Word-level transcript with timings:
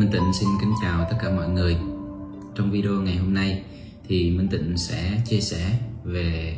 Minh 0.00 0.10
Tịnh 0.12 0.32
xin 0.32 0.48
kính 0.60 0.72
chào 0.82 1.06
tất 1.10 1.16
cả 1.22 1.30
mọi 1.36 1.48
người. 1.48 1.76
Trong 2.54 2.70
video 2.70 2.92
ngày 2.92 3.16
hôm 3.16 3.34
nay 3.34 3.62
thì 4.08 4.30
Minh 4.30 4.48
Tịnh 4.48 4.76
sẽ 4.76 5.22
chia 5.26 5.40
sẻ 5.40 5.78
về 6.04 6.56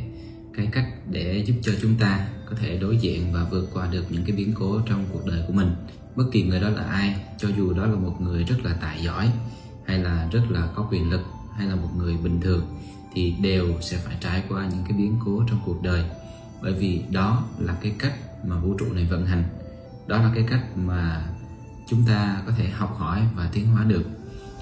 cái 0.56 0.68
cách 0.72 0.86
để 1.10 1.44
giúp 1.46 1.54
cho 1.62 1.72
chúng 1.82 1.94
ta 1.94 2.28
có 2.50 2.56
thể 2.60 2.78
đối 2.78 2.96
diện 2.96 3.32
và 3.32 3.46
vượt 3.50 3.70
qua 3.74 3.86
được 3.86 4.04
những 4.10 4.24
cái 4.24 4.36
biến 4.36 4.52
cố 4.58 4.80
trong 4.86 5.04
cuộc 5.12 5.26
đời 5.26 5.44
của 5.46 5.52
mình. 5.52 5.70
Bất 6.16 6.24
kỳ 6.32 6.42
người 6.42 6.60
đó 6.60 6.68
là 6.68 6.82
ai, 6.82 7.16
cho 7.38 7.48
dù 7.56 7.72
đó 7.72 7.86
là 7.86 7.94
một 7.94 8.16
người 8.20 8.44
rất 8.44 8.56
là 8.64 8.76
tài 8.80 9.02
giỏi 9.02 9.32
hay 9.86 9.98
là 9.98 10.28
rất 10.32 10.42
là 10.50 10.68
có 10.74 10.88
quyền 10.90 11.10
lực 11.10 11.22
hay 11.56 11.66
là 11.66 11.74
một 11.74 11.90
người 11.96 12.16
bình 12.16 12.40
thường 12.40 12.66
thì 13.14 13.34
đều 13.42 13.68
sẽ 13.80 13.96
phải 13.96 14.16
trải 14.20 14.42
qua 14.48 14.68
những 14.70 14.84
cái 14.88 14.98
biến 14.98 15.16
cố 15.24 15.44
trong 15.48 15.60
cuộc 15.64 15.82
đời 15.82 16.04
bởi 16.62 16.72
vì 16.72 17.02
đó 17.10 17.44
là 17.58 17.76
cái 17.82 17.92
cách 17.98 18.14
mà 18.46 18.56
vũ 18.56 18.74
trụ 18.78 18.86
này 18.92 19.06
vận 19.10 19.26
hành 19.26 19.44
đó 20.06 20.16
là 20.16 20.32
cái 20.34 20.44
cách 20.50 20.64
mà 20.76 21.24
chúng 21.86 22.02
ta 22.06 22.42
có 22.46 22.52
thể 22.58 22.68
học 22.68 22.96
hỏi 22.98 23.22
và 23.36 23.50
tiến 23.52 23.66
hóa 23.66 23.84
được. 23.84 24.04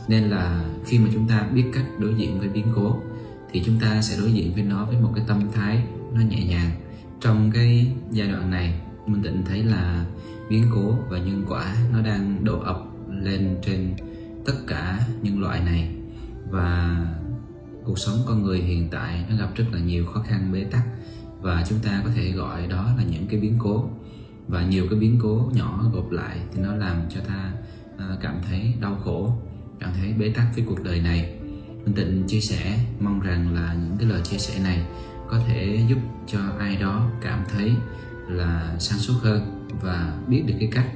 Nên 0.08 0.24
là 0.24 0.64
khi 0.86 0.98
mà 0.98 1.08
chúng 1.12 1.28
ta 1.28 1.48
biết 1.54 1.64
cách 1.74 1.84
đối 1.98 2.14
diện 2.14 2.38
với 2.38 2.48
biến 2.48 2.66
cố, 2.74 2.96
thì 3.52 3.62
chúng 3.66 3.78
ta 3.80 4.02
sẽ 4.02 4.16
đối 4.20 4.32
diện 4.32 4.54
với 4.54 4.62
nó 4.62 4.84
với 4.84 5.00
một 5.00 5.12
cái 5.14 5.24
tâm 5.28 5.50
thái 5.52 5.84
nó 6.12 6.20
nhẹ 6.20 6.44
nhàng. 6.44 6.70
Trong 7.20 7.50
cái 7.50 7.92
giai 8.10 8.28
đoạn 8.28 8.50
này, 8.50 8.80
mình 9.06 9.22
định 9.22 9.44
thấy 9.48 9.62
là 9.62 10.04
biến 10.50 10.66
cố 10.74 10.98
và 11.08 11.18
nhân 11.18 11.44
quả 11.48 11.76
nó 11.92 12.00
đang 12.00 12.44
đổ 12.44 12.60
ập 12.60 12.82
lên 13.10 13.56
trên 13.66 13.94
tất 14.46 14.54
cả 14.66 15.00
nhân 15.22 15.40
loại 15.40 15.60
này. 15.60 15.90
Và 16.50 16.96
cuộc 17.84 17.98
sống 17.98 18.16
con 18.26 18.42
người 18.42 18.58
hiện 18.58 18.88
tại 18.90 19.24
nó 19.30 19.36
gặp 19.36 19.48
rất 19.54 19.64
là 19.72 19.80
nhiều 19.80 20.06
khó 20.06 20.22
khăn 20.28 20.52
bế 20.52 20.64
tắc, 20.64 20.82
và 21.40 21.64
chúng 21.68 21.78
ta 21.78 22.02
có 22.04 22.10
thể 22.14 22.32
gọi 22.32 22.66
đó 22.66 22.94
là 22.96 23.02
những 23.10 23.26
cái 23.26 23.40
biến 23.40 23.56
cố 23.58 23.90
và 24.50 24.66
nhiều 24.66 24.86
cái 24.90 24.98
biến 24.98 25.18
cố 25.22 25.50
nhỏ 25.54 25.84
gộp 25.92 26.10
lại 26.10 26.38
thì 26.54 26.62
nó 26.62 26.74
làm 26.74 26.96
cho 27.14 27.20
ta 27.28 27.52
à, 27.98 28.06
cảm 28.20 28.34
thấy 28.48 28.74
đau 28.80 28.96
khổ, 29.04 29.32
cảm 29.80 29.90
thấy 30.00 30.12
bế 30.12 30.28
tắc 30.28 30.46
với 30.54 30.64
cuộc 30.68 30.84
đời 30.84 31.00
này. 31.00 31.34
Mình 31.84 31.94
tịnh 31.94 32.24
chia 32.26 32.40
sẻ, 32.40 32.78
mong 33.00 33.20
rằng 33.20 33.54
là 33.54 33.74
những 33.74 33.96
cái 33.98 34.08
lời 34.08 34.20
chia 34.24 34.38
sẻ 34.38 34.62
này 34.62 34.82
có 35.28 35.40
thể 35.48 35.80
giúp 35.88 35.98
cho 36.26 36.38
ai 36.58 36.76
đó 36.76 37.10
cảm 37.20 37.44
thấy 37.48 37.72
là 38.28 38.76
sáng 38.78 38.98
suốt 38.98 39.14
hơn 39.22 39.66
và 39.82 40.18
biết 40.28 40.42
được 40.46 40.54
cái 40.60 40.68
cách 40.72 40.88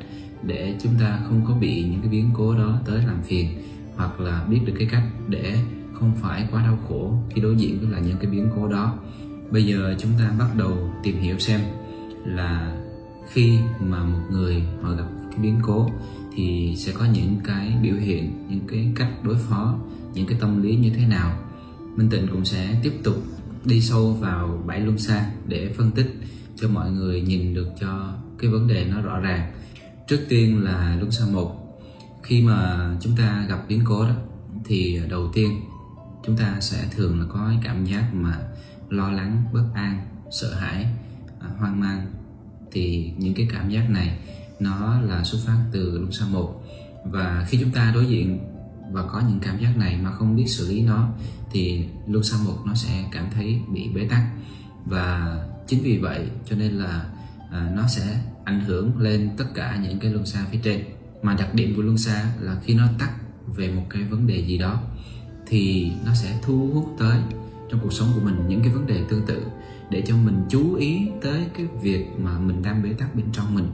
để 0.42 0.74
chúng 0.82 0.92
ta 1.00 1.18
không 1.28 1.44
có 1.48 1.54
bị 1.54 1.82
những 1.82 2.00
cái 2.00 2.10
biến 2.10 2.30
cố 2.34 2.54
đó 2.54 2.78
tới 2.86 2.98
làm 3.06 3.22
phiền, 3.22 3.48
hoặc 3.96 4.20
là 4.20 4.44
biết 4.50 4.60
được 4.66 4.72
cái 4.78 4.88
cách 4.90 5.04
để 5.28 5.56
không 5.92 6.12
phải 6.22 6.48
quá 6.52 6.62
đau 6.62 6.78
khổ 6.88 7.14
khi 7.30 7.40
đối 7.40 7.56
diện 7.56 7.80
với 7.80 7.90
là 7.90 7.98
những 7.98 8.16
cái 8.18 8.30
biến 8.30 8.50
cố 8.56 8.68
đó. 8.68 8.98
Bây 9.50 9.66
giờ 9.66 9.94
chúng 9.98 10.10
ta 10.18 10.30
bắt 10.38 10.48
đầu 10.56 10.90
tìm 11.02 11.20
hiểu 11.20 11.38
xem 11.38 11.60
là 12.24 12.76
khi 13.32 13.58
mà 13.80 14.04
một 14.04 14.20
người 14.30 14.62
họ 14.82 14.90
gặp 14.90 15.06
cái 15.30 15.38
biến 15.38 15.58
cố 15.62 15.90
thì 16.34 16.74
sẽ 16.76 16.92
có 16.92 17.04
những 17.04 17.40
cái 17.44 17.76
biểu 17.82 17.94
hiện, 17.94 18.46
những 18.48 18.66
cái 18.68 18.92
cách 18.96 19.10
đối 19.22 19.36
phó, 19.36 19.78
những 20.14 20.26
cái 20.26 20.38
tâm 20.40 20.62
lý 20.62 20.76
như 20.76 20.90
thế 20.96 21.06
nào. 21.06 21.38
Minh 21.96 22.10
tịnh 22.10 22.26
cũng 22.28 22.44
sẽ 22.44 22.80
tiếp 22.82 22.92
tục 23.04 23.16
đi 23.64 23.80
sâu 23.80 24.12
vào 24.12 24.62
bảy 24.66 24.80
luân 24.80 24.98
xa 24.98 25.30
để 25.46 25.74
phân 25.76 25.90
tích 25.90 26.16
cho 26.56 26.68
mọi 26.68 26.90
người 26.90 27.20
nhìn 27.20 27.54
được 27.54 27.68
cho 27.80 28.14
cái 28.38 28.50
vấn 28.50 28.68
đề 28.68 28.84
nó 28.84 29.02
rõ 29.02 29.18
ràng. 29.18 29.52
Trước 30.08 30.20
tiên 30.28 30.64
là 30.64 30.96
luân 30.98 31.10
xa 31.10 31.24
một, 31.32 31.80
khi 32.22 32.42
mà 32.42 32.90
chúng 33.00 33.16
ta 33.16 33.46
gặp 33.48 33.64
biến 33.68 33.80
cố 33.84 34.04
đó 34.04 34.14
thì 34.64 35.00
đầu 35.10 35.30
tiên 35.34 35.50
chúng 36.26 36.36
ta 36.36 36.56
sẽ 36.60 36.84
thường 36.90 37.20
là 37.20 37.26
có 37.28 37.46
cái 37.48 37.58
cảm 37.64 37.84
giác 37.84 38.14
mà 38.14 38.38
lo 38.88 39.10
lắng, 39.10 39.42
bất 39.52 39.64
an, 39.74 40.06
sợ 40.30 40.54
hãi 40.54 40.86
à, 41.40 41.48
hoang 41.58 41.80
mang 41.80 42.06
thì 42.74 43.12
những 43.18 43.34
cái 43.34 43.48
cảm 43.52 43.70
giác 43.70 43.90
này 43.90 44.18
nó 44.60 45.00
là 45.00 45.24
xuất 45.24 45.38
phát 45.46 45.58
từ 45.72 45.98
luân 45.98 46.12
xa 46.12 46.26
một. 46.26 46.64
Và 47.04 47.46
khi 47.48 47.58
chúng 47.60 47.70
ta 47.70 47.92
đối 47.94 48.06
diện 48.06 48.38
và 48.92 49.02
có 49.02 49.22
những 49.28 49.40
cảm 49.40 49.60
giác 49.60 49.76
này 49.76 49.96
mà 50.02 50.10
không 50.10 50.36
biết 50.36 50.46
xử 50.46 50.68
lý 50.68 50.82
nó 50.82 51.08
thì 51.52 51.84
luân 52.06 52.24
xa 52.24 52.36
một 52.44 52.58
nó 52.66 52.74
sẽ 52.74 53.04
cảm 53.12 53.26
thấy 53.34 53.60
bị 53.72 53.88
bế 53.94 54.06
tắc. 54.08 54.22
Và 54.84 55.36
chính 55.66 55.82
vì 55.82 55.98
vậy 55.98 56.26
cho 56.50 56.56
nên 56.56 56.72
là 56.72 57.04
à, 57.52 57.72
nó 57.76 57.86
sẽ 57.88 58.20
ảnh 58.44 58.60
hưởng 58.60 58.98
lên 58.98 59.30
tất 59.36 59.44
cả 59.54 59.78
những 59.82 59.98
cái 59.98 60.10
luân 60.10 60.26
xa 60.26 60.46
phía 60.52 60.58
trên. 60.62 60.84
Mà 61.22 61.34
đặc 61.34 61.54
điểm 61.54 61.76
của 61.76 61.82
luân 61.82 61.98
xa 61.98 62.32
là 62.40 62.56
khi 62.64 62.74
nó 62.74 62.88
tắt 62.98 63.10
về 63.46 63.70
một 63.70 63.82
cái 63.90 64.02
vấn 64.02 64.26
đề 64.26 64.46
gì 64.46 64.58
đó 64.58 64.82
thì 65.46 65.90
nó 66.06 66.14
sẽ 66.14 66.38
thu 66.42 66.70
hút 66.74 66.96
tới 66.98 67.18
trong 67.70 67.80
cuộc 67.82 67.92
sống 67.92 68.08
của 68.14 68.20
mình 68.20 68.48
những 68.48 68.60
cái 68.62 68.72
vấn 68.72 68.86
đề 68.86 69.02
tương 69.08 69.26
tự 69.26 69.42
để 69.90 70.02
cho 70.06 70.16
mình 70.16 70.36
chú 70.48 70.74
ý 70.74 71.08
tới 71.22 71.46
cái 71.56 71.66
việc 71.82 72.06
mà 72.18 72.38
mình 72.38 72.62
đang 72.62 72.82
bế 72.82 72.92
tắc 72.92 73.14
bên 73.14 73.26
trong 73.32 73.54
mình, 73.54 73.66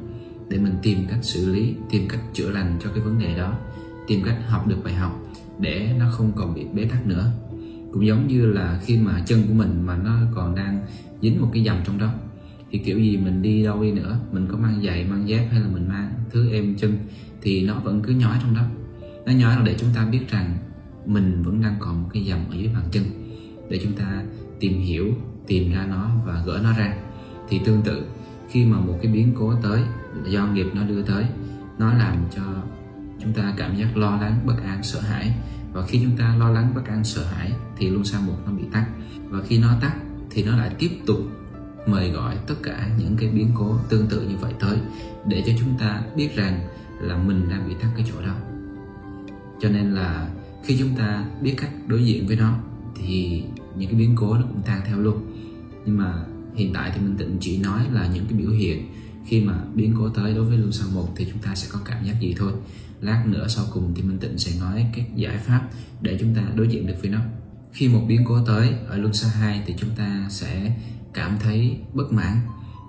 để 0.48 0.58
mình 0.58 0.74
tìm 0.82 0.98
cách 1.08 1.18
xử 1.22 1.52
lý, 1.52 1.74
tìm 1.90 2.08
cách 2.08 2.20
chữa 2.32 2.50
lành 2.50 2.78
cho 2.84 2.90
cái 2.90 3.04
vấn 3.04 3.18
đề 3.18 3.36
đó, 3.38 3.58
tìm 4.06 4.22
cách 4.24 4.38
học 4.48 4.66
được 4.66 4.84
bài 4.84 4.94
học 4.94 5.20
để 5.58 5.94
nó 5.98 6.10
không 6.12 6.32
còn 6.36 6.54
bị 6.54 6.64
bế 6.74 6.84
tắc 6.84 7.06
nữa. 7.06 7.32
Cũng 7.92 8.06
giống 8.06 8.28
như 8.28 8.46
là 8.46 8.80
khi 8.84 8.98
mà 8.98 9.22
chân 9.26 9.42
của 9.48 9.54
mình 9.54 9.82
mà 9.86 9.96
nó 9.96 10.18
còn 10.34 10.54
đang 10.54 10.86
dính 11.22 11.40
một 11.40 11.50
cái 11.52 11.64
dầm 11.64 11.76
trong 11.86 11.98
đó, 11.98 12.12
thì 12.70 12.78
kiểu 12.78 12.98
gì 12.98 13.16
mình 13.16 13.42
đi 13.42 13.64
đâu 13.64 13.82
đi 13.82 13.92
nữa, 13.92 14.20
mình 14.32 14.46
có 14.50 14.56
mang 14.56 14.82
giày, 14.86 15.04
mang 15.04 15.28
dép 15.28 15.48
hay 15.50 15.60
là 15.60 15.68
mình 15.68 15.88
mang 15.88 16.12
thứ 16.30 16.50
êm 16.52 16.76
chân, 16.76 16.98
thì 17.42 17.66
nó 17.66 17.74
vẫn 17.74 18.02
cứ 18.02 18.12
nhói 18.12 18.38
trong 18.42 18.54
đó. 18.54 18.62
Nó 19.26 19.32
nhói 19.32 19.56
là 19.56 19.62
để 19.62 19.74
chúng 19.78 19.88
ta 19.94 20.06
biết 20.06 20.30
rằng 20.30 20.58
mình 21.06 21.42
vẫn 21.42 21.62
đang 21.62 21.74
còn 21.78 22.02
một 22.02 22.08
cái 22.12 22.26
dầm 22.28 22.38
ở 22.50 22.56
dưới 22.56 22.68
bàn 22.74 22.84
chân, 22.90 23.04
để 23.70 23.80
chúng 23.82 23.92
ta 23.92 24.22
tìm 24.60 24.80
hiểu, 24.80 25.14
tìm 25.46 25.72
ra 25.72 25.86
nó 25.86 26.10
và 26.26 26.42
gỡ 26.46 26.60
nó 26.62 26.72
ra. 26.72 26.94
Thì 27.48 27.60
tương 27.64 27.82
tự, 27.82 28.06
khi 28.50 28.64
mà 28.64 28.80
một 28.80 28.98
cái 29.02 29.12
biến 29.12 29.34
cố 29.38 29.54
tới, 29.62 29.82
do 30.26 30.46
nghiệp 30.46 30.66
nó 30.74 30.82
đưa 30.82 31.02
tới, 31.02 31.24
nó 31.78 31.94
làm 31.94 32.16
cho 32.36 32.42
chúng 33.22 33.32
ta 33.32 33.54
cảm 33.56 33.76
giác 33.76 33.96
lo 33.96 34.16
lắng, 34.20 34.40
bất 34.46 34.56
an, 34.64 34.82
sợ 34.82 35.00
hãi. 35.00 35.34
Và 35.72 35.86
khi 35.86 36.00
chúng 36.02 36.16
ta 36.16 36.36
lo 36.38 36.50
lắng, 36.50 36.72
bất 36.74 36.86
an, 36.86 37.04
sợ 37.04 37.24
hãi, 37.24 37.52
thì 37.76 37.88
luôn 37.88 38.04
sang 38.04 38.26
một 38.26 38.36
nó 38.46 38.52
bị 38.52 38.62
tắt. 38.72 38.86
Và 39.28 39.42
khi 39.48 39.58
nó 39.58 39.68
tắt, 39.80 39.92
thì 40.30 40.44
nó 40.44 40.56
lại 40.56 40.70
tiếp 40.78 40.90
tục 41.06 41.18
mời 41.86 42.10
gọi 42.10 42.36
tất 42.46 42.54
cả 42.62 42.90
những 42.98 43.16
cái 43.16 43.28
biến 43.28 43.50
cố 43.54 43.76
tương 43.88 44.06
tự 44.06 44.28
như 44.28 44.36
vậy 44.36 44.52
tới, 44.60 44.78
để 45.26 45.42
cho 45.46 45.52
chúng 45.60 45.78
ta 45.78 46.02
biết 46.16 46.36
rằng 46.36 46.60
là 47.00 47.16
mình 47.16 47.48
đang 47.50 47.68
bị 47.68 47.74
tắt 47.82 47.88
cái 47.96 48.06
chỗ 48.12 48.22
đó. 48.26 48.34
Cho 49.60 49.68
nên 49.68 49.94
là 49.94 50.28
khi 50.64 50.76
chúng 50.78 50.96
ta 50.96 51.24
biết 51.42 51.54
cách 51.56 51.70
đối 51.86 52.04
diện 52.04 52.26
với 52.26 52.36
nó, 52.36 52.58
thì 52.96 53.44
những 53.76 53.90
cái 53.90 53.98
biến 53.98 54.16
cố 54.16 54.34
nó 54.34 54.42
cũng 54.42 54.62
tan 54.66 54.80
theo 54.86 54.98
luôn. 54.98 55.16
Nhưng 55.86 55.96
mà 55.96 56.24
hiện 56.54 56.72
tại 56.72 56.90
thì 56.94 57.00
mình 57.00 57.16
tịnh 57.16 57.36
chỉ 57.40 57.58
nói 57.58 57.82
là 57.92 58.10
những 58.14 58.24
cái 58.24 58.38
biểu 58.38 58.50
hiện 58.50 58.88
khi 59.26 59.40
mà 59.40 59.64
biến 59.74 59.94
cố 59.98 60.08
tới 60.08 60.34
đối 60.34 60.44
với 60.44 60.58
luân 60.58 60.72
xa 60.72 60.84
một 60.94 61.08
thì 61.16 61.26
chúng 61.32 61.42
ta 61.42 61.54
sẽ 61.54 61.68
có 61.72 61.80
cảm 61.84 62.04
giác 62.04 62.20
gì 62.20 62.34
thôi. 62.38 62.52
Lát 63.00 63.24
nữa 63.26 63.46
sau 63.48 63.64
cùng 63.72 63.92
thì 63.94 64.02
minh 64.02 64.18
tịnh 64.18 64.38
sẽ 64.38 64.60
nói 64.60 64.86
các 64.96 65.16
giải 65.16 65.38
pháp 65.38 65.68
để 66.00 66.16
chúng 66.20 66.34
ta 66.34 66.42
đối 66.54 66.68
diện 66.68 66.86
được 66.86 66.94
với 67.00 67.10
nó. 67.10 67.20
Khi 67.72 67.88
một 67.88 68.00
biến 68.08 68.24
cố 68.28 68.44
tới 68.44 68.74
ở 68.88 68.96
luân 68.96 69.12
xa 69.12 69.28
2 69.28 69.62
thì 69.66 69.74
chúng 69.78 69.90
ta 69.96 70.26
sẽ 70.30 70.76
cảm 71.12 71.36
thấy 71.40 71.78
bất 71.94 72.12
mãn, 72.12 72.36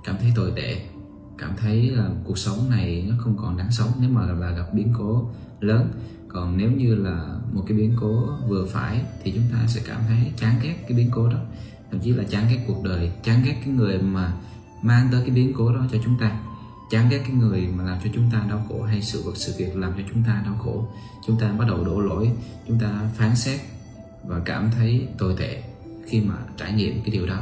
cảm 0.03 0.15
thấy 0.21 0.31
tồi 0.35 0.51
tệ, 0.55 0.85
cảm 1.37 1.51
thấy 1.57 1.89
là 1.89 2.09
cuộc 2.23 2.37
sống 2.37 2.69
này 2.69 3.05
nó 3.09 3.15
không 3.19 3.37
còn 3.37 3.57
đáng 3.57 3.71
sống 3.71 3.89
nếu 4.01 4.09
mà 4.09 4.25
là 4.25 4.49
gặp 4.51 4.73
biến 4.73 4.93
cố 4.97 5.29
lớn 5.59 5.91
còn 6.33 6.57
nếu 6.57 6.71
như 6.71 6.95
là 6.95 7.35
một 7.53 7.63
cái 7.67 7.77
biến 7.77 7.93
cố 7.99 8.29
vừa 8.47 8.65
phải 8.65 9.01
thì 9.23 9.31
chúng 9.31 9.43
ta 9.51 9.67
sẽ 9.67 9.81
cảm 9.85 10.01
thấy 10.07 10.31
chán 10.37 10.55
ghét 10.63 10.75
cái 10.87 10.97
biến 10.97 11.09
cố 11.11 11.27
đó. 11.29 11.37
Thậm 11.91 11.99
chí 11.99 12.11
là 12.11 12.23
chán 12.23 12.45
ghét 12.49 12.63
cuộc 12.67 12.83
đời, 12.83 13.11
chán 13.23 13.41
ghét 13.45 13.61
cái 13.65 13.73
người 13.73 14.01
mà 14.01 14.33
mang 14.81 15.07
tới 15.11 15.21
cái 15.21 15.29
biến 15.29 15.53
cố 15.57 15.73
đó 15.73 15.85
cho 15.91 15.97
chúng 16.03 16.17
ta. 16.19 16.39
Chán 16.91 17.07
ghét 17.09 17.21
cái 17.27 17.31
người 17.31 17.67
mà 17.77 17.83
làm 17.83 17.97
cho 18.03 18.09
chúng 18.13 18.29
ta 18.33 18.45
đau 18.49 18.65
khổ 18.69 18.83
hay 18.83 19.01
sự 19.01 19.21
vật, 19.25 19.37
sự 19.37 19.53
việc 19.57 19.75
làm 19.75 19.93
cho 19.97 20.03
chúng 20.13 20.23
ta 20.23 20.41
đau 20.45 20.55
khổ. 20.55 20.87
Chúng 21.27 21.39
ta 21.39 21.51
bắt 21.51 21.65
đầu 21.67 21.83
đổ 21.83 21.99
lỗi, 21.99 22.31
chúng 22.67 22.79
ta 22.79 23.01
phán 23.17 23.35
xét 23.35 23.59
và 24.23 24.39
cảm 24.45 24.71
thấy 24.71 25.07
tồi 25.17 25.35
tệ 25.37 25.63
khi 26.07 26.21
mà 26.21 26.33
trải 26.57 26.73
nghiệm 26.73 27.01
cái 27.01 27.09
điều 27.11 27.25
đó. 27.25 27.39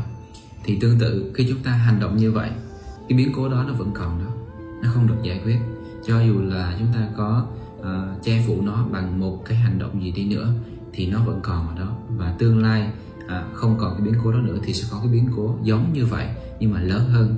Thì 0.63 0.77
tương 0.81 0.99
tự, 0.99 1.31
khi 1.35 1.45
chúng 1.49 1.63
ta 1.63 1.71
hành 1.71 1.99
động 1.99 2.17
như 2.17 2.31
vậy, 2.31 2.49
cái 3.09 3.17
biến 3.17 3.31
cố 3.35 3.49
đó 3.49 3.63
nó 3.67 3.73
vẫn 3.73 3.91
còn 3.93 4.25
đó, 4.25 4.31
nó 4.83 4.89
không 4.93 5.07
được 5.07 5.17
giải 5.23 5.41
quyết. 5.43 5.59
Cho 6.07 6.21
dù 6.21 6.41
là 6.41 6.75
chúng 6.79 6.93
ta 6.93 7.07
có 7.17 7.47
uh, 7.79 8.23
che 8.23 8.43
phủ 8.47 8.61
nó 8.61 8.85
bằng 8.91 9.19
một 9.19 9.45
cái 9.45 9.57
hành 9.57 9.79
động 9.79 10.03
gì 10.03 10.11
đi 10.11 10.25
nữa 10.25 10.53
thì 10.93 11.07
nó 11.07 11.23
vẫn 11.23 11.39
còn 11.43 11.67
ở 11.67 11.85
đó. 11.85 11.97
Và 12.17 12.35
tương 12.39 12.63
lai 12.63 12.89
à, 13.27 13.43
không 13.53 13.77
còn 13.79 13.93
cái 13.93 14.01
biến 14.01 14.13
cố 14.23 14.31
đó 14.31 14.37
nữa 14.37 14.57
thì 14.63 14.73
sẽ 14.73 14.87
có 14.91 14.99
cái 15.03 15.11
biến 15.13 15.29
cố 15.35 15.57
giống 15.63 15.93
như 15.93 16.05
vậy 16.05 16.27
nhưng 16.59 16.73
mà 16.73 16.81
lớn 16.81 17.09
hơn 17.09 17.35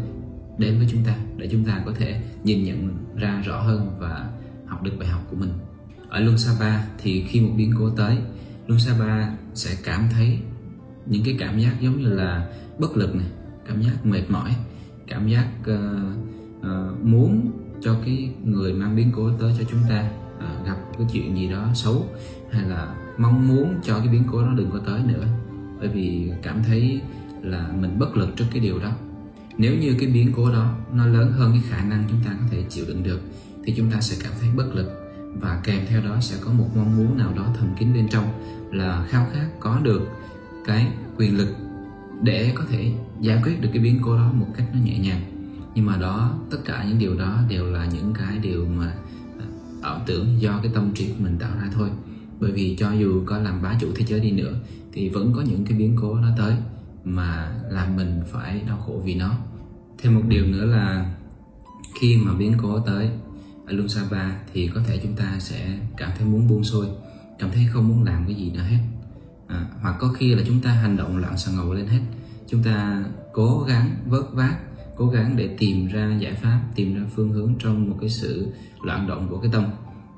đến 0.58 0.78
với 0.78 0.88
chúng 0.92 1.04
ta 1.04 1.16
để 1.38 1.50
chúng 1.52 1.66
ta 1.66 1.82
có 1.86 1.92
thể 1.98 2.22
nhìn 2.44 2.64
nhận 2.64 2.98
ra 3.16 3.42
rõ 3.46 3.62
hơn 3.62 3.92
và 4.00 4.30
học 4.66 4.84
được 4.84 4.92
bài 5.00 5.08
học 5.08 5.22
của 5.30 5.36
mình. 5.36 5.54
Ở 6.10 6.20
Luân 6.20 6.38
Sa 6.38 6.86
thì 6.98 7.24
khi 7.24 7.42
một 7.42 7.52
biến 7.58 7.74
cố 7.80 7.90
tới 7.90 8.18
Luân 8.68 8.80
Sa 8.80 9.32
sẽ 9.54 9.78
cảm 9.84 10.08
thấy 10.14 10.40
những 11.06 11.24
cái 11.26 11.36
cảm 11.40 11.60
giác 11.60 11.82
giống 11.82 12.02
như 12.02 12.10
là 12.10 12.50
bất 12.80 12.98
lực 12.98 13.16
này 13.16 13.28
cảm 13.68 13.82
giác 13.82 14.06
mệt 14.06 14.24
mỏi 14.30 14.56
cảm 15.08 15.28
giác 15.28 15.48
uh, 15.62 15.78
uh, 16.60 17.04
muốn 17.04 17.52
cho 17.82 17.96
cái 18.06 18.30
người 18.44 18.74
mang 18.74 18.96
biến 18.96 19.12
cố 19.16 19.32
tới 19.40 19.54
cho 19.60 19.64
chúng 19.72 19.80
ta 19.90 20.10
uh, 20.44 20.66
gặp 20.68 20.76
cái 20.98 21.08
chuyện 21.14 21.38
gì 21.38 21.50
đó 21.50 21.68
xấu 21.74 22.06
hay 22.52 22.64
là 22.64 22.96
mong 23.18 23.48
muốn 23.48 23.76
cho 23.84 24.00
cái 24.00 24.08
biến 24.08 24.24
cố 24.32 24.42
đó 24.42 24.54
đừng 24.56 24.72
có 24.72 24.80
tới 24.86 25.02
nữa. 25.08 25.26
Bởi 25.80 25.88
vì 25.88 26.32
cảm 26.44 26.64
thấy 26.64 27.02
là 27.42 27.70
mình 27.80 28.00
bất 28.00 28.18
lực 28.18 28.36
trước 28.36 28.46
cái 28.52 28.60
điều 28.60 28.80
đó. 28.80 28.92
Nếu 29.58 29.76
như 29.76 29.96
cái 30.00 30.10
biến 30.10 30.32
cố 30.36 30.52
đó 30.52 30.76
nó 30.94 31.06
lớn 31.06 31.32
hơn 31.32 31.52
cái 31.52 31.62
khả 31.70 31.84
năng 31.84 32.04
chúng 32.10 32.20
ta 32.26 32.32
có 32.32 32.46
thể 32.52 32.64
chịu 32.70 32.86
đựng 32.88 33.04
được 33.04 33.22
thì 33.66 33.74
chúng 33.78 33.92
ta 33.92 34.02
sẽ 34.02 34.18
cảm 34.24 34.34
thấy 34.42 34.50
bất 34.56 34.76
lực. 34.76 34.98
Và 35.42 35.62
kèm 35.64 35.86
theo 35.88 36.02
đó 36.02 36.18
sẽ 36.22 36.36
có 36.42 36.52
một 36.54 36.68
mong 36.76 36.98
muốn 36.98 37.18
nào 37.18 37.34
đó 37.36 37.46
thầm 37.60 37.68
kín 37.80 37.94
bên 37.94 38.08
trong 38.10 38.26
là 38.72 39.06
khao 39.10 39.28
khát 39.34 39.48
có 39.60 39.80
được 39.84 40.10
cái 40.66 40.88
quyền 41.18 41.38
lực 41.38 41.56
để 42.22 42.52
có 42.56 42.64
thể 42.70 42.94
giải 43.20 43.42
quyết 43.44 43.62
được 43.62 43.70
cái 43.74 43.84
biến 43.84 44.00
cố 44.04 44.18
đó 44.18 44.32
một 44.34 44.48
cách 44.58 44.68
nó 44.74 44.80
nhẹ 44.84 45.00
nhàng. 45.00 45.22
Nhưng 45.76 45.86
mà 45.86 45.98
đó 45.98 46.34
tất 46.52 46.58
cả 46.66 46.86
những 46.88 47.00
điều 47.00 47.18
đó 47.18 47.40
đều 47.50 47.66
là 47.66 47.86
những 47.86 48.14
cái 48.14 48.38
điều 48.38 48.66
mà 48.66 48.94
ảo 49.81 50.01
tưởng 50.06 50.42
do 50.42 50.60
cái 50.63 50.72
tâm 50.75 50.92
trí 50.94 51.07
của 51.07 51.24
mình 51.24 51.38
tạo 51.39 51.51
ra 51.62 51.69
thôi. 51.74 51.89
Bởi 52.39 52.51
vì 52.51 52.75
cho 52.80 52.92
dù 52.92 53.24
có 53.25 53.38
làm 53.38 53.62
bá 53.62 53.75
chủ 53.81 53.88
thế 53.95 54.06
giới 54.06 54.19
đi 54.19 54.31
nữa 54.31 54.54
thì 54.94 55.10
vẫn 55.10 55.33
có 55.36 55.42
những 55.42 55.66
cái 55.66 55.78
biến 55.78 55.98
cố 56.01 56.16
nó 56.16 56.28
tới 56.38 56.54
mà 57.04 57.56
làm 57.69 57.95
mình 57.95 58.22
phải 58.31 58.62
đau 58.68 58.78
khổ 58.78 59.01
vì 59.06 59.16
nó. 59.16 59.38
Thêm 59.98 60.16
một 60.16 60.24
điều 60.28 60.45
nữa 60.45 60.66
là 60.66 61.16
khi 62.00 62.18
mà 62.18 62.33
biến 62.33 62.54
cố 62.62 62.80
tới 62.80 63.10
ở 63.68 63.74
Luân 63.74 63.89
Sapa 63.89 64.31
thì 64.54 64.68
có 64.68 64.81
thể 64.88 65.00
chúng 65.04 65.13
ta 65.16 65.36
sẽ 65.39 65.80
cảm 65.98 66.12
thấy 66.18 66.28
muốn 66.28 66.48
buông 66.48 66.63
xuôi 66.63 66.88
cảm 67.39 67.51
thấy 67.51 67.68
không 67.74 67.88
muốn 67.88 68.04
làm 68.04 68.25
cái 68.28 68.36
gì 68.36 68.51
nữa 68.51 68.62
hết. 68.62 68.80
À, 69.48 69.66
hoặc 69.81 69.95
có 70.00 70.07
khi 70.07 70.36
là 70.36 70.44
chúng 70.48 70.62
ta 70.62 70.72
hành 70.72 70.98
động 70.98 71.18
loạn 71.18 71.38
xà 71.38 71.51
ngầu 71.51 71.74
lên 71.74 71.88
hết. 71.88 72.01
Chúng 72.48 72.63
ta 72.63 73.04
cố 73.33 73.66
gắng 73.68 73.95
vớt 74.06 74.24
vát 74.33 74.54
cố 74.96 75.08
gắng 75.08 75.36
để 75.38 75.50
tìm 75.60 75.88
ra 75.88 76.18
giải 76.20 76.34
pháp 76.34 76.62
tìm 76.76 76.96
ra 76.96 77.02
phương 77.16 77.30
hướng 77.30 77.54
trong 77.60 77.90
một 77.90 77.98
cái 78.02 78.10
sự 78.10 78.48
loạn 78.84 79.08
động 79.08 79.28
của 79.30 79.38
cái 79.38 79.52
tâm. 79.54 79.66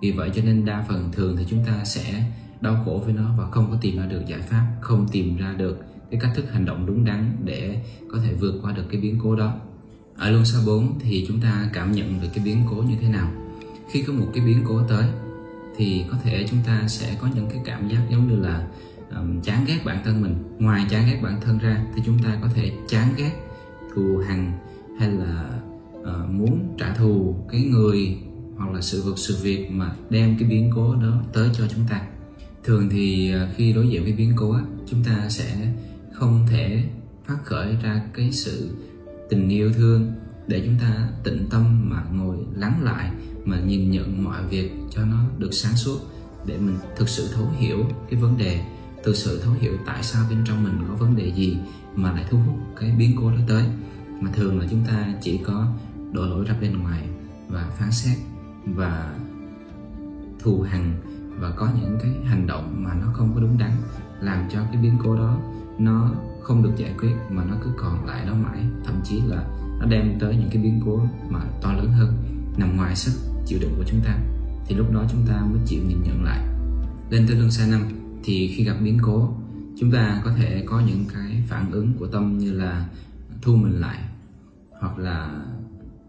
Vì 0.02 0.12
vậy 0.12 0.32
cho 0.36 0.42
nên 0.46 0.66
đa 0.66 0.86
phần 0.88 1.12
thường 1.12 1.38
thì 1.38 1.46
chúng 1.50 1.66
ta 1.66 1.84
sẽ 1.86 2.24
đau 2.62 2.84
khổ 2.86 3.02
với 3.06 3.14
nó 3.14 3.30
và 3.38 3.50
không 3.52 3.72
có 3.72 3.78
tìm 3.82 3.98
ra 3.98 4.06
được 4.06 4.22
giải 4.28 4.42
pháp 4.42 4.66
không 4.82 5.08
tìm 5.12 5.38
ra 5.38 5.54
được 5.58 5.84
cái 6.12 6.20
cách 6.20 6.32
thức 6.36 6.54
hành 6.54 6.66
động 6.66 6.86
đúng 6.86 7.06
đắn 7.06 7.38
để 7.44 7.82
có 8.12 8.20
thể 8.26 8.34
vượt 8.34 8.60
qua 8.62 8.72
được 8.72 8.84
cái 8.92 9.02
biến 9.02 9.20
cố 9.24 9.36
đó. 9.36 9.54
Ở 10.18 10.30
luân 10.30 10.46
xa 10.46 10.60
4 10.66 11.00
thì 11.00 11.26
chúng 11.28 11.42
ta 11.42 11.70
cảm 11.74 11.92
nhận 11.92 12.22
được 12.22 12.28
cái 12.34 12.46
biến 12.46 12.58
cố 12.70 12.76
như 12.76 12.96
thế 13.02 13.10
nào. 13.10 13.32
Khi 13.92 14.02
có 14.02 14.14
một 14.14 14.28
cái 14.34 14.46
biến 14.46 14.64
cố 14.68 14.82
tới 14.90 15.06
thì 15.78 16.06
có 16.12 16.18
thể 16.24 16.48
chúng 16.50 16.60
ta 16.66 16.88
sẽ 16.88 17.18
có 17.22 17.28
những 17.36 17.50
cái 17.50 17.62
cảm 17.66 17.90
giác 17.90 18.02
giống 18.10 18.28
như 18.28 18.36
là 18.36 18.68
um, 19.16 19.42
chán 19.42 19.66
ghét 19.68 19.80
bản 19.86 20.02
thân 20.06 20.22
mình. 20.22 20.36
Ngoài 20.60 20.86
chán 20.90 21.06
ghét 21.08 21.20
bản 21.24 21.42
thân 21.42 21.58
ra 21.58 21.86
thì 21.96 22.02
chúng 22.06 22.20
ta 22.24 22.38
có 22.42 22.50
thể 22.56 22.72
chán 22.88 23.14
ghét 23.18 23.32
thù 23.96 24.18
hằn 24.28 24.52
hay 25.00 25.12
là 25.12 25.60
uh, 26.02 26.30
muốn 26.30 26.76
trả 26.80 26.94
thù 26.94 27.36
cái 27.52 27.62
người 27.62 28.18
hoặc 28.58 28.72
là 28.72 28.82
sự 28.82 29.02
vật 29.02 29.18
sự 29.18 29.38
việc 29.42 29.72
mà 29.72 29.96
đem 30.10 30.38
cái 30.40 30.50
biến 30.50 30.72
cố 30.76 30.96
đó 30.96 31.22
tới 31.34 31.50
cho 31.54 31.64
chúng 31.68 31.86
ta. 31.90 32.08
Thường 32.64 32.90
thì 32.92 33.34
uh, 33.36 33.56
khi 33.56 33.74
đối 33.74 33.90
diện 33.90 34.04
với 34.04 34.14
biến 34.14 34.34
cố 34.38 34.56
chúng 34.86 35.04
ta 35.04 35.30
sẽ 35.30 35.74
không 36.14 36.48
thể 36.50 36.84
phát 37.26 37.38
khởi 37.44 37.78
ra 37.84 38.04
cái 38.14 38.32
sự 38.32 38.70
tình 39.30 39.50
yêu 39.50 39.74
thương 39.74 40.12
để 40.48 40.62
chúng 40.66 40.76
ta 40.82 41.10
tĩnh 41.24 41.48
tâm 41.50 41.90
mà 41.90 42.04
ngồi 42.14 42.38
lắng 42.56 42.84
lại 42.84 43.12
mà 43.46 43.60
nhìn 43.60 43.92
nhận 43.92 44.24
mọi 44.24 44.48
việc 44.48 44.72
cho 44.92 45.06
nó 45.06 45.24
được 45.38 45.54
sáng 45.54 45.76
suốt 45.76 46.00
để 46.46 46.58
mình 46.58 46.78
thực 46.98 47.10
sự 47.10 47.30
thấu 47.34 47.50
hiểu 47.60 47.86
cái 48.10 48.20
vấn 48.20 48.38
đề 48.38 48.62
thực 49.04 49.16
sự 49.16 49.42
thấu 49.44 49.54
hiểu 49.54 49.78
tại 49.86 50.04
sao 50.04 50.26
bên 50.30 50.40
trong 50.46 50.64
mình 50.64 50.78
có 50.90 50.96
vấn 50.96 51.16
đề 51.16 51.32
gì 51.36 51.58
mà 51.96 52.12
lại 52.12 52.26
thu 52.30 52.38
hút 52.38 52.56
cái 52.80 52.92
biến 52.98 53.16
cố 53.20 53.32
đó 53.32 53.38
tới. 53.48 53.66
Mà 54.22 54.32
thường 54.34 54.60
là 54.60 54.66
chúng 54.72 54.84
ta 54.88 55.08
chỉ 55.22 55.38
có 55.38 55.68
đổ 56.12 56.26
lỗi 56.26 56.46
ra 56.46 56.56
bên 56.62 56.78
ngoài 56.78 57.08
và 57.50 57.70
phán 57.78 57.92
xét 57.92 58.18
và 58.66 59.16
thù 60.40 60.62
hằn 60.62 60.94
và 61.40 61.52
có 61.52 61.70
những 61.82 61.98
cái 62.04 62.12
hành 62.26 62.48
động 62.48 62.84
mà 62.84 62.94
nó 62.94 63.08
không 63.14 63.32
có 63.36 63.42
đúng 63.42 63.58
đắn, 63.58 63.72
làm 64.22 64.50
cho 64.54 64.60
cái 64.72 64.82
biến 64.82 64.94
cố 65.04 65.16
đó 65.16 65.40
nó 65.80 66.12
không 66.42 66.64
được 66.64 66.72
giải 66.78 66.94
quyết 67.00 67.16
mà 67.30 67.44
nó 67.44 67.56
cứ 67.64 67.72
còn 67.78 68.06
lại 68.06 68.26
đó 68.26 68.34
mãi. 68.34 68.60
Thậm 68.86 68.96
chí 69.04 69.22
là 69.28 69.46
nó 69.80 69.86
đem 69.86 70.20
tới 70.20 70.36
những 70.36 70.50
cái 70.54 70.64
biến 70.64 70.82
cố 70.86 71.08
mà 71.30 71.40
to 71.62 71.74
lớn 71.74 71.92
hơn, 71.92 72.14
nằm 72.58 72.78
ngoài 72.78 72.96
sức 72.96 73.12
chịu 73.46 73.60
đựng 73.62 73.74
của 73.78 73.84
chúng 73.88 74.02
ta. 74.06 74.18
Thì 74.68 74.76
lúc 74.76 74.94
đó 74.94 75.04
chúng 75.12 75.26
ta 75.28 75.42
mới 75.42 75.60
chịu 75.66 75.80
nhìn 75.88 75.98
nhận 76.04 76.24
lại. 76.24 76.40
Lên 77.10 77.26
tới 77.28 77.38
lương 77.38 77.52
xa 77.52 77.68
năm, 77.68 77.82
thì 78.24 78.54
khi 78.56 78.64
gặp 78.64 78.76
biến 78.84 79.00
cố 79.02 79.36
chúng 79.80 79.92
ta 79.92 80.22
có 80.26 80.32
thể 80.38 80.64
có 80.66 80.80
những 80.80 81.06
cái 81.14 81.44
phản 81.48 81.72
ứng 81.72 81.94
của 82.00 82.08
tâm 82.08 82.38
như 82.38 82.52
là 82.52 82.86
thu 83.42 83.56
mình 83.56 83.82
lại 83.82 84.00
hoặc 84.80 84.98
là 84.98 85.46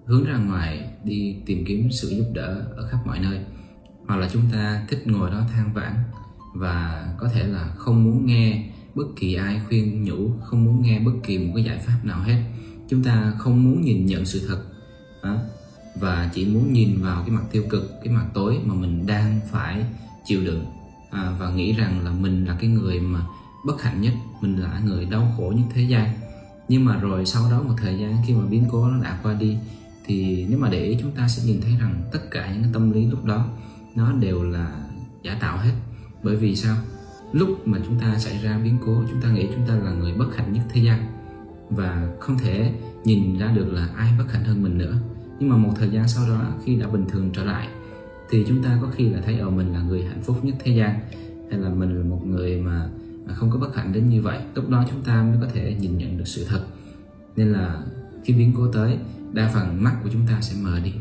hướng 0.06 0.24
ra 0.24 0.38
ngoài 0.38 0.90
đi 1.04 1.36
tìm 1.46 1.64
kiếm 1.66 1.88
sự 1.92 2.08
giúp 2.08 2.26
đỡ 2.34 2.64
ở 2.76 2.88
khắp 2.88 2.98
mọi 3.06 3.18
nơi. 3.18 3.40
Hoặc 4.06 4.16
là 4.16 4.28
chúng 4.32 4.42
ta 4.52 4.86
thích 4.88 5.06
ngồi 5.06 5.30
đó 5.30 5.42
than 5.52 5.72
vãn 5.72 5.92
và 6.54 7.08
có 7.18 7.28
thể 7.28 7.46
là 7.46 7.74
không 7.76 8.04
muốn 8.04 8.26
nghe 8.26 8.70
bất 8.94 9.06
kỳ 9.16 9.34
ai 9.34 9.60
khuyên 9.68 10.04
nhủ 10.04 10.30
không 10.44 10.64
muốn 10.64 10.82
nghe 10.82 11.00
bất 11.00 11.12
kỳ 11.22 11.38
một 11.38 11.52
cái 11.56 11.64
giải 11.64 11.78
pháp 11.78 11.98
nào 12.04 12.22
hết. 12.22 12.44
Chúng 12.88 13.04
ta 13.04 13.32
không 13.38 13.64
muốn 13.64 13.82
nhìn 13.82 14.06
nhận 14.06 14.24
sự 14.24 14.48
thật 14.48 14.62
và 16.00 16.30
chỉ 16.34 16.44
muốn 16.44 16.72
nhìn 16.72 17.02
vào 17.02 17.22
cái 17.22 17.30
mặt 17.30 17.44
tiêu 17.52 17.64
cực 17.70 17.90
cái 18.04 18.14
mặt 18.14 18.26
tối 18.34 18.58
mà 18.64 18.74
mình 18.74 19.06
đang 19.06 19.40
phải 19.50 19.84
chịu 20.24 20.44
đựng 20.44 20.64
à, 21.10 21.32
và 21.38 21.50
nghĩ 21.50 21.72
rằng 21.72 22.04
là 22.04 22.10
mình 22.10 22.44
là 22.44 22.56
cái 22.60 22.70
người 22.70 23.00
mà 23.00 23.26
bất 23.64 23.82
hạnh 23.82 24.00
nhất, 24.00 24.14
mình 24.40 24.56
là 24.56 24.80
người 24.84 25.04
đau 25.04 25.34
khổ 25.36 25.52
nhất 25.56 25.64
thế 25.74 25.82
gian. 25.82 26.10
Nhưng 26.68 26.84
mà 26.84 26.96
rồi 26.96 27.26
sau 27.26 27.50
đó 27.50 27.62
một 27.62 27.74
thời 27.76 27.98
gian 27.98 28.16
khi 28.26 28.34
mà 28.34 28.46
biến 28.46 28.64
cố 28.70 28.88
nó 28.88 29.04
đã 29.04 29.18
qua 29.22 29.34
đi, 29.34 29.56
thì 30.06 30.46
nếu 30.48 30.58
mà 30.58 30.68
để 30.68 30.84
ý 30.84 30.98
chúng 31.00 31.12
ta 31.12 31.28
sẽ 31.28 31.42
nhìn 31.46 31.60
thấy 31.60 31.72
rằng 31.80 32.02
tất 32.12 32.30
cả 32.30 32.52
những 32.52 32.62
cái 32.62 32.70
tâm 32.72 32.92
lý 32.92 33.06
lúc 33.06 33.24
đó, 33.24 33.46
nó 33.94 34.12
đều 34.12 34.42
là 34.42 34.72
giả 35.22 35.36
tạo 35.40 35.58
hết. 35.58 35.72
Bởi 36.22 36.36
vì 36.36 36.56
sao? 36.56 36.76
Lúc 37.32 37.68
mà 37.68 37.78
chúng 37.86 37.98
ta 38.00 38.18
xảy 38.18 38.38
ra 38.42 38.58
biến 38.58 38.78
cố, 38.86 39.02
chúng 39.10 39.20
ta 39.20 39.32
nghĩ 39.32 39.46
chúng 39.54 39.66
ta 39.66 39.74
là 39.74 39.92
người 39.92 40.14
bất 40.14 40.36
hạnh 40.36 40.52
nhất 40.52 40.62
thế 40.72 40.82
gian. 40.82 41.06
Và 41.70 42.08
không 42.20 42.38
thể 42.38 42.72
nhìn 43.04 43.38
ra 43.38 43.46
được 43.46 43.72
là 43.72 43.88
ai 43.96 44.12
bất 44.18 44.32
hạnh 44.32 44.44
hơn 44.44 44.62
mình 44.62 44.78
nữa. 44.78 44.96
Nhưng 45.40 45.48
mà 45.48 45.56
một 45.56 45.72
thời 45.76 45.90
gian 45.90 46.08
sau 46.08 46.28
đó, 46.28 46.40
khi 46.64 46.76
đã 46.76 46.88
bình 46.88 47.06
thường 47.08 47.30
trở 47.34 47.44
lại, 47.44 47.68
thì 48.30 48.44
chúng 48.48 48.62
ta 48.62 48.78
có 48.82 48.88
khi 48.96 49.08
là 49.08 49.20
thấy 49.20 49.38
ở 49.38 49.50
mình 49.50 49.72
là 49.72 49.82
người 49.82 50.04
hạnh 50.04 50.22
phúc 50.22 50.44
nhất 50.44 50.54
thế 50.64 50.72
gian. 50.76 51.00
Hay 51.50 51.60
là 51.60 51.68
mình 51.68 51.98
là 51.98 52.04
một 52.04 52.26
người 52.26 52.60
mà 52.60 52.88
không 53.32 53.50
có 53.50 53.58
bất 53.58 53.76
hạnh 53.76 53.92
đến 53.92 54.08
như 54.08 54.22
vậy. 54.22 54.38
Lúc 54.54 54.70
đó 54.70 54.84
chúng 54.90 55.02
ta 55.02 55.22
mới 55.22 55.36
có 55.40 55.46
thể 55.54 55.76
nhìn 55.80 55.98
nhận 55.98 56.18
được 56.18 56.26
sự 56.26 56.46
thật. 56.48 56.64
Nên 57.36 57.48
là 57.48 57.82
khi 58.24 58.34
biến 58.34 58.52
cố 58.56 58.72
tới 58.72 58.98
đa 59.32 59.50
phần 59.54 59.82
mắt 59.82 59.96
của 60.02 60.10
chúng 60.12 60.26
ta 60.26 60.40
sẽ 60.40 60.56
mờ 60.62 60.80
đi. 60.80 60.92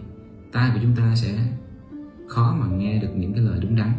Tai 0.51 0.71
của 0.73 0.79
chúng 0.81 0.95
ta 0.95 1.15
sẽ 1.15 1.47
khó 2.27 2.55
mà 2.59 2.67
nghe 2.67 3.01
được 3.01 3.11
những 3.15 3.33
cái 3.33 3.43
lời 3.43 3.59
đúng 3.61 3.75
đắn. 3.75 3.91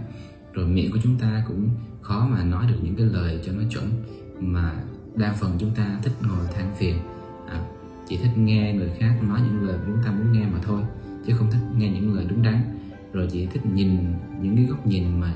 Rồi 0.53 0.67
miệng 0.67 0.93
của 0.93 0.99
chúng 1.03 1.19
ta 1.19 1.45
cũng 1.49 1.69
khó 2.03 2.27
mà 2.27 2.45
nói 2.45 2.67
được 2.69 2.79
những 2.83 2.97
cái 2.97 3.07
lời 3.07 3.41
cho 3.47 3.53
nó 3.53 3.63
chuẩn. 3.71 3.91
Mà 4.41 4.73
đa 5.15 5.33
phần 5.33 5.57
chúng 5.59 5.75
ta 5.75 5.99
thích 6.03 6.13
ngồi 6.23 6.47
than 6.55 6.75
phiền. 6.79 6.97
À, 7.49 7.67
chỉ 8.09 8.17
thích 8.17 8.39
nghe 8.39 8.75
người 8.75 8.91
khác 8.99 9.19
nói 9.23 9.41
những 9.47 9.69
lời 9.69 9.79
chúng 9.87 10.03
ta 10.05 10.11
muốn 10.11 10.33
nghe 10.33 10.47
mà 10.47 10.59
thôi 10.63 10.83
chứ 11.27 11.35
không 11.37 11.51
thích 11.51 11.63
nghe 11.77 11.91
những 11.91 12.15
lời 12.15 12.27
đúng 12.29 12.43
đắn. 12.43 12.63
Rồi 13.13 13.29
chỉ 13.33 13.47
thích 13.47 13.67
nhìn 13.67 13.99
những 14.41 14.57
cái 14.57 14.65
góc 14.65 14.87
nhìn 14.87 15.21
mà 15.21 15.35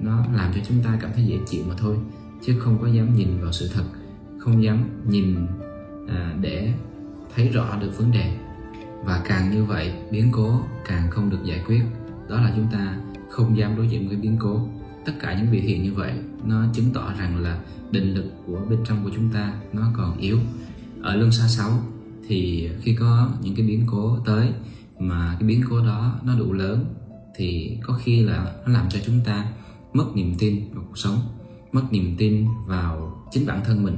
nó 0.00 0.26
làm 0.34 0.52
cho 0.54 0.60
chúng 0.68 0.82
ta 0.82 0.98
cảm 1.00 1.10
thấy 1.14 1.24
dễ 1.24 1.38
chịu 1.46 1.64
mà 1.68 1.74
thôi 1.78 1.96
chứ 2.42 2.58
không 2.58 2.78
có 2.82 2.86
dám 2.88 3.14
nhìn 3.14 3.40
vào 3.40 3.52
sự 3.52 3.70
thật 3.74 3.84
không 4.46 4.62
dám 4.62 4.88
nhìn 5.08 5.46
à, 6.08 6.34
để 6.40 6.72
thấy 7.34 7.48
rõ 7.48 7.78
được 7.80 7.98
vấn 7.98 8.12
đề. 8.12 8.36
Và 9.04 9.22
càng 9.28 9.50
như 9.50 9.64
vậy 9.64 9.92
biến 10.10 10.28
cố 10.32 10.60
càng 10.86 11.10
không 11.10 11.30
được 11.30 11.44
giải 11.44 11.62
quyết. 11.66 11.82
Đó 12.28 12.40
là 12.40 12.52
chúng 12.56 12.66
ta 12.72 12.96
không 13.30 13.58
dám 13.58 13.76
đối 13.76 13.88
diện 13.88 14.08
với 14.08 14.16
biến 14.16 14.36
cố. 14.40 14.68
Tất 15.04 15.12
cả 15.20 15.38
những 15.38 15.52
biểu 15.52 15.60
hiện 15.60 15.82
như 15.82 15.92
vậy 15.92 16.12
nó 16.44 16.64
chứng 16.74 16.90
tỏ 16.94 17.12
rằng 17.18 17.42
là 17.42 17.60
định 17.90 18.14
lực 18.14 18.32
của 18.46 18.60
bên 18.70 18.78
trong 18.84 19.04
của 19.04 19.10
chúng 19.14 19.30
ta 19.30 19.52
nó 19.72 19.82
còn 19.96 20.18
yếu. 20.18 20.38
Ở 21.02 21.16
luân 21.16 21.32
xa 21.32 21.48
6 21.48 21.70
thì 22.28 22.70
khi 22.82 22.94
có 22.94 23.30
những 23.42 23.54
cái 23.54 23.66
biến 23.66 23.84
cố 23.86 24.18
tới 24.26 24.52
mà 24.98 25.36
cái 25.40 25.48
biến 25.48 25.62
cố 25.70 25.84
đó 25.84 26.18
nó 26.24 26.38
đủ 26.38 26.52
lớn 26.52 26.84
thì 27.36 27.78
có 27.82 27.94
khi 27.94 28.22
là 28.22 28.54
nó 28.66 28.72
làm 28.72 28.86
cho 28.90 28.98
chúng 29.06 29.20
ta 29.24 29.46
mất 29.92 30.06
niềm 30.14 30.34
tin 30.38 30.60
vào 30.74 30.84
cuộc 30.88 30.98
sống 30.98 31.18
mất 31.76 31.84
niềm 31.90 32.14
tin 32.18 32.46
vào 32.66 33.22
chính 33.30 33.46
bản 33.46 33.60
thân 33.64 33.84
mình 33.84 33.96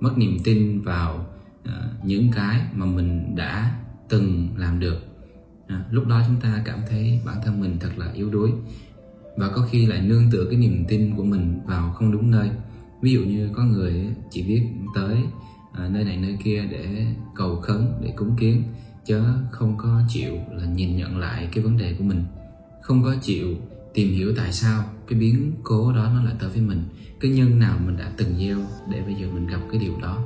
mất 0.00 0.18
niềm 0.18 0.36
tin 0.44 0.80
vào 0.80 1.26
uh, 1.68 2.04
những 2.04 2.28
cái 2.34 2.60
mà 2.74 2.86
mình 2.86 3.36
đã 3.36 3.74
từng 4.08 4.48
làm 4.56 4.80
được. 4.80 4.98
À, 5.66 5.84
lúc 5.90 6.06
đó 6.06 6.22
chúng 6.26 6.40
ta 6.40 6.62
cảm 6.64 6.78
thấy 6.90 7.20
bản 7.26 7.36
thân 7.44 7.60
mình 7.60 7.76
thật 7.80 7.90
là 7.96 8.12
yếu 8.12 8.30
đuối. 8.30 8.50
Và 9.36 9.48
có 9.48 9.66
khi 9.70 9.86
lại 9.86 10.02
nương 10.02 10.30
tựa 10.30 10.44
cái 10.50 10.58
niềm 10.58 10.84
tin 10.88 11.16
của 11.16 11.24
mình 11.24 11.60
vào 11.66 11.92
không 11.92 12.12
đúng 12.12 12.30
nơi. 12.30 12.50
Ví 13.02 13.12
dụ 13.12 13.20
như 13.20 13.50
có 13.54 13.64
người 13.64 14.06
chỉ 14.30 14.42
biết 14.42 14.62
tới 14.94 15.16
à, 15.72 15.88
nơi 15.88 16.04
này 16.04 16.16
nơi 16.16 16.38
kia 16.44 16.64
để 16.70 17.06
cầu 17.34 17.60
khấn 17.60 17.92
để 18.02 18.12
cúng 18.16 18.36
kiến 18.38 18.62
chớ 19.04 19.22
không 19.50 19.76
có 19.78 20.02
chịu 20.08 20.32
là 20.52 20.64
nhìn 20.64 20.96
nhận 20.96 21.18
lại 21.18 21.48
cái 21.52 21.64
vấn 21.64 21.76
đề 21.76 21.94
của 21.98 22.04
mình. 22.04 22.24
Không 22.82 23.02
có 23.02 23.14
chịu 23.22 23.46
tìm 23.94 24.14
hiểu 24.14 24.32
tại 24.36 24.52
sao 24.52 24.84
cái 25.08 25.18
biến 25.18 25.52
cố 25.62 25.92
đó 25.92 26.10
nó 26.14 26.22
lại 26.22 26.34
tới 26.38 26.50
với 26.50 26.60
mình, 26.60 26.82
cái 27.20 27.30
nhân 27.30 27.58
nào 27.58 27.78
mình 27.86 27.96
đã 27.96 28.12
từng 28.16 28.34
gieo 28.38 28.58
để 28.90 29.02
bây 29.02 29.14
giờ 29.14 29.26
mình 29.32 29.46
gặp 29.46 29.60
cái 29.70 29.80
điều 29.80 29.92
đó, 30.02 30.18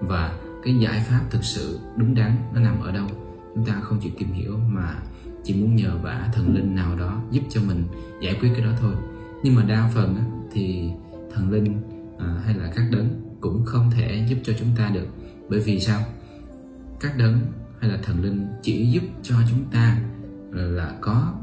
và 0.00 0.38
cái 0.64 0.74
giải 0.78 1.04
pháp 1.08 1.20
thực 1.30 1.44
sự 1.44 1.78
đúng 1.96 2.14
đắn 2.14 2.36
nó 2.54 2.60
nằm 2.60 2.80
ở 2.80 2.92
đâu? 2.92 3.06
Chúng 3.54 3.64
ta 3.64 3.80
không 3.82 4.00
chịu 4.00 4.12
tìm 4.18 4.32
hiểu 4.32 4.58
mà 4.68 4.94
chỉ 5.44 5.54
muốn 5.54 5.76
nhờ 5.76 5.98
vả 6.02 6.28
thần 6.32 6.54
linh 6.54 6.74
nào 6.74 6.96
đó 6.98 7.22
giúp 7.30 7.42
cho 7.50 7.60
mình 7.68 7.84
giải 8.22 8.36
quyết 8.40 8.50
cái 8.52 8.64
đó 8.64 8.70
thôi. 8.80 8.94
Nhưng 9.42 9.54
mà 9.54 9.62
đa 9.62 9.90
phần 9.94 10.16
thì 10.52 10.90
thần 11.34 11.50
linh 11.50 11.82
à, 12.18 12.40
hay 12.44 12.54
là 12.54 12.72
các 12.76 12.84
đấng 12.92 13.20
cũng 13.40 13.64
không 13.64 13.90
thể 13.90 14.26
giúp 14.28 14.36
cho 14.44 14.52
chúng 14.58 14.68
ta 14.76 14.90
được. 14.94 15.06
Bởi 15.50 15.60
vì 15.60 15.80
sao? 15.80 16.00
Các 17.00 17.18
đấng 17.18 17.40
hay 17.80 17.90
là 17.90 17.98
thần 18.02 18.22
linh 18.22 18.46
chỉ 18.62 18.86
giúp 18.86 19.02
cho 19.22 19.34
chúng 19.50 19.64
ta 19.72 20.00
là 20.50 20.98
có 21.00 21.34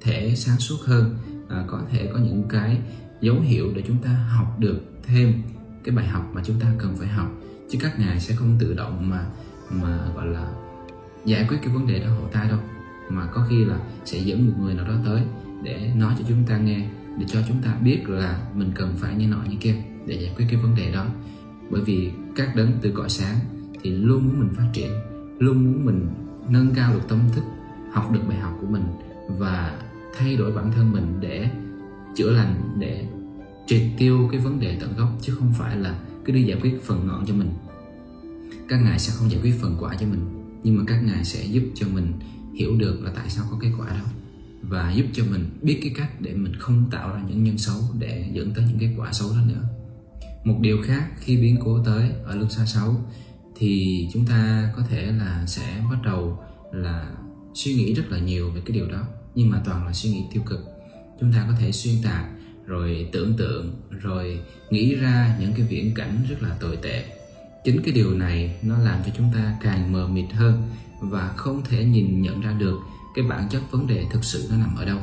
thể 0.00 0.32
sáng 0.36 0.58
suốt 0.58 0.76
hơn 0.84 1.18
à, 1.48 1.64
có 1.66 1.80
thể 1.90 2.10
có 2.12 2.18
những 2.18 2.44
cái 2.48 2.78
dấu 3.20 3.40
hiệu 3.40 3.72
để 3.74 3.82
chúng 3.86 4.02
ta 4.02 4.10
học 4.10 4.56
được 4.58 4.80
thêm 5.02 5.42
cái 5.84 5.94
bài 5.94 6.06
học 6.06 6.30
mà 6.34 6.42
chúng 6.44 6.60
ta 6.60 6.72
cần 6.78 6.96
phải 6.96 7.08
học. 7.08 7.30
Chứ 7.70 7.78
các 7.82 7.98
ngài 7.98 8.20
sẽ 8.20 8.34
không 8.34 8.56
tự 8.60 8.74
động 8.74 9.10
mà 9.10 9.26
mà 9.70 9.98
gọi 10.14 10.26
là 10.26 10.52
giải 11.24 11.46
quyết 11.48 11.58
cái 11.62 11.74
vấn 11.74 11.86
đề 11.86 11.98
đó 11.98 12.06
hộ 12.10 12.28
ta 12.32 12.46
đâu 12.48 12.58
mà 13.08 13.26
có 13.26 13.46
khi 13.48 13.64
là 13.64 13.78
sẽ 14.04 14.18
dẫn 14.18 14.46
một 14.46 14.52
người 14.60 14.74
nào 14.74 14.88
đó 14.88 14.94
tới 15.04 15.22
để 15.62 15.90
nói 15.96 16.14
cho 16.18 16.24
chúng 16.28 16.44
ta 16.46 16.58
nghe 16.58 16.88
để 17.18 17.24
cho 17.28 17.40
chúng 17.48 17.62
ta 17.62 17.74
biết 17.74 18.08
là 18.08 18.46
mình 18.54 18.72
cần 18.74 18.94
phải 18.96 19.14
như 19.14 19.26
nọ 19.26 19.42
như 19.50 19.56
kia 19.60 19.74
để 20.06 20.14
giải 20.14 20.32
quyết 20.36 20.46
cái 20.50 20.60
vấn 20.60 20.74
đề 20.74 20.92
đó. 20.92 21.06
Bởi 21.70 21.82
vì 21.82 22.10
các 22.36 22.56
đấng 22.56 22.72
từ 22.82 22.92
cõi 22.94 23.08
sáng 23.08 23.36
thì 23.82 23.90
luôn 23.90 24.28
muốn 24.28 24.40
mình 24.40 24.54
phát 24.56 24.66
triển 24.72 24.90
luôn 25.38 25.64
muốn 25.64 25.84
mình 25.86 26.08
nâng 26.48 26.74
cao 26.74 26.92
được 26.92 27.08
tâm 27.08 27.18
thức 27.34 27.44
học 27.92 28.12
được 28.12 28.20
bài 28.28 28.38
học 28.38 28.52
của 28.60 28.66
mình 28.66 28.84
và 29.28 29.78
thay 30.18 30.36
đổi 30.36 30.52
bản 30.52 30.72
thân 30.72 30.92
mình 30.92 31.20
để 31.20 31.48
chữa 32.16 32.30
lành, 32.30 32.76
để 32.78 33.06
triệt 33.66 33.82
tiêu 33.98 34.28
cái 34.32 34.40
vấn 34.40 34.60
đề 34.60 34.76
tận 34.80 34.96
gốc, 34.96 35.08
chứ 35.20 35.34
không 35.34 35.52
phải 35.58 35.76
là 35.76 35.98
cứ 36.24 36.32
đi 36.32 36.42
giải 36.42 36.58
quyết 36.62 36.82
phần 36.82 37.06
ngọn 37.06 37.26
cho 37.26 37.34
mình. 37.34 37.50
Các 38.68 38.76
ngài 38.76 38.98
sẽ 38.98 39.12
không 39.16 39.30
giải 39.30 39.40
quyết 39.42 39.54
phần 39.60 39.76
quả 39.80 39.96
cho 40.00 40.06
mình, 40.06 40.20
nhưng 40.62 40.76
mà 40.76 40.84
các 40.86 41.02
ngài 41.04 41.24
sẽ 41.24 41.44
giúp 41.44 41.62
cho 41.74 41.86
mình 41.88 42.12
hiểu 42.54 42.76
được 42.78 43.00
là 43.02 43.12
tại 43.16 43.28
sao 43.28 43.44
có 43.50 43.58
cái 43.60 43.72
quả 43.78 43.86
đó, 43.88 44.04
và 44.62 44.92
giúp 44.92 45.06
cho 45.12 45.24
mình 45.30 45.50
biết 45.62 45.78
cái 45.82 45.92
cách 45.96 46.20
để 46.20 46.34
mình 46.34 46.52
không 46.58 46.84
tạo 46.90 47.14
ra 47.14 47.22
những 47.28 47.44
nhân 47.44 47.58
xấu 47.58 47.80
để 47.98 48.30
dẫn 48.32 48.50
tới 48.54 48.64
những 48.68 48.78
cái 48.78 48.94
quả 48.96 49.12
xấu 49.12 49.30
đó 49.30 49.38
nữa. 49.48 49.62
Một 50.44 50.58
điều 50.60 50.82
khác, 50.82 51.10
khi 51.18 51.36
biến 51.36 51.56
cố 51.64 51.84
tới 51.84 52.10
ở 52.24 52.36
luân 52.36 52.50
xa 52.50 52.66
xấu 52.66 52.96
thì 53.56 54.08
chúng 54.12 54.26
ta 54.26 54.72
có 54.76 54.82
thể 54.88 55.12
là 55.12 55.44
sẽ 55.46 55.82
bắt 55.90 55.98
đầu 56.04 56.38
là 56.72 57.10
suy 57.54 57.74
nghĩ 57.74 57.94
rất 57.94 58.04
là 58.08 58.18
nhiều 58.18 58.50
về 58.50 58.60
cái 58.66 58.76
điều 58.76 58.88
đó 58.88 59.02
nhưng 59.36 59.50
mà 59.50 59.62
toàn 59.64 59.86
là 59.86 59.92
suy 59.92 60.10
nghĩ 60.10 60.24
tiêu 60.32 60.42
cực. 60.46 60.60
Chúng 61.20 61.32
ta 61.32 61.46
có 61.48 61.56
thể 61.60 61.72
xuyên 61.72 61.94
tạc, 62.04 62.24
rồi 62.66 63.08
tưởng 63.12 63.36
tượng, 63.36 63.74
rồi 63.90 64.40
nghĩ 64.70 64.94
ra 64.94 65.36
những 65.40 65.52
cái 65.56 65.66
viễn 65.66 65.94
cảnh 65.94 66.26
rất 66.28 66.42
là 66.42 66.56
tồi 66.60 66.76
tệ. 66.82 67.04
Chính 67.64 67.82
cái 67.82 67.94
điều 67.94 68.10
này 68.10 68.56
nó 68.62 68.78
làm 68.78 69.00
cho 69.06 69.12
chúng 69.16 69.30
ta 69.34 69.56
càng 69.62 69.92
mờ 69.92 70.08
mịt 70.08 70.32
hơn 70.32 70.62
và 71.00 71.32
không 71.36 71.62
thể 71.64 71.84
nhìn 71.84 72.22
nhận 72.22 72.40
ra 72.40 72.52
được 72.52 72.78
cái 73.14 73.24
bản 73.24 73.48
chất 73.50 73.62
vấn 73.70 73.86
đề 73.86 74.04
thực 74.12 74.24
sự 74.24 74.46
nó 74.50 74.56
nằm 74.56 74.76
ở 74.76 74.84
đâu. 74.84 74.98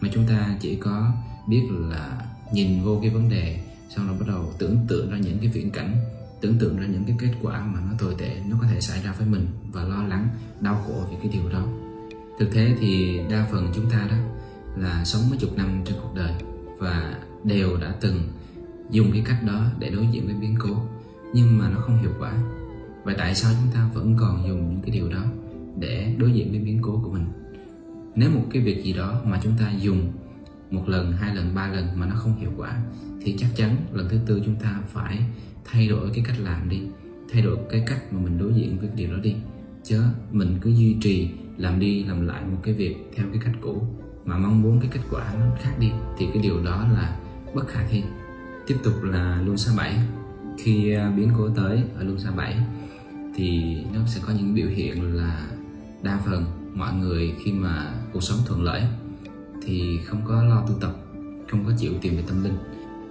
Mà 0.00 0.08
chúng 0.12 0.26
ta 0.26 0.56
chỉ 0.60 0.76
có 0.76 1.12
biết 1.48 1.62
là 1.70 2.22
nhìn 2.52 2.84
vô 2.84 2.98
cái 3.02 3.10
vấn 3.10 3.28
đề, 3.28 3.60
xong 3.96 4.06
rồi 4.06 4.16
bắt 4.18 4.26
đầu 4.28 4.54
tưởng 4.58 4.78
tượng 4.88 5.10
ra 5.10 5.18
những 5.18 5.38
cái 5.38 5.48
viễn 5.48 5.70
cảnh, 5.70 5.96
tưởng 6.40 6.58
tượng 6.58 6.76
ra 6.76 6.86
những 6.86 7.04
cái 7.04 7.16
kết 7.20 7.32
quả 7.42 7.66
mà 7.66 7.80
nó 7.80 7.92
tồi 7.98 8.14
tệ 8.18 8.36
nó 8.48 8.56
có 8.60 8.66
thể 8.66 8.80
xảy 8.80 9.02
ra 9.02 9.14
với 9.18 9.26
mình 9.26 9.46
và 9.72 9.82
lo 9.82 10.02
lắng, 10.02 10.28
đau 10.60 10.84
khổ 10.86 11.04
vì 11.10 11.16
cái 11.22 11.32
điều 11.32 11.48
đó 11.48 11.66
thực 12.38 12.54
tế 12.54 12.74
thì 12.80 13.20
đa 13.30 13.46
phần 13.52 13.72
chúng 13.74 13.90
ta 13.90 14.08
đó 14.10 14.16
là 14.76 15.04
sống 15.04 15.22
mấy 15.30 15.38
chục 15.38 15.56
năm 15.56 15.82
trên 15.84 15.96
cuộc 16.02 16.14
đời 16.16 16.32
và 16.78 17.18
đều 17.44 17.76
đã 17.76 17.94
từng 18.00 18.20
dùng 18.90 19.12
cái 19.12 19.22
cách 19.24 19.42
đó 19.46 19.66
để 19.78 19.90
đối 19.90 20.06
diện 20.06 20.26
với 20.26 20.34
biến 20.34 20.54
cố, 20.58 20.76
nhưng 21.34 21.58
mà 21.58 21.70
nó 21.70 21.78
không 21.78 21.98
hiệu 21.98 22.12
quả. 22.18 22.32
Vậy 23.04 23.14
tại 23.18 23.34
sao 23.34 23.52
chúng 23.62 23.72
ta 23.74 23.90
vẫn 23.94 24.16
còn 24.18 24.48
dùng 24.48 24.70
những 24.70 24.82
cái 24.82 24.90
điều 24.90 25.08
đó 25.08 25.24
để 25.78 26.14
đối 26.18 26.32
diện 26.32 26.50
với 26.50 26.60
biến 26.60 26.78
cố 26.82 27.00
của 27.04 27.10
mình? 27.10 27.26
Nếu 28.14 28.30
một 28.30 28.44
cái 28.50 28.62
việc 28.62 28.84
gì 28.84 28.92
đó 28.92 29.20
mà 29.24 29.40
chúng 29.42 29.52
ta 29.58 29.72
dùng 29.80 30.12
một 30.70 30.88
lần, 30.88 31.12
hai 31.12 31.36
lần, 31.36 31.54
ba 31.54 31.68
lần 31.68 31.86
mà 31.94 32.06
nó 32.06 32.14
không 32.14 32.40
hiệu 32.40 32.50
quả, 32.56 32.76
thì 33.22 33.36
chắc 33.38 33.48
chắn 33.56 33.76
lần 33.92 34.08
thứ 34.08 34.18
tư 34.26 34.42
chúng 34.44 34.56
ta 34.56 34.80
phải 34.92 35.18
thay 35.64 35.88
đổi 35.88 36.10
cái 36.14 36.24
cách 36.28 36.36
làm 36.40 36.68
đi, 36.68 36.80
thay 37.32 37.42
đổi 37.42 37.58
cái 37.70 37.84
cách 37.86 38.12
mà 38.12 38.20
mình 38.20 38.38
đối 38.38 38.54
diện 38.54 38.78
với 38.78 38.88
cái 38.88 38.96
điều 38.96 39.10
đó 39.10 39.16
đi. 39.22 39.34
Chứ 39.84 40.02
mình 40.32 40.58
cứ 40.60 40.70
duy 40.70 40.96
trì 41.00 41.30
làm 41.56 41.80
đi 41.80 42.04
làm 42.04 42.26
lại 42.26 42.42
một 42.44 42.58
cái 42.62 42.74
việc 42.74 42.96
theo 43.16 43.26
cái 43.32 43.42
cách 43.44 43.54
cũ 43.60 43.82
mà 44.24 44.38
mong 44.38 44.62
muốn 44.62 44.80
cái 44.80 44.90
kết 44.92 45.00
quả 45.10 45.34
nó 45.40 45.46
khác 45.62 45.72
đi, 45.78 45.90
thì 46.18 46.28
cái 46.34 46.42
điều 46.42 46.64
đó 46.64 46.86
là 46.92 47.16
bất 47.54 47.68
khả 47.68 47.80
thi. 47.90 48.02
Tiếp 48.66 48.76
tục 48.84 48.94
là 49.02 49.42
luân 49.44 49.58
xa 49.58 49.72
bảy. 49.76 49.98
Khi 50.58 50.92
à, 50.92 51.12
biến 51.16 51.30
cố 51.38 51.48
tới 51.48 51.82
ở 51.98 52.04
luân 52.04 52.18
xa 52.18 52.30
bảy 52.30 52.56
thì 53.34 53.76
nó 53.94 54.00
sẽ 54.06 54.20
có 54.26 54.32
những 54.32 54.54
biểu 54.54 54.68
hiện 54.68 55.16
là 55.16 55.46
đa 56.02 56.18
phần 56.26 56.44
mọi 56.74 56.94
người 56.94 57.34
khi 57.44 57.52
mà 57.52 57.94
cuộc 58.12 58.22
sống 58.22 58.38
thuận 58.46 58.62
lợi 58.62 58.82
thì 59.62 60.00
không 60.04 60.20
có 60.24 60.42
lo 60.42 60.64
tu 60.68 60.74
tập, 60.80 60.96
không 61.50 61.64
có 61.64 61.72
chịu 61.78 61.92
tìm 62.00 62.16
về 62.16 62.22
tâm 62.28 62.44
linh. 62.44 62.56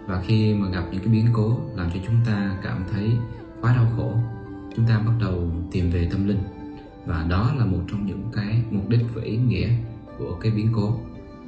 Và 0.07 0.23
khi 0.27 0.53
mà 0.53 0.69
gặp 0.69 0.83
những 0.91 1.01
cái 1.01 1.13
biến 1.13 1.27
cố 1.33 1.59
làm 1.75 1.89
cho 1.93 1.99
chúng 2.07 2.15
ta 2.25 2.57
cảm 2.63 2.83
thấy 2.91 3.11
quá 3.61 3.75
đau 3.75 3.91
khổ, 3.97 4.17
chúng 4.75 4.85
ta 4.87 4.99
bắt 4.99 5.13
đầu 5.21 5.51
tìm 5.71 5.91
về 5.91 6.09
tâm 6.11 6.27
linh 6.27 6.39
và 7.05 7.25
đó 7.29 7.53
là 7.57 7.65
một 7.65 7.81
trong 7.91 8.05
những 8.05 8.23
cái 8.33 8.61
mục 8.71 8.89
đích 8.89 9.01
và 9.13 9.21
ý 9.21 9.37
nghĩa 9.37 9.69
của 10.17 10.37
cái 10.41 10.51
biến 10.51 10.69
cố. 10.75 10.99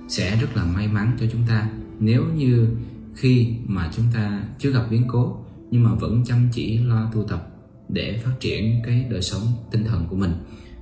Sẽ 0.08 0.36
rất 0.36 0.48
là 0.56 0.66
may 0.66 0.88
mắn 0.88 1.18
cho 1.20 1.26
chúng 1.32 1.42
ta. 1.48 1.70
Nếu 2.00 2.26
như 2.36 2.70
khi 3.16 3.54
mà 3.66 3.92
chúng 3.96 4.06
ta 4.14 4.44
chưa 4.60 4.72
gặp 4.72 4.84
biến 4.90 5.04
cố, 5.08 5.38
nhưng 5.72 5.84
mà 5.84 5.94
vẫn 5.94 6.24
chăm 6.26 6.50
chỉ 6.52 6.78
lo 6.78 7.12
tu 7.14 7.24
tập 7.24 7.48
để 7.90 8.22
phát 8.26 8.32
triển 8.40 8.82
cái 8.86 9.06
đời 9.10 9.22
sống 9.22 9.44
tinh 9.72 9.84
thần 9.84 10.08
của 10.10 10.16
mình, 10.16 10.34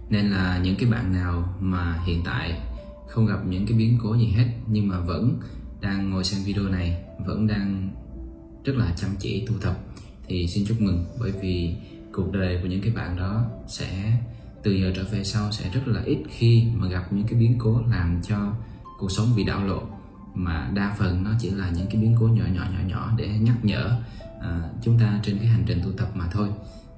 nên 0.09 0.25
là 0.25 0.59
những 0.63 0.75
cái 0.75 0.89
bạn 0.89 1.13
nào 1.13 1.55
mà 1.59 1.99
hiện 2.05 2.21
tại 2.25 2.61
không 3.07 3.25
gặp 3.25 3.45
những 3.47 3.65
cái 3.65 3.77
biến 3.77 3.97
cố 4.03 4.17
gì 4.17 4.27
hết, 4.27 4.45
nhưng 4.67 4.87
mà 4.87 4.99
vẫn 4.99 5.39
đang 5.81 6.09
ngồi 6.09 6.23
xem 6.23 6.41
video 6.45 6.63
này, 6.63 7.03
vẫn 7.25 7.47
đang 7.47 7.89
rất 8.65 8.75
là 8.75 8.93
chăm 8.95 9.09
chỉ 9.19 9.45
tu 9.47 9.53
tập, 9.61 9.79
thì 10.27 10.47
xin 10.47 10.65
chúc 10.65 10.81
mừng. 10.81 11.05
Bởi 11.19 11.31
vì 11.41 11.75
cuộc 12.13 12.31
đời 12.31 12.59
của 12.61 12.67
những 12.67 12.81
cái 12.81 12.93
bạn 12.95 13.17
đó 13.17 13.45
sẽ 13.67 14.17
từ 14.65 14.71
giờ 14.71 14.91
trở 14.95 15.03
về 15.11 15.23
sau 15.23 15.51
sẽ 15.51 15.69
rất 15.69 15.87
là 15.87 16.01
ít 16.05 16.17
khi 16.29 16.67
mà 16.75 16.87
gặp 16.87 17.13
những 17.13 17.27
cái 17.27 17.39
biến 17.39 17.55
cố 17.59 17.81
làm 17.91 18.21
cho 18.23 18.53
cuộc 18.99 19.11
sống 19.11 19.27
bị 19.35 19.43
đảo 19.43 19.65
lộn. 19.65 19.83
Mà 20.33 20.71
đa 20.73 20.95
phần 20.99 21.23
nó 21.23 21.31
chỉ 21.39 21.49
là 21.49 21.69
những 21.69 21.87
cái 21.87 22.01
biến 22.01 22.15
cố 22.19 22.27
nhỏ 22.27 22.43
nhỏ 22.53 22.63
nhỏ 22.71 22.79
nhỏ 22.87 23.11
để 23.17 23.27
nhắc 23.27 23.65
nhở 23.65 23.97
à, 24.41 24.69
chúng 24.81 24.99
ta 24.99 25.19
trên 25.23 25.37
cái 25.37 25.47
hành 25.47 25.63
trình 25.67 25.81
tu 25.83 25.91
tập 25.91 26.09
mà 26.15 26.25
thôi. 26.31 26.49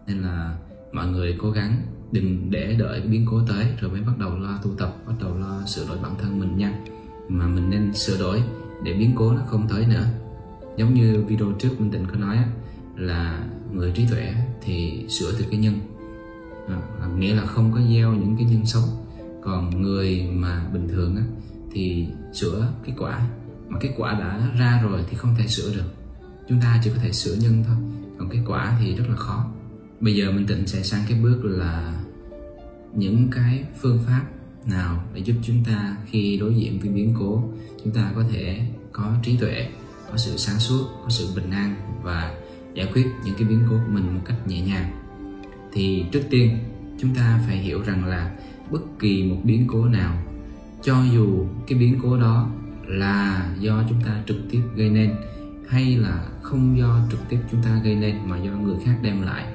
Nên 0.08 0.22
là 0.22 0.58
mọi 0.92 1.08
người 1.08 1.36
cố 1.40 1.52
gắng 1.52 1.82
đừng 2.12 2.52
để 2.52 2.76
đợi 2.80 3.00
cái 3.00 3.08
biến 3.08 3.26
cố 3.32 3.42
tới 3.48 3.66
rồi 3.82 3.92
mới 3.92 4.02
bắt 4.02 4.18
đầu 4.18 4.40
lo 4.40 4.60
tu 4.64 4.76
tập 4.78 4.96
bắt 5.08 5.14
đầu 5.20 5.38
lo 5.38 5.66
sửa 5.66 5.88
đổi 5.88 5.98
bản 6.04 6.16
thân 6.22 6.40
mình 6.40 6.58
nha. 6.58 6.80
Mà 7.30 7.48
mình 7.48 7.70
nên 7.70 7.94
sửa 7.94 8.20
đổi 8.20 8.44
để 8.84 8.94
biến 8.94 9.12
cố 9.16 9.32
nó 9.32 9.42
không 9.48 9.68
tới 9.70 9.86
nữa. 9.88 10.06
Giống 10.78 10.94
như 10.94 11.24
video 11.28 11.52
trước 11.60 11.80
minh 11.82 11.92
tịnh 11.92 12.06
có 12.06 12.16
nói 12.16 12.38
là 12.96 13.48
người 13.74 13.92
trí 13.92 14.06
tuệ 14.06 14.34
thì 14.62 15.06
sửa 15.10 15.32
từ 15.32 15.46
cái 15.52 15.60
nhân. 15.60 15.80
Ờ, 16.68 16.76
à, 17.02 17.08
nghĩa 17.18 17.36
là 17.36 17.46
không 17.46 17.72
có 17.74 17.80
gieo 17.90 18.14
những 18.14 18.36
cái 18.38 18.46
nhân 18.46 18.66
xấu 18.66 18.84
còn 19.42 19.82
người 19.82 20.30
mà 20.34 20.70
bình 20.74 20.88
thường 20.88 21.16
á, 21.16 21.24
thì 21.72 22.08
sửa 22.34 22.74
cái 22.86 22.96
quả. 23.00 23.28
Mà 23.68 23.80
cái 23.80 23.94
quả 23.98 24.14
đã 24.14 24.52
ra 24.60 24.82
rồi 24.84 25.06
thì 25.10 25.18
không 25.18 25.36
thể 25.38 25.48
sửa 25.48 25.74
được. 25.74 25.94
Chúng 26.50 26.62
ta 26.62 26.82
chỉ 26.84 26.90
có 26.90 26.98
thể 27.02 27.12
sửa 27.12 27.36
nhân 27.36 27.64
thôi. 27.68 27.76
Còn 28.18 28.30
cái 28.30 28.42
quả 28.48 28.78
thì 28.80 28.96
rất 28.96 29.06
là 29.10 29.16
khó. 29.16 29.46
Bây 30.00 30.16
giờ 30.16 30.32
mình 30.32 30.48
tịnh 30.48 30.68
sẽ 30.68 30.84
sang 30.84 31.04
cái 31.10 31.20
bước 31.24 31.46
là 31.46 32.04
những 32.94 33.28
cái 33.32 33.64
phương 33.82 34.00
pháp 34.08 34.22
nào 34.66 35.04
để 35.14 35.22
giúp 35.22 35.36
chúng 35.44 35.64
ta 35.64 35.98
khi 36.06 36.38
đối 36.38 36.56
diện 36.56 36.80
với 36.80 36.90
biến 36.90 37.14
cố 37.20 37.44
chúng 37.84 37.94
ta 37.94 38.12
có 38.16 38.24
thể 38.32 38.62
có 38.92 39.14
trí 39.24 39.38
tuệ 39.38 39.70
có 40.12 40.18
sự 40.18 40.38
sáng 40.38 40.60
suốt 40.60 40.86
có 41.04 41.10
sự 41.10 41.28
bình 41.36 41.52
an 41.52 41.76
và 42.04 42.36
giải 42.74 42.90
quyết 42.94 43.06
những 43.26 43.36
cái 43.38 43.48
biến 43.48 43.60
cố 43.70 43.76
của 43.78 43.92
mình 43.94 44.16
một 44.16 44.22
cách 44.26 44.48
nhẹ 44.48 44.62
nhàng 44.62 45.07
thì 45.74 46.06
trước 46.12 46.24
tiên 46.30 46.58
chúng 47.00 47.16
ta 47.16 47.40
phải 47.48 47.58
hiểu 47.58 47.82
rằng 47.82 48.06
là 48.06 48.32
bất 48.72 49.00
kỳ 49.00 49.24
một 49.24 49.38
biến 49.44 49.68
cố 49.68 49.86
nào 49.86 50.18
cho 50.84 51.04
dù 51.14 51.46
cái 51.68 51.80
biến 51.80 52.00
cố 52.04 52.18
đó 52.18 52.50
là 52.88 53.50
do 53.60 53.84
chúng 53.90 54.02
ta 54.06 54.24
trực 54.28 54.38
tiếp 54.52 54.62
gây 54.76 54.90
nên 54.90 55.16
hay 55.68 55.96
là 55.96 56.26
không 56.42 56.78
do 56.78 57.00
trực 57.12 57.20
tiếp 57.30 57.40
chúng 57.52 57.62
ta 57.64 57.82
gây 57.84 57.96
nên 57.96 58.16
mà 58.26 58.38
do 58.38 58.52
người 58.52 58.76
khác 58.86 59.00
đem 59.02 59.22
lại 59.22 59.46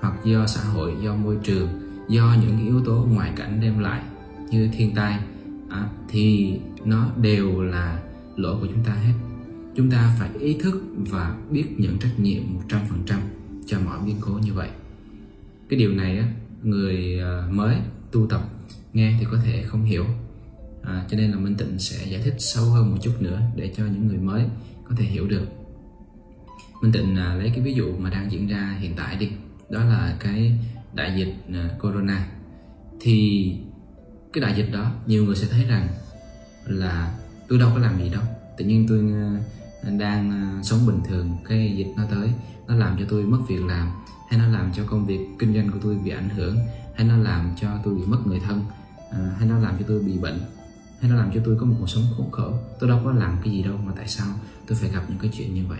hoặc 0.00 0.14
do 0.24 0.46
xã 0.46 0.60
hội 0.60 0.94
do 1.02 1.14
môi 1.14 1.36
trường 1.44 1.68
do 2.08 2.36
những 2.42 2.66
yếu 2.66 2.84
tố 2.84 3.06
ngoại 3.12 3.32
cảnh 3.36 3.60
đem 3.60 3.78
lại 3.78 4.02
như 4.50 4.68
thiên 4.72 4.94
tai 4.94 5.18
à, 5.70 5.88
thì 6.08 6.52
nó 6.84 7.08
đều 7.16 7.62
là 7.62 8.00
lỗi 8.36 8.56
của 8.60 8.66
chúng 8.66 8.84
ta 8.84 8.92
hết. 8.92 9.12
Chúng 9.76 9.90
ta 9.90 10.16
phải 10.18 10.30
ý 10.38 10.54
thức 10.54 10.82
và 10.96 11.36
biết 11.50 11.66
nhận 11.76 11.98
trách 11.98 12.18
nhiệm 12.18 12.42
100% 12.68 13.18
cho 13.66 13.78
mọi 13.84 13.98
biến 14.06 14.16
cố 14.20 14.32
như 14.32 14.52
vậy 14.52 14.68
cái 15.68 15.78
điều 15.78 15.92
này 15.92 16.18
á, 16.18 16.32
người 16.62 17.20
à, 17.20 17.48
mới 17.50 17.76
tu 18.12 18.26
tập 18.26 18.40
nghe 18.92 19.16
thì 19.20 19.26
có 19.30 19.38
thể 19.44 19.62
không 19.62 19.84
hiểu. 19.84 20.04
À, 20.82 21.04
cho 21.10 21.16
nên 21.16 21.30
là 21.30 21.38
Minh 21.38 21.54
Tịnh 21.54 21.78
sẽ 21.78 22.06
giải 22.10 22.22
thích 22.24 22.34
sâu 22.38 22.64
hơn 22.64 22.90
một 22.90 22.98
chút 23.02 23.12
nữa 23.20 23.40
để 23.56 23.72
cho 23.76 23.84
những 23.84 24.06
người 24.06 24.18
mới 24.18 24.44
có 24.84 24.94
thể 24.98 25.04
hiểu 25.04 25.26
được. 25.28 25.46
Minh 26.82 26.92
Tịnh 26.92 27.16
à, 27.16 27.34
lấy 27.34 27.50
cái 27.50 27.60
ví 27.60 27.74
dụ 27.74 27.92
mà 27.98 28.10
đang 28.10 28.32
diễn 28.32 28.48
ra 28.48 28.76
hiện 28.80 28.92
tại 28.96 29.16
đi. 29.16 29.28
Đó 29.70 29.84
là 29.84 30.16
cái 30.20 30.58
đại 30.94 31.12
dịch 31.16 31.34
à, 31.54 31.70
corona. 31.80 32.28
Thì 33.00 33.52
cái 34.32 34.42
đại 34.42 34.54
dịch 34.56 34.72
đó 34.72 34.92
nhiều 35.06 35.24
người 35.24 35.36
sẽ 35.36 35.46
thấy 35.50 35.64
rằng 35.64 35.88
là 36.64 37.18
tôi 37.48 37.58
đâu 37.58 37.70
có 37.74 37.78
làm 37.78 37.98
gì 37.98 38.08
đâu. 38.08 38.22
Tự 38.58 38.64
nhiên 38.64 38.86
tôi 38.88 38.98
à, 38.98 39.90
đang 39.90 40.30
à, 40.30 40.60
sống 40.62 40.86
bình 40.86 41.00
thường 41.08 41.36
cái 41.48 41.74
dịch 41.76 41.92
nó 41.96 42.02
tới 42.10 42.28
nó 42.68 42.74
làm 42.74 42.96
cho 42.98 43.04
tôi 43.08 43.22
mất 43.22 43.38
việc 43.48 43.64
làm 43.64 43.90
hay 44.28 44.40
nó 44.40 44.48
làm 44.48 44.72
cho 44.76 44.82
công 44.86 45.06
việc 45.06 45.20
kinh 45.38 45.54
doanh 45.54 45.70
của 45.70 45.78
tôi 45.82 45.96
bị 46.04 46.10
ảnh 46.10 46.28
hưởng 46.28 46.56
hay 46.94 47.06
nó 47.06 47.16
làm 47.16 47.50
cho 47.60 47.68
tôi 47.84 47.94
bị 47.94 48.02
mất 48.06 48.26
người 48.26 48.40
thân 48.40 48.62
à, 49.12 49.34
hay 49.38 49.48
nó 49.48 49.58
làm 49.58 49.74
cho 49.78 49.84
tôi 49.88 50.00
bị 50.00 50.18
bệnh 50.18 50.40
hay 51.00 51.10
nó 51.10 51.16
làm 51.16 51.30
cho 51.34 51.40
tôi 51.44 51.56
có 51.60 51.66
một 51.66 51.76
cuộc 51.80 51.86
sống 51.86 52.04
khốn 52.16 52.30
khổ. 52.30 52.52
Tôi 52.80 52.90
đâu 52.90 53.00
có 53.04 53.12
làm 53.12 53.36
cái 53.44 53.52
gì 53.52 53.62
đâu 53.62 53.74
mà 53.86 53.92
tại 53.96 54.08
sao 54.08 54.26
tôi 54.66 54.78
phải 54.80 54.90
gặp 54.90 55.02
những 55.08 55.18
cái 55.18 55.30
chuyện 55.34 55.54
như 55.54 55.66
vậy? 55.68 55.78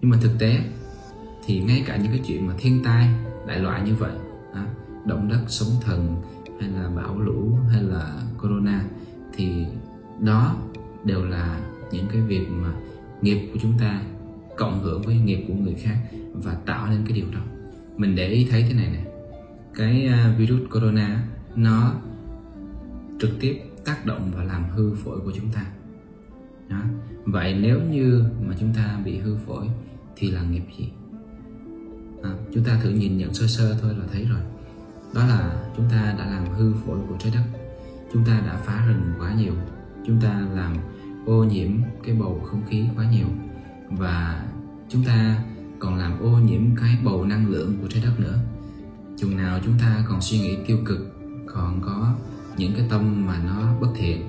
Nhưng 0.00 0.10
mà 0.10 0.18
thực 0.22 0.38
tế 0.38 0.60
thì 1.46 1.60
ngay 1.60 1.82
cả 1.86 1.96
những 1.96 2.12
cái 2.12 2.20
chuyện 2.26 2.46
mà 2.46 2.54
thiên 2.58 2.84
tai 2.84 3.08
đại 3.46 3.58
loại 3.58 3.82
như 3.82 3.94
vậy 3.94 4.12
à, 4.54 4.66
động 5.06 5.28
đất 5.28 5.40
sóng 5.48 5.70
thần 5.80 6.22
hay 6.60 6.70
là 6.70 6.90
bão 6.96 7.20
lũ 7.20 7.58
hay 7.72 7.82
là 7.82 8.22
corona 8.42 8.84
thì 9.36 9.66
đó 10.20 10.56
đều 11.04 11.24
là 11.24 11.60
những 11.92 12.06
cái 12.12 12.20
việc 12.20 12.46
mà 12.50 12.72
nghiệp 13.22 13.50
của 13.52 13.58
chúng 13.62 13.78
ta 13.78 14.02
cộng 14.56 14.82
hưởng 14.82 15.02
với 15.02 15.16
nghiệp 15.16 15.44
của 15.48 15.54
người 15.54 15.74
khác 15.74 15.96
và 16.34 16.54
tạo 16.54 16.86
nên 16.90 17.04
cái 17.04 17.12
điều 17.12 17.26
đó. 17.32 17.40
Mình 17.96 18.14
để 18.14 18.28
ý 18.28 18.46
thấy 18.50 18.62
thế 18.68 18.74
này 18.74 18.90
nè. 18.92 19.04
Cái 19.74 20.06
à, 20.06 20.34
virus 20.38 20.60
corona 20.70 21.24
nó 21.56 21.94
trực 23.20 23.30
tiếp 23.40 23.62
tác 23.84 24.06
động 24.06 24.30
và 24.36 24.44
làm 24.44 24.70
hư 24.70 24.94
phổi 24.94 25.20
của 25.20 25.32
chúng 25.34 25.52
ta. 25.52 25.66
Đó. 26.68 26.80
vậy 27.24 27.58
nếu 27.60 27.80
như 27.82 28.24
mà 28.40 28.56
chúng 28.60 28.74
ta 28.76 29.00
bị 29.04 29.18
hư 29.18 29.36
phổi 29.46 29.66
thì 30.16 30.30
là 30.30 30.42
nghiệp 30.42 30.64
gì? 30.78 30.92
À, 32.22 32.30
chúng 32.54 32.64
ta 32.64 32.80
thử 32.82 32.90
nhìn 32.90 33.16
nhận 33.16 33.34
sơ 33.34 33.46
sơ 33.46 33.78
thôi 33.82 33.94
là 33.98 34.04
thấy 34.12 34.24
rồi. 34.24 34.40
Đó 35.14 35.26
là 35.26 35.64
chúng 35.76 35.86
ta 35.90 36.14
đã 36.18 36.26
làm 36.30 36.54
hư 36.54 36.72
phổi 36.86 36.98
của 37.08 37.16
trái 37.18 37.32
đất. 37.34 37.58
Chúng 38.12 38.24
ta 38.24 38.42
đã 38.46 38.56
phá 38.56 38.84
rừng 38.86 39.02
quá 39.18 39.34
nhiều. 39.34 39.54
Chúng 40.06 40.20
ta 40.20 40.46
làm 40.54 40.76
ô 41.26 41.44
nhiễm 41.44 41.70
cái 42.04 42.14
bầu 42.14 42.40
không 42.44 42.62
khí 42.68 42.84
quá 42.96 43.10
nhiều. 43.10 43.26
Và 43.90 44.46
chúng 44.88 45.04
ta 45.04 45.44
còn 45.78 45.98
làm 45.98 46.20
ô 46.20 46.38
nhiễm 46.38 46.76
cái 46.76 46.96
bầu 47.04 47.24
năng 47.24 47.48
lượng 47.48 47.78
của 47.82 47.88
trái 47.88 48.02
đất 48.04 48.20
nữa. 48.20 48.38
Chừng 49.16 49.36
nào 49.36 49.60
chúng 49.64 49.74
ta 49.80 50.04
còn 50.08 50.20
suy 50.20 50.38
nghĩ 50.38 50.56
tiêu 50.66 50.78
cực 50.84 51.14
còn 51.46 51.80
có 51.82 52.14
những 52.56 52.72
cái 52.76 52.86
tâm 52.90 53.26
mà 53.26 53.42
nó 53.44 53.74
bất 53.80 53.88
thiện 53.96 54.22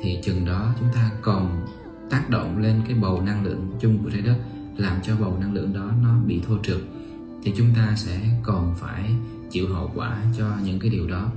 thì 0.00 0.18
chừng 0.22 0.44
đó 0.44 0.74
chúng 0.80 0.88
ta 0.94 1.10
còn 1.22 1.66
tác 2.10 2.30
động 2.30 2.58
lên 2.58 2.80
cái 2.88 2.94
bầu 2.94 3.22
năng 3.22 3.44
lượng 3.44 3.72
chung 3.80 4.04
của 4.04 4.10
trái 4.10 4.20
đất 4.20 4.36
làm 4.76 4.96
cho 5.02 5.16
bầu 5.16 5.38
năng 5.40 5.54
lượng 5.54 5.72
đó 5.72 5.90
nó 6.02 6.18
bị 6.26 6.40
thô 6.46 6.58
trượt 6.62 6.80
thì 7.44 7.52
chúng 7.56 7.68
ta 7.76 7.94
sẽ 7.96 8.20
còn 8.42 8.74
phải 8.78 9.10
chịu 9.50 9.68
hậu 9.68 9.92
quả 9.94 10.22
cho 10.38 10.46
những 10.64 10.78
cái 10.78 10.90
điều 10.90 11.06
đó. 11.06 11.32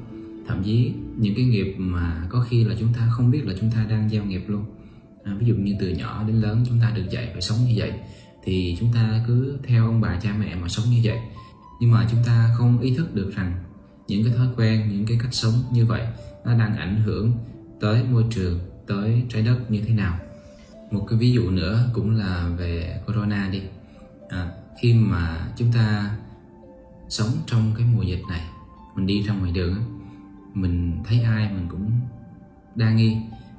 Thậm 0.48 0.64
chí 0.64 0.94
những 1.18 1.36
cái 1.36 1.46
nghiệp 1.46 1.76
mà 1.78 2.28
có 2.30 2.46
khi 2.50 2.64
là 2.64 2.76
chúng 2.80 2.94
ta 2.94 3.10
không 3.12 3.32
biết 3.32 3.46
là 3.46 3.54
chúng 3.60 3.72
ta 3.72 3.86
đang 3.90 4.10
gieo 4.10 4.26
nghiệp 4.26 4.44
luôn. 4.48 4.66
À, 5.24 5.36
ví 5.40 5.48
dụ 5.48 5.56
như 5.56 5.76
từ 5.80 5.90
nhỏ 5.90 6.24
đến 6.28 6.36
lớn 6.36 6.66
chúng 6.70 6.80
ta 6.82 6.92
được 6.96 7.10
dạy 7.12 7.30
phải 7.34 7.42
sống 7.42 7.58
như 7.68 7.74
vậy 7.76 7.94
thì 8.46 8.78
chúng 8.80 8.94
ta 8.94 9.24
cứ 9.28 9.58
theo 9.64 9.86
ông 9.86 10.02
bà 10.02 10.20
cha 10.22 10.36
mẹ 10.40 10.56
mà 10.56 10.68
sống 10.68 10.86
như 10.90 11.00
vậy. 11.04 11.20
Nhưng 11.80 11.92
mà 11.92 12.08
chúng 12.12 12.24
ta 12.26 12.56
không 12.58 12.80
ý 12.80 12.96
thức 12.96 13.16
được 13.16 13.34
rằng 13.36 13.54
những 14.08 14.24
cái 14.24 14.34
thói 14.34 14.48
quen 14.58 14.90
những 14.90 15.06
cái 15.06 15.18
cách 15.22 15.34
sống 15.34 15.54
như 15.72 15.86
vậy 15.86 16.08
nó 16.46 16.58
đang 16.58 16.76
ảnh 16.76 17.02
hưởng 17.02 17.32
tới 17.80 18.04
môi 18.04 18.26
trường 18.30 18.60
tới 18.88 19.24
trái 19.30 19.42
đất 19.42 19.72
như 19.72 19.82
thế 19.88 19.94
nào. 19.94 20.20
Một 20.92 21.06
cái 21.10 21.20
ví 21.20 21.32
dụ 21.32 21.52
nữa 21.52 21.90
cũng 21.94 22.16
là 22.16 22.50
về 22.58 23.02
corona 23.08 23.50
đi. 23.52 23.62
À, 24.30 24.52
khi 24.82 24.94
mà 24.94 25.48
chúng 25.58 25.72
ta 25.72 26.16
sống 27.10 27.32
trong 27.46 27.74
cái 27.78 27.88
mùa 27.96 28.02
dịch 28.02 28.22
này 28.30 28.42
mình 28.96 29.08
đi 29.08 29.22
ra 29.22 29.34
ngoài 29.34 29.52
đường 29.52 29.76
mình 30.54 31.04
thấy 31.06 31.22
ai 31.22 31.50
mình 31.54 31.68
cũng 31.70 31.92
đa 32.76 32.94
nghi 32.94 33.18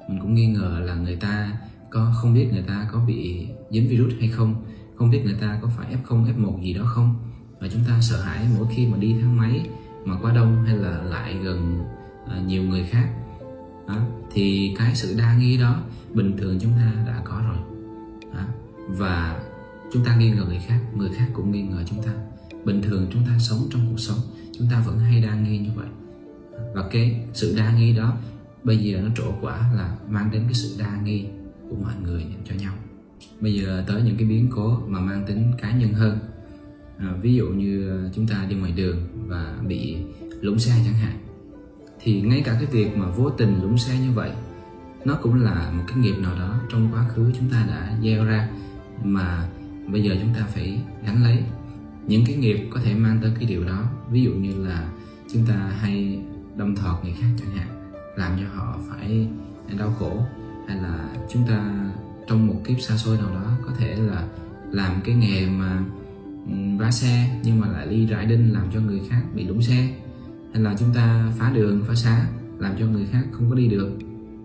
mình 0.09 0.19
cũng 0.19 0.33
nghi 0.33 0.47
ngờ 0.47 0.81
là 0.85 0.95
người 0.95 1.15
ta 1.15 1.51
có 1.89 2.13
không 2.15 2.33
biết 2.33 2.49
người 2.51 2.63
ta 2.67 2.89
có 2.91 2.99
bị 3.07 3.47
dính 3.71 3.89
virus 3.89 4.13
hay 4.19 4.29
không? 4.29 4.55
Không 4.95 5.09
biết 5.09 5.21
người 5.25 5.37
ta 5.41 5.59
có 5.61 5.69
phải 5.77 5.95
f0 6.03 6.25
f1 6.25 6.61
gì 6.61 6.73
đó 6.73 6.83
không? 6.85 7.15
Và 7.59 7.67
chúng 7.73 7.81
ta 7.87 8.01
sợ 8.01 8.21
hãi 8.21 8.45
mỗi 8.57 8.67
khi 8.75 8.87
mà 8.87 8.97
đi 8.97 9.15
thang 9.21 9.37
máy 9.37 9.69
mà 10.05 10.17
quá 10.21 10.33
đông 10.35 10.63
hay 10.65 10.77
là 10.77 11.01
lại 11.01 11.37
gần 11.43 11.83
à, 12.27 12.41
nhiều 12.47 12.63
người 12.63 12.83
khác. 12.83 13.09
Đó, 13.87 13.97
thì 14.33 14.75
cái 14.77 14.95
sự 14.95 15.15
đa 15.17 15.37
nghi 15.37 15.57
đó 15.57 15.81
bình 16.13 16.37
thường 16.37 16.59
chúng 16.61 16.71
ta 16.71 16.91
đã 17.07 17.21
có 17.23 17.41
rồi. 17.47 17.57
Đó, 18.33 18.45
và 18.87 19.41
chúng 19.93 20.05
ta 20.05 20.15
nghi 20.15 20.31
ngờ 20.31 20.45
người 20.47 20.61
khác 20.67 20.79
người 20.95 21.09
khác 21.15 21.27
cũng 21.33 21.51
nghi 21.51 21.61
ngờ 21.61 21.83
chúng 21.89 22.03
ta. 22.03 22.11
Bình 22.65 22.81
thường 22.81 23.07
chúng 23.13 23.25
ta 23.25 23.39
sống 23.39 23.67
trong 23.71 23.87
cuộc 23.89 23.99
sống 23.99 24.19
chúng 24.57 24.67
ta 24.71 24.83
vẫn 24.85 24.99
hay 24.99 25.21
đa 25.21 25.35
nghi 25.35 25.57
như 25.57 25.69
vậy. 25.75 25.87
Và 26.73 26.87
cái 26.91 27.25
sự 27.33 27.55
đa 27.57 27.71
nghi 27.71 27.93
đó 27.93 28.17
bây 28.63 28.77
giờ 28.77 29.01
nó 29.01 29.09
trổ 29.15 29.31
quả 29.41 29.71
là 29.75 29.95
mang 30.09 30.31
đến 30.31 30.43
cái 30.43 30.53
sự 30.53 30.75
đa 30.79 31.01
nghi 31.03 31.25
của 31.69 31.75
mọi 31.83 31.93
người 32.03 32.21
dành 32.21 32.43
cho 32.49 32.55
nhau 32.55 32.73
bây 33.41 33.53
giờ 33.53 33.83
tới 33.87 34.01
những 34.01 34.17
cái 34.17 34.27
biến 34.27 34.47
cố 34.55 34.79
mà 34.87 34.99
mang 34.99 35.25
tính 35.27 35.51
cá 35.61 35.71
nhân 35.71 35.93
hơn. 35.93 36.19
À, 36.97 37.13
ví 37.21 37.35
dụ 37.35 37.47
như 37.47 37.89
à, 37.89 38.09
chúng 38.15 38.27
ta 38.27 38.45
đi 38.49 38.55
ngoài 38.55 38.71
đường 38.71 38.97
và 39.27 39.57
bị 39.67 39.97
lũng 40.41 40.59
xe 40.59 40.71
chẳng 40.85 40.93
hạn. 40.93 41.17
Thì 41.99 42.21
ngay 42.21 42.41
cả 42.45 42.53
cái 42.53 42.65
việc 42.65 42.97
mà 42.97 43.09
vô 43.09 43.29
tình 43.29 43.61
lũng 43.61 43.77
xe 43.77 43.99
như 43.99 44.11
vậy 44.11 44.31
nó 45.05 45.19
cũng 45.21 45.43
là 45.43 45.71
một 45.71 45.83
cái 45.87 45.97
nghiệp 45.97 46.15
nào 46.19 46.35
đó 46.39 46.61
trong 46.69 46.89
quá 46.93 47.07
khứ 47.07 47.31
chúng 47.39 47.49
ta 47.49 47.65
đã 47.67 47.97
gieo 48.03 48.25
ra 48.25 48.49
mà 49.03 49.49
bây 49.87 50.03
giờ 50.03 50.15
chúng 50.21 50.33
ta 50.35 50.45
phải 50.53 50.81
gánh 51.05 51.23
lấy. 51.23 51.43
Những 52.07 52.23
cái 52.25 52.35
nghiệp 52.35 52.69
có 52.73 52.79
thể 52.83 52.95
mang 52.95 53.19
tới 53.21 53.31
cái 53.39 53.45
điều 53.45 53.63
đó 53.63 53.83
ví 54.11 54.23
dụ 54.23 54.31
như 54.31 54.65
là 54.65 54.89
chúng 55.33 55.45
ta 55.45 55.53
hay 55.53 56.19
đâm 56.55 56.75
thọt 56.75 57.03
người 57.03 57.13
khác 57.21 57.27
chẳng 57.39 57.55
hạn 57.55 57.67
làm 58.15 58.31
cho 58.39 58.45
họ 58.55 58.79
phải 58.89 59.27
đau 59.77 59.95
khổ 59.99 60.25
hay 60.67 60.77
là 60.77 61.09
chúng 61.33 61.47
ta 61.47 61.89
trong 62.27 62.47
một 62.47 62.61
kiếp 62.65 62.81
xa 62.81 62.97
xôi 62.97 63.17
nào 63.17 63.29
đó, 63.33 63.51
có 63.65 63.71
thể 63.79 63.95
là 63.95 64.27
làm 64.71 65.01
cái 65.03 65.15
nghề 65.15 65.47
mà 65.47 65.83
ừ, 66.47 66.53
vá 66.77 66.91
xe 66.91 67.39
nhưng 67.43 67.59
mà 67.59 67.67
lại 67.67 67.87
đi 67.87 68.05
rải 68.05 68.25
đinh 68.25 68.53
làm 68.53 68.71
cho 68.73 68.79
người 68.79 69.01
khác 69.09 69.21
bị 69.35 69.43
đụng 69.43 69.61
xe. 69.61 69.89
Hay 70.53 70.63
là 70.63 70.75
chúng 70.79 70.93
ta 70.93 71.31
phá 71.37 71.51
đường, 71.55 71.83
phá 71.87 71.95
xá, 71.95 72.27
làm 72.59 72.75
cho 72.79 72.85
người 72.85 73.05
khác 73.11 73.23
không 73.31 73.49
có 73.49 73.55
đi 73.55 73.67
được. 73.67 73.97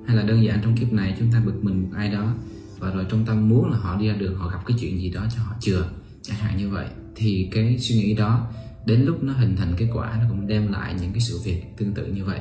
Hay 0.07 0.17
là 0.17 0.23
đơn 0.23 0.45
giản 0.45 0.59
trong 0.63 0.77
kiếp 0.77 0.93
này 0.93 1.17
chúng 1.19 1.33
ta 1.33 1.43
bực 1.45 1.65
mình 1.65 1.83
một 1.83 1.89
ai 1.97 2.09
đó 2.09 2.35
và 2.79 2.91
rồi 2.91 3.07
trong 3.11 3.25
tâm 3.25 3.49
muốn 3.49 3.71
là 3.71 3.79
họ 3.79 3.97
đi 3.97 4.09
ra 4.09 4.15
đường, 4.15 4.37
họ 4.37 4.49
gặp 4.49 4.67
cái 4.67 4.77
chuyện 4.81 4.99
gì 5.01 5.11
đó 5.11 5.27
cho 5.37 5.43
họ 5.43 5.55
chừa, 5.61 5.89
chẳng 6.23 6.39
hạn 6.39 6.57
như 6.57 6.69
vậy, 6.69 6.87
thì 7.17 7.49
cái 7.53 7.79
suy 7.79 7.95
nghĩ 7.95 8.15
đó 8.15 8.47
đến 8.87 9.01
lúc 9.01 9.23
nó 9.23 9.33
hình 9.33 9.57
thành 9.57 9.75
kết 9.77 9.89
quả 9.95 10.17
nó 10.21 10.25
cũng 10.29 10.47
đem 10.47 10.73
lại 10.73 10.95
những 11.01 11.13
cái 11.13 11.21
sự 11.21 11.41
việc 11.45 11.63
tương 11.77 11.95
tự 11.95 12.07
như 12.07 12.25
vậy. 12.25 12.41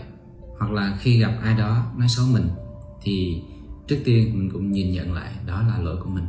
Hoặc 0.59 0.71
là 0.71 0.97
khi 1.01 1.19
gặp 1.19 1.39
ai 1.43 1.57
đó 1.57 1.91
nói 1.97 2.07
xấu 2.09 2.25
mình, 2.33 2.47
thì 3.03 3.41
trước 3.91 4.01
tiên 4.05 4.39
mình 4.39 4.49
cũng 4.49 4.71
nhìn 4.71 4.91
nhận 4.91 5.13
lại, 5.13 5.31
đó 5.47 5.61
là 5.67 5.77
lỗi 5.77 5.97
của 6.03 6.09
mình. 6.09 6.25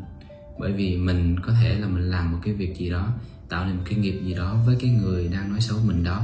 Bởi 0.59 0.73
vì 0.73 0.97
mình 0.97 1.37
có 1.43 1.53
thể 1.63 1.79
là 1.79 1.89
mình 1.89 2.11
làm 2.11 2.33
một 2.33 2.39
cái 2.43 2.55
việc 2.55 2.77
gì 2.77 2.91
đó, 2.91 3.09
tạo 3.49 3.67
nên 3.67 3.77
một 3.77 3.83
cái 3.87 3.99
nghiệp 3.99 4.21
gì 4.25 4.35
đó 4.35 4.57
với 4.67 4.77
cái 4.81 4.91
người 4.91 5.29
đang 5.29 5.51
nói 5.51 5.61
xấu 5.61 5.79
mình 5.87 6.05
đó, 6.05 6.23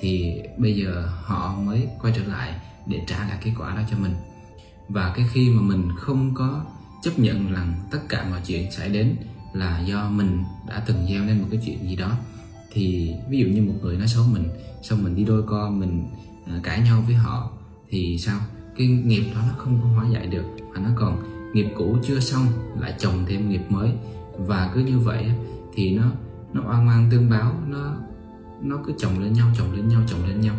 thì 0.00 0.40
bây 0.58 0.76
giờ 0.76 1.08
họ 1.22 1.58
mới 1.58 1.88
quay 2.02 2.12
trở 2.16 2.24
lại 2.24 2.54
để 2.86 3.00
trả 3.06 3.18
lại 3.18 3.38
kết 3.44 3.50
quả 3.58 3.76
đó 3.76 3.82
cho 3.90 3.98
mình. 3.98 4.14
Và 4.88 5.12
cái 5.16 5.26
khi 5.32 5.50
mà 5.50 5.62
mình 5.62 5.88
không 5.96 6.34
có 6.34 6.64
chấp 7.02 7.18
nhận 7.18 7.52
rằng 7.52 7.74
tất 7.90 8.00
cả 8.08 8.26
mọi 8.30 8.40
chuyện 8.46 8.72
xảy 8.72 8.88
đến 8.88 9.16
là 9.52 9.80
do 9.80 10.10
mình 10.10 10.44
đã 10.68 10.82
từng 10.86 11.06
gieo 11.08 11.24
nên 11.24 11.40
một 11.40 11.48
cái 11.50 11.60
chuyện 11.66 11.88
gì 11.88 11.96
đó, 11.96 12.12
thì 12.72 13.14
ví 13.28 13.38
dụ 13.38 13.46
như 13.46 13.62
một 13.62 13.74
người 13.82 13.96
nói 13.96 14.08
xấu 14.08 14.24
mình, 14.26 14.48
xong 14.82 15.04
mình 15.04 15.16
đi 15.16 15.24
đôi 15.24 15.42
co 15.42 15.70
mình 15.70 16.04
à, 16.46 16.60
cãi 16.62 16.80
nhau 16.80 17.04
với 17.06 17.14
họ, 17.14 17.50
thì 17.90 18.18
sao? 18.18 18.40
Cái 18.76 18.86
nghiệp 18.86 19.24
đó 19.34 19.40
nó 19.48 19.54
không 19.58 19.80
có 19.82 19.88
hóa 19.88 20.08
giải 20.08 20.26
được, 20.26 20.44
mà 20.74 20.80
nó 20.80 20.90
còn 20.96 21.22
nghiệp 21.52 21.66
cũ 21.76 21.96
chưa 22.02 22.20
xong, 22.20 22.46
lại 22.80 22.94
chồng 22.98 23.24
thêm 23.26 23.48
nghiệp 23.48 23.62
mới. 23.68 23.92
Và 24.38 24.70
cứ 24.74 24.80
như 24.80 24.98
vậy 24.98 25.30
thì 25.74 25.96
nó 25.96 26.10
nó 26.52 26.62
oan 26.68 26.88
oan 26.88 27.08
tương 27.10 27.30
báo, 27.30 27.52
nó 27.68 27.96
nó 28.62 28.78
cứ 28.86 28.92
chồng 28.98 29.18
lên 29.18 29.32
nhau, 29.32 29.48
chồng 29.58 29.72
lên 29.72 29.88
nhau, 29.88 30.02
chồng 30.06 30.26
lên 30.28 30.40
nhau. 30.40 30.54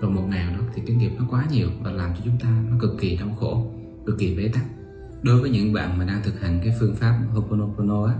Rồi 0.00 0.10
một 0.10 0.22
ngày 0.28 0.54
đó 0.54 0.60
thì 0.74 0.82
cái 0.86 0.96
nghiệp 0.96 1.12
nó 1.18 1.24
quá 1.30 1.46
nhiều 1.50 1.68
và 1.82 1.90
làm 1.90 2.10
cho 2.14 2.20
chúng 2.24 2.38
ta 2.42 2.62
nó 2.70 2.76
cực 2.80 2.96
kỳ 3.00 3.16
đau 3.16 3.36
khổ, 3.40 3.72
cực 4.06 4.18
kỳ 4.18 4.36
bế 4.36 4.48
tắc. 4.48 4.64
Đối 5.22 5.40
với 5.40 5.50
những 5.50 5.72
bạn 5.72 5.98
mà 5.98 6.04
đang 6.04 6.22
thực 6.24 6.40
hành 6.40 6.60
cái 6.64 6.74
phương 6.80 6.94
pháp 6.96 7.20
Ho'oponopono 7.34 8.04
á, 8.04 8.14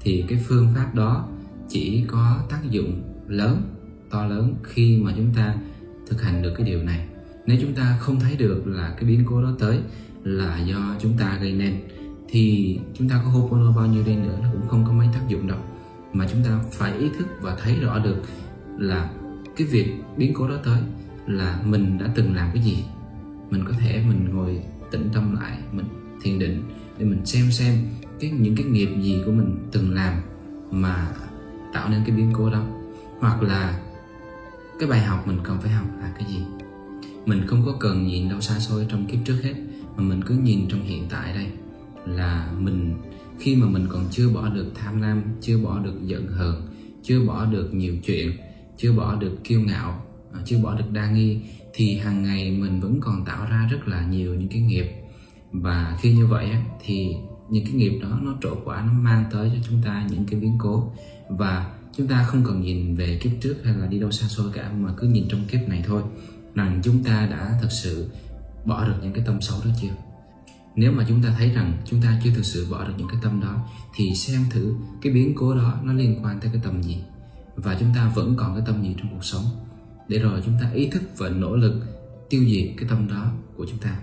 thì 0.00 0.24
cái 0.28 0.38
phương 0.46 0.68
pháp 0.74 0.94
đó 0.94 1.28
chỉ 1.68 2.04
có 2.08 2.38
tác 2.50 2.70
dụng 2.70 3.02
lớn, 3.28 3.62
to 4.10 4.26
lớn 4.26 4.54
khi 4.62 4.98
mà 5.02 5.12
chúng 5.16 5.34
ta 5.34 5.54
thực 6.08 6.22
hành 6.22 6.42
được 6.42 6.54
cái 6.56 6.66
điều 6.66 6.82
này 6.82 7.06
nếu 7.46 7.58
chúng 7.60 7.74
ta 7.74 7.96
không 8.00 8.20
thấy 8.20 8.36
được 8.36 8.66
là 8.66 8.94
cái 8.96 9.04
biến 9.04 9.22
cố 9.26 9.42
đó 9.42 9.52
tới 9.58 9.80
là 10.24 10.58
do 10.58 10.94
chúng 11.00 11.12
ta 11.18 11.38
gây 11.40 11.52
nên, 11.52 11.76
thì 12.28 12.78
chúng 12.94 13.08
ta 13.08 13.20
có 13.24 13.30
Ho'oponopono 13.30 13.76
bao 13.76 13.86
nhiêu 13.86 14.02
đi 14.06 14.16
nữa 14.16 14.38
nó 14.42 14.48
cũng 14.52 14.68
không 14.68 14.84
có 14.84 14.92
mấy 14.92 15.08
tác 15.12 15.28
dụng 15.28 15.46
đâu. 15.46 15.58
Mà 16.12 16.26
chúng 16.32 16.44
ta 16.44 16.58
phải 16.72 16.98
ý 16.98 17.08
thức 17.18 17.26
và 17.40 17.56
thấy 17.62 17.80
rõ 17.80 17.98
được 17.98 18.16
là 18.78 19.10
cái 19.56 19.66
việc 19.66 19.92
biến 20.16 20.34
cố 20.34 20.48
đó 20.48 20.54
tới 20.64 20.78
là 21.26 21.60
mình 21.64 21.98
đã 21.98 22.06
từng 22.14 22.34
làm 22.34 22.50
cái 22.54 22.62
gì. 22.62 22.84
Mình 23.50 23.64
có 23.64 23.72
thể 23.80 24.04
mình 24.08 24.28
ngồi 24.34 24.62
tĩnh 24.90 25.08
tâm 25.14 25.36
lại, 25.40 25.58
mình 25.72 25.86
thiền 26.22 26.38
định 26.38 26.62
để 26.98 27.04
mình 27.04 27.26
xem 27.26 27.52
xem 27.52 27.74
cái, 28.20 28.30
những 28.30 28.56
cái 28.56 28.66
nghiệp 28.66 28.88
gì 29.02 29.22
của 29.26 29.32
mình 29.32 29.68
từng 29.72 29.94
làm 29.94 30.12
mà 30.70 31.08
tạo 31.72 31.88
nên 31.88 32.02
cái 32.06 32.16
biến 32.16 32.32
cố 32.32 32.50
đó. 32.50 32.66
Hoặc 33.18 33.42
là 33.42 33.80
cái 34.78 34.88
bài 34.88 35.00
học 35.00 35.26
mình 35.26 35.38
cần 35.42 35.58
phải 35.60 35.70
học 35.72 35.86
là 36.00 36.14
cái 36.18 36.28
gì 36.28 36.42
mình 37.26 37.46
không 37.46 37.62
có 37.66 37.72
cần 37.80 38.06
nhìn 38.06 38.28
đâu 38.28 38.40
xa 38.40 38.58
xôi 38.58 38.86
trong 38.88 39.06
kiếp 39.06 39.18
trước 39.24 39.40
hết, 39.42 39.54
mà 39.96 40.02
mình 40.02 40.20
cứ 40.26 40.34
nhìn 40.34 40.68
trong 40.68 40.82
hiện 40.82 41.06
tại 41.10 41.34
đây. 41.34 41.46
Là 42.06 42.52
mình, 42.58 42.94
khi 43.38 43.56
mà 43.56 43.66
mình 43.66 43.86
còn 43.88 44.04
chưa 44.10 44.28
bỏ 44.28 44.48
được 44.48 44.66
tham 44.74 45.02
lam, 45.02 45.22
chưa 45.40 45.58
bỏ 45.58 45.78
được 45.78 46.06
giận 46.06 46.26
hờn, 46.26 46.62
chưa 47.02 47.26
bỏ 47.26 47.44
được 47.44 47.74
nhiều 47.74 47.96
chuyện, 48.04 48.30
chưa 48.76 48.92
bỏ 48.92 49.14
được 49.14 49.44
kiêu 49.44 49.60
ngạo 49.60 50.02
à, 50.32 50.40
chưa 50.44 50.58
bỏ 50.58 50.74
được 50.74 50.92
đa 50.92 51.10
nghi, 51.10 51.40
thì 51.74 51.96
hàng 51.96 52.22
ngày 52.22 52.50
mình 52.50 52.80
vẫn 52.80 53.00
còn 53.00 53.24
tạo 53.24 53.46
ra 53.50 53.68
rất 53.70 53.88
là 53.88 54.06
nhiều 54.06 54.34
những 54.34 54.48
cái 54.48 54.60
nghiệp. 54.60 54.86
Và 55.52 55.98
khi 56.00 56.14
như 56.14 56.26
vậy 56.26 56.48
thì 56.84 57.08
những 57.50 57.64
cái 57.64 57.74
nghiệp 57.74 57.98
đó 58.02 58.18
nó 58.22 58.34
trổ 58.42 58.56
quả, 58.64 58.82
nó 58.86 58.92
mang 58.92 59.24
tới 59.32 59.50
cho 59.54 59.60
chúng 59.68 59.82
ta 59.84 60.06
những 60.10 60.24
cái 60.24 60.40
biến 60.40 60.56
cố. 60.58 60.92
Và 61.28 61.72
chúng 61.96 62.06
ta 62.06 62.24
không 62.24 62.44
cần 62.44 62.60
nhìn 62.60 62.96
về 62.96 63.18
kiếp 63.22 63.32
trước 63.40 63.56
hay 63.64 63.74
là 63.76 63.86
đi 63.86 63.98
đâu 63.98 64.10
xa 64.10 64.28
xôi 64.28 64.50
cả, 64.52 64.72
mà 64.80 64.92
cứ 64.96 65.06
nhìn 65.06 65.24
trong 65.28 65.44
kiếp 65.44 65.68
này 65.68 65.84
thôi 65.86 66.02
rằng 66.56 66.80
chúng 66.84 67.04
ta 67.04 67.26
đã 67.30 67.58
thực 67.62 67.72
sự 67.72 68.10
bỏ 68.64 68.84
được 68.84 68.94
những 69.02 69.12
cái 69.12 69.24
tâm 69.26 69.40
xấu 69.40 69.58
đó 69.64 69.70
chưa? 69.82 69.94
Nếu 70.76 70.92
mà 70.92 71.04
chúng 71.08 71.22
ta 71.22 71.34
thấy 71.38 71.50
rằng 71.50 71.78
chúng 71.84 72.02
ta 72.02 72.20
chưa 72.24 72.30
thực 72.30 72.44
sự 72.44 72.66
bỏ 72.70 72.84
được 72.84 72.94
những 72.98 73.08
cái 73.08 73.20
tâm 73.22 73.40
đó, 73.40 73.68
thì 73.94 74.14
xem 74.14 74.40
thử 74.50 74.74
cái 75.02 75.12
biến 75.12 75.34
cố 75.36 75.54
đó 75.54 75.80
nó 75.82 75.92
liên 75.92 76.24
quan 76.24 76.40
tới 76.40 76.50
cái 76.52 76.62
tâm 76.64 76.82
gì. 76.82 77.02
Và 77.56 77.76
chúng 77.80 77.88
ta 77.94 78.12
vẫn 78.14 78.36
còn 78.36 78.54
cái 78.54 78.62
tâm 78.66 78.82
gì 78.82 78.94
trong 78.98 79.08
cuộc 79.14 79.24
sống. 79.24 79.44
Để 80.08 80.18
rồi 80.18 80.42
chúng 80.44 80.54
ta 80.62 80.70
ý 80.74 80.88
thức 80.88 81.02
và 81.16 81.28
nỗ 81.28 81.56
lực 81.56 81.82
tiêu 82.30 82.44
diệt 82.44 82.68
cái 82.76 82.88
tâm 82.88 83.08
đó 83.08 83.32
của 83.56 83.66
chúng 83.70 83.78
ta. 83.78 83.98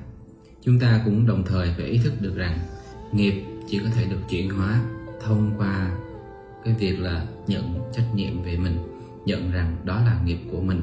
Chúng 0.63 0.79
ta 0.79 1.01
cũng 1.05 1.27
đồng 1.27 1.43
thời 1.45 1.73
phải 1.77 1.85
ý 1.85 1.97
thức 1.97 2.13
được 2.21 2.35
rằng 2.35 2.59
nghiệp 3.11 3.43
chỉ 3.69 3.79
có 3.79 3.89
thể 3.95 4.05
được 4.05 4.19
chuyển 4.29 4.49
hóa 4.49 4.81
thông 5.25 5.51
qua 5.57 5.91
cái 6.65 6.73
việc 6.73 6.99
là 6.99 7.25
nhận 7.47 7.79
trách 7.93 8.15
nhiệm 8.15 8.43
về 8.43 8.57
mình, 8.57 8.77
nhận 9.25 9.51
rằng 9.51 9.77
đó 9.85 10.01
là 10.05 10.21
nghiệp 10.25 10.39
của 10.51 10.61
mình. 10.61 10.81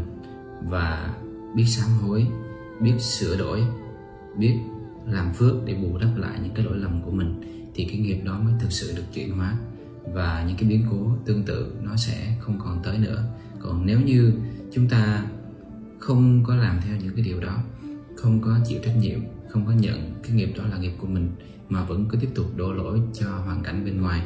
Và 0.68 1.14
biết 1.54 1.64
sám 1.66 1.90
hối, 1.90 2.26
biết 2.80 3.00
sửa 3.00 3.36
đổi, 3.36 3.62
biết 4.36 4.58
làm 5.06 5.32
phước 5.32 5.54
để 5.64 5.74
bù 5.74 5.98
đắp 5.98 6.16
lại 6.16 6.38
những 6.42 6.54
cái 6.54 6.64
lỗi 6.64 6.78
lầm 6.78 7.02
của 7.02 7.10
mình, 7.10 7.40
thì 7.74 7.84
cái 7.84 7.96
nghiệp 7.96 8.20
đó 8.24 8.40
mới 8.44 8.52
thực 8.60 8.72
sự 8.72 8.92
được 8.96 9.04
chuyển 9.14 9.36
hóa. 9.36 9.56
Và 10.12 10.44
những 10.48 10.56
cái 10.56 10.68
biến 10.68 10.84
cố 10.90 11.10
tương 11.26 11.42
tự 11.42 11.72
nó 11.82 11.96
sẽ 11.96 12.36
không 12.40 12.58
còn 12.64 12.80
tới 12.84 12.98
nữa. 12.98 13.24
Còn 13.60 13.86
nếu 13.86 14.00
như 14.00 14.32
chúng 14.72 14.88
ta 14.88 15.26
không 15.98 16.44
có 16.44 16.56
làm 16.56 16.80
theo 16.86 16.96
những 16.96 17.14
cái 17.16 17.24
điều 17.24 17.40
đó, 17.40 17.56
không 18.16 18.40
có 18.40 18.58
chịu 18.66 18.78
trách 18.84 18.96
nhiệm, 19.00 19.20
không 19.48 19.66
có 19.66 19.72
nhận 19.72 20.14
cái 20.22 20.32
nghiệp 20.32 20.52
đó 20.56 20.64
là 20.70 20.78
nghiệp 20.78 20.92
của 21.00 21.06
mình, 21.06 21.30
mà 21.68 21.84
vẫn 21.84 22.06
cứ 22.08 22.18
tiếp 22.20 22.30
tục 22.34 22.46
đổ 22.56 22.72
lỗi 22.72 23.00
cho 23.12 23.26
hoàn 23.26 23.62
cảnh 23.62 23.84
bên 23.84 24.00
ngoài 24.00 24.22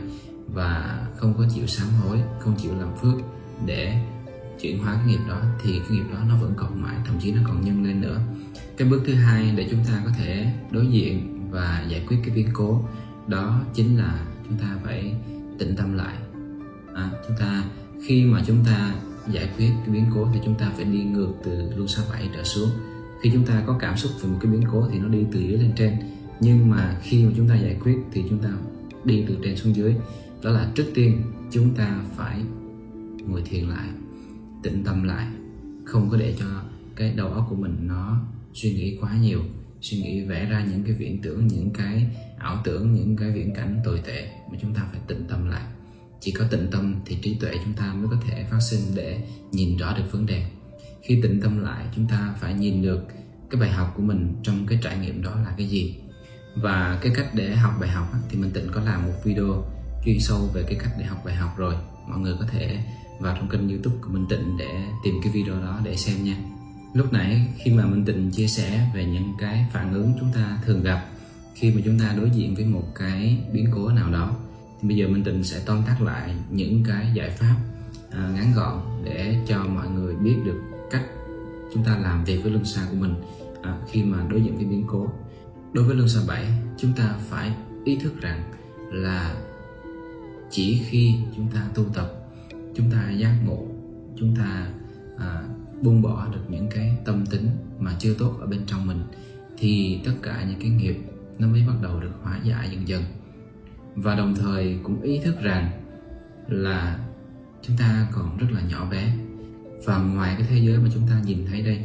và 0.47 1.07
không 1.17 1.35
có 1.39 1.45
chịu 1.55 1.67
sám 1.67 1.89
hối, 1.89 2.19
không 2.41 2.57
chịu 2.63 2.73
làm 2.79 2.97
phước 2.97 3.15
để 3.67 4.05
chuyển 4.61 4.79
hóa 4.79 4.95
cái 4.95 5.07
nghiệp 5.07 5.21
đó 5.29 5.43
thì 5.63 5.79
cái 5.79 5.89
nghiệp 5.91 6.05
đó 6.13 6.19
nó 6.29 6.37
vẫn 6.37 6.53
còn 6.57 6.83
mãi 6.83 6.97
thậm 7.07 7.17
chí 7.21 7.33
nó 7.33 7.41
còn 7.47 7.65
nhân 7.65 7.85
lên 7.85 8.01
nữa. 8.01 8.21
Cái 8.77 8.89
bước 8.89 9.03
thứ 9.07 9.15
hai 9.15 9.53
để 9.57 9.69
chúng 9.71 9.85
ta 9.85 10.03
có 10.05 10.11
thể 10.19 10.53
đối 10.71 10.87
diện 10.87 11.49
và 11.51 11.85
giải 11.89 12.05
quyết 12.09 12.17
cái 12.25 12.35
biến 12.35 12.49
cố 12.53 12.85
đó 13.27 13.63
chính 13.75 13.99
là 13.99 14.27
chúng 14.49 14.59
ta 14.59 14.77
phải 14.85 15.15
tĩnh 15.59 15.77
tâm 15.77 15.95
lại. 15.95 16.15
À, 16.95 17.11
chúng 17.29 17.37
ta 17.41 17.65
khi 18.07 18.25
mà 18.25 18.43
chúng 18.47 18.65
ta 18.65 18.95
giải 19.31 19.49
quyết 19.57 19.71
cái 19.81 19.95
biến 19.95 20.05
cố 20.15 20.29
thì 20.35 20.41
chúng 20.45 20.55
ta 20.55 20.71
phải 20.77 20.85
đi 20.85 21.05
ngược 21.05 21.33
từ 21.45 21.73
luân 21.77 21.89
xa 21.89 22.03
bảy 22.11 22.29
trở 22.37 22.43
xuống. 22.43 22.71
Khi 23.23 23.31
chúng 23.33 23.45
ta 23.45 23.63
có 23.67 23.79
cảm 23.81 23.97
xúc 23.97 24.13
về 24.23 24.29
một 24.29 24.39
cái 24.41 24.53
biến 24.53 24.63
cố 24.73 24.89
thì 24.93 24.99
nó 24.99 25.09
đi 25.09 25.25
từ 25.33 25.41
dưới 25.41 25.59
lên 25.59 25.73
trên. 25.77 25.95
Nhưng 26.41 26.71
mà 26.71 26.97
khi 27.03 27.25
mà 27.25 27.33
chúng 27.37 27.49
ta 27.49 27.55
giải 27.55 27.77
quyết 27.85 27.97
thì 28.13 28.25
chúng 28.31 28.39
ta 28.39 28.49
đi 29.05 29.25
từ 29.29 29.39
trên 29.43 29.57
xuống 29.57 29.77
dưới. 29.77 29.95
Đó 30.43 30.51
là 30.51 30.71
trước 30.75 30.87
tiên 30.95 31.23
chúng 31.51 31.75
ta 31.75 32.01
phải 32.17 32.43
ngồi 33.27 33.43
thiền 33.45 33.65
lại 33.65 33.89
tĩnh 34.65 34.85
tâm 34.85 35.05
lại. 35.05 35.27
Không 35.85 36.11
có 36.11 36.17
để 36.17 36.35
cho 36.39 36.47
cái 36.97 37.13
đầu 37.17 37.29
óc 37.29 37.47
của 37.51 37.57
mình 37.57 37.77
nó 37.81 38.25
suy 38.55 38.75
nghĩ 38.75 38.99
quá 39.01 39.17
nhiều, 39.23 39.41
suy 39.81 39.99
nghĩ 39.99 40.25
vẽ 40.25 40.45
ra 40.45 40.65
những 40.65 40.85
cái 40.85 40.93
viễn 40.93 41.23
tưởng, 41.23 41.47
những 41.47 41.71
cái 41.71 42.07
ảo 42.39 42.61
tưởng, 42.65 42.95
những 42.95 43.17
cái 43.17 43.31
viễn 43.31 43.55
cảnh 43.55 43.81
tồi 43.85 44.01
tệ 44.07 44.29
mà 44.53 44.59
chúng 44.63 44.75
ta 44.75 44.83
phải 44.93 45.01
tĩnh 45.07 45.25
tâm 45.29 45.51
lại. 45.51 45.63
Chỉ 46.21 46.33
có 46.33 46.45
tĩnh 46.51 46.69
tâm 46.71 46.95
thì 47.07 47.19
trí 47.23 47.35
tuệ 47.35 47.51
chúng 47.65 47.75
ta 47.75 47.95
mới 47.95 48.09
có 48.11 48.17
thể 48.29 48.45
phát 48.51 48.61
sinh 48.61 48.81
để 48.95 49.21
nhìn 49.53 49.77
rõ 49.77 49.97
được 49.97 50.13
vấn 50.13 50.27
đề. 50.27 50.47
Khi 51.03 51.21
tĩnh 51.23 51.41
tâm 51.41 51.63
lại, 51.63 51.87
chúng 51.97 52.07
ta 52.07 52.35
phải 52.41 52.55
nhìn 52.55 52.83
được 52.83 53.07
cái 53.51 53.61
bài 53.61 53.71
học 53.71 53.93
của 53.97 54.03
mình 54.03 54.35
trong 54.43 54.67
cái 54.67 54.79
trải 54.83 54.99
nghiệm 54.99 55.23
đó 55.23 55.35
là 55.45 55.55
cái 55.59 55.67
gì. 55.67 55.97
Và 56.57 56.99
cái 57.03 57.13
cách 57.17 57.31
để 57.35 57.57
học 57.57 57.73
bài 57.81 57.91
học 57.91 58.13
thì 58.29 58.39
mình 58.39 58.51
tịnh 58.51 58.69
có 58.73 58.81
làm 58.81 59.03
một 59.03 59.13
video 59.25 59.65
chuyên 60.05 60.21
sâu 60.21 60.51
về 60.55 60.63
cái 60.63 60.79
cách 60.83 60.93
để 60.99 61.05
học 61.05 61.23
bài 61.25 61.35
học 61.35 61.55
rồi. 61.57 61.75
Mọi 62.09 62.19
người 62.19 62.35
có 62.41 62.47
thể 62.51 62.79
vào 63.25 63.37
trong 63.37 63.49
kênh 63.49 63.69
youtube 63.69 63.97
của 64.01 64.11
Minh 64.11 64.27
Tịnh 64.29 64.57
để 64.57 64.85
tìm 65.03 65.15
cái 65.23 65.33
video 65.33 65.61
đó 65.61 65.81
để 65.85 65.97
xem 65.97 66.25
nha. 66.25 66.37
Lúc 66.95 67.13
nãy 67.13 67.47
khi 67.57 67.71
mà 67.71 67.87
Minh 67.87 68.05
Tịnh 68.05 68.31
chia 68.31 68.47
sẻ 68.47 68.91
về 68.95 69.05
những 69.05 69.33
cái 69.39 69.67
phản 69.73 69.95
ứng 69.95 70.13
chúng 70.21 70.33
ta 70.35 70.59
thường 70.67 70.83
gặp 70.83 71.07
khi 71.55 71.73
mà 71.75 71.81
chúng 71.85 71.99
ta 71.99 72.15
đối 72.17 72.31
diện 72.31 72.55
với 72.55 72.65
một 72.65 72.95
cái 72.95 73.39
biến 73.53 73.67
cố 73.75 73.89
nào 73.89 74.11
đó 74.11 74.37
thì 74.81 74.89
bây 74.89 74.97
giờ 74.97 75.09
Minh 75.09 75.25
Tịnh 75.25 75.45
sẽ 75.45 75.63
tóm 75.67 75.83
tắt 75.87 76.03
lại 76.03 76.35
những 76.51 76.85
cái 76.89 77.11
giải 77.15 77.31
pháp 77.31 77.57
à, 78.11 78.33
ngắn 78.35 78.53
gọn 78.57 78.81
để 79.05 79.37
cho 79.49 79.65
mọi 79.65 79.89
người 79.89 80.15
biết 80.15 80.37
được 80.45 80.63
cách 80.91 81.05
chúng 81.75 81.85
ta 81.85 81.99
làm 81.99 82.25
việc 82.25 82.43
với 82.43 82.53
luân 82.53 82.65
xa 82.65 82.87
của 82.91 82.97
mình 82.97 83.15
à, 83.63 83.79
khi 83.91 84.03
mà 84.03 84.19
đối 84.31 84.43
diện 84.43 84.57
với 84.57 84.65
biến 84.65 84.85
cố. 84.87 85.09
Đối 85.73 85.85
với 85.85 85.97
luân 85.97 86.09
xa 86.09 86.21
7 86.27 86.45
chúng 86.79 86.93
ta 86.93 87.15
phải 87.31 87.53
ý 87.85 87.97
thức 87.97 88.21
rằng 88.21 88.43
là 88.93 89.35
chỉ 90.51 90.83
khi 90.89 91.15
chúng 91.37 91.49
ta 91.55 91.61
tu 91.75 91.85
tập 91.95 92.24
chúng 92.75 92.91
ta 92.91 93.11
giác 93.11 93.35
ngộ 93.47 93.67
chúng 94.17 94.37
ta 94.37 94.67
à, 95.19 95.43
buông 95.83 96.03
bỏ 96.03 96.29
được 96.33 96.45
những 96.49 96.69
cái 96.75 96.99
tâm 97.05 97.27
tính 97.27 97.51
mà 97.79 97.97
chưa 97.99 98.15
tốt 98.15 98.37
ở 98.41 98.47
bên 98.47 98.61
trong 98.67 98.87
mình 98.87 99.03
thì 99.59 100.01
tất 100.05 100.13
cả 100.23 100.45
những 100.49 100.61
cái 100.61 100.71
nghiệp 100.71 100.97
nó 101.39 101.49
mới 101.49 101.65
bắt 101.67 101.75
đầu 101.83 102.01
được 102.01 102.13
hóa 102.23 102.41
giải 102.45 102.69
dần 102.73 102.89
dần. 102.89 103.03
Và 103.95 104.15
đồng 104.15 104.35
thời 104.35 104.79
cũng 104.83 105.03
ý 105.03 105.21
thức 105.25 105.41
rằng 105.43 105.71
là 106.49 106.99
chúng 107.63 107.77
ta 107.77 108.07
còn 108.13 108.37
rất 108.39 108.47
là 108.51 108.61
nhỏ 108.61 108.89
bé. 108.91 109.17
Và 109.85 109.99
ngoài 109.99 110.35
cái 110.39 110.47
thế 110.51 110.59
giới 110.59 110.79
mà 110.79 110.91
chúng 110.95 111.07
ta 111.09 111.21
nhìn 111.27 111.47
thấy 111.51 111.63
đây 111.63 111.85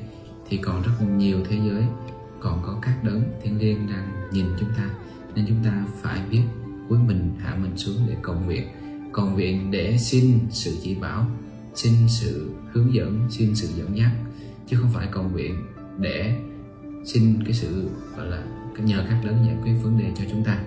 thì 0.50 0.58
còn 0.58 0.82
rất 0.82 0.92
nhiều 1.18 1.38
thế 1.50 1.60
giới 1.70 1.84
còn 2.40 2.62
có 2.66 2.80
các 2.82 3.04
đấng 3.04 3.24
thiên 3.44 3.60
liêng 3.60 3.88
đang 3.88 4.12
nhìn 4.32 4.46
chúng 4.60 4.70
ta. 4.78 4.90
Nên 5.36 5.46
chúng 5.48 5.64
ta 5.64 5.86
phải 6.02 6.22
biết 6.32 6.44
cúi 6.90 7.00
mình 7.00 7.36
hạ 7.40 7.56
mình 7.62 7.78
xuống 7.78 7.98
để 8.08 8.16
cầu 8.22 8.36
nguyện 8.46 8.68
còn 9.12 9.34
nguyện 9.34 9.72
để 9.72 9.98
xin 9.98 10.40
sự 10.50 10.78
chỉ 10.84 10.96
bảo, 10.96 11.28
xin 11.76 11.94
sự 12.08 12.52
hướng 12.72 12.94
dẫn, 12.94 13.28
xin 13.30 13.56
sự 13.56 13.68
dẫn 13.78 13.98
dắt, 13.98 14.12
chứ 14.68 14.78
không 14.78 14.90
phải 14.94 15.08
cầu 15.12 15.24
nguyện 15.24 15.56
để 16.00 16.40
xin 17.06 17.44
cái 17.44 17.54
sự, 17.54 17.90
gọi 18.18 18.28
là 18.28 18.44
nhờ 18.86 19.06
các 19.10 19.26
lớn 19.26 19.38
giải 19.46 19.58
quyết 19.64 19.74
vấn 19.84 19.98
đề 19.98 20.12
cho 20.18 20.24
chúng 20.32 20.44
ta, 20.44 20.64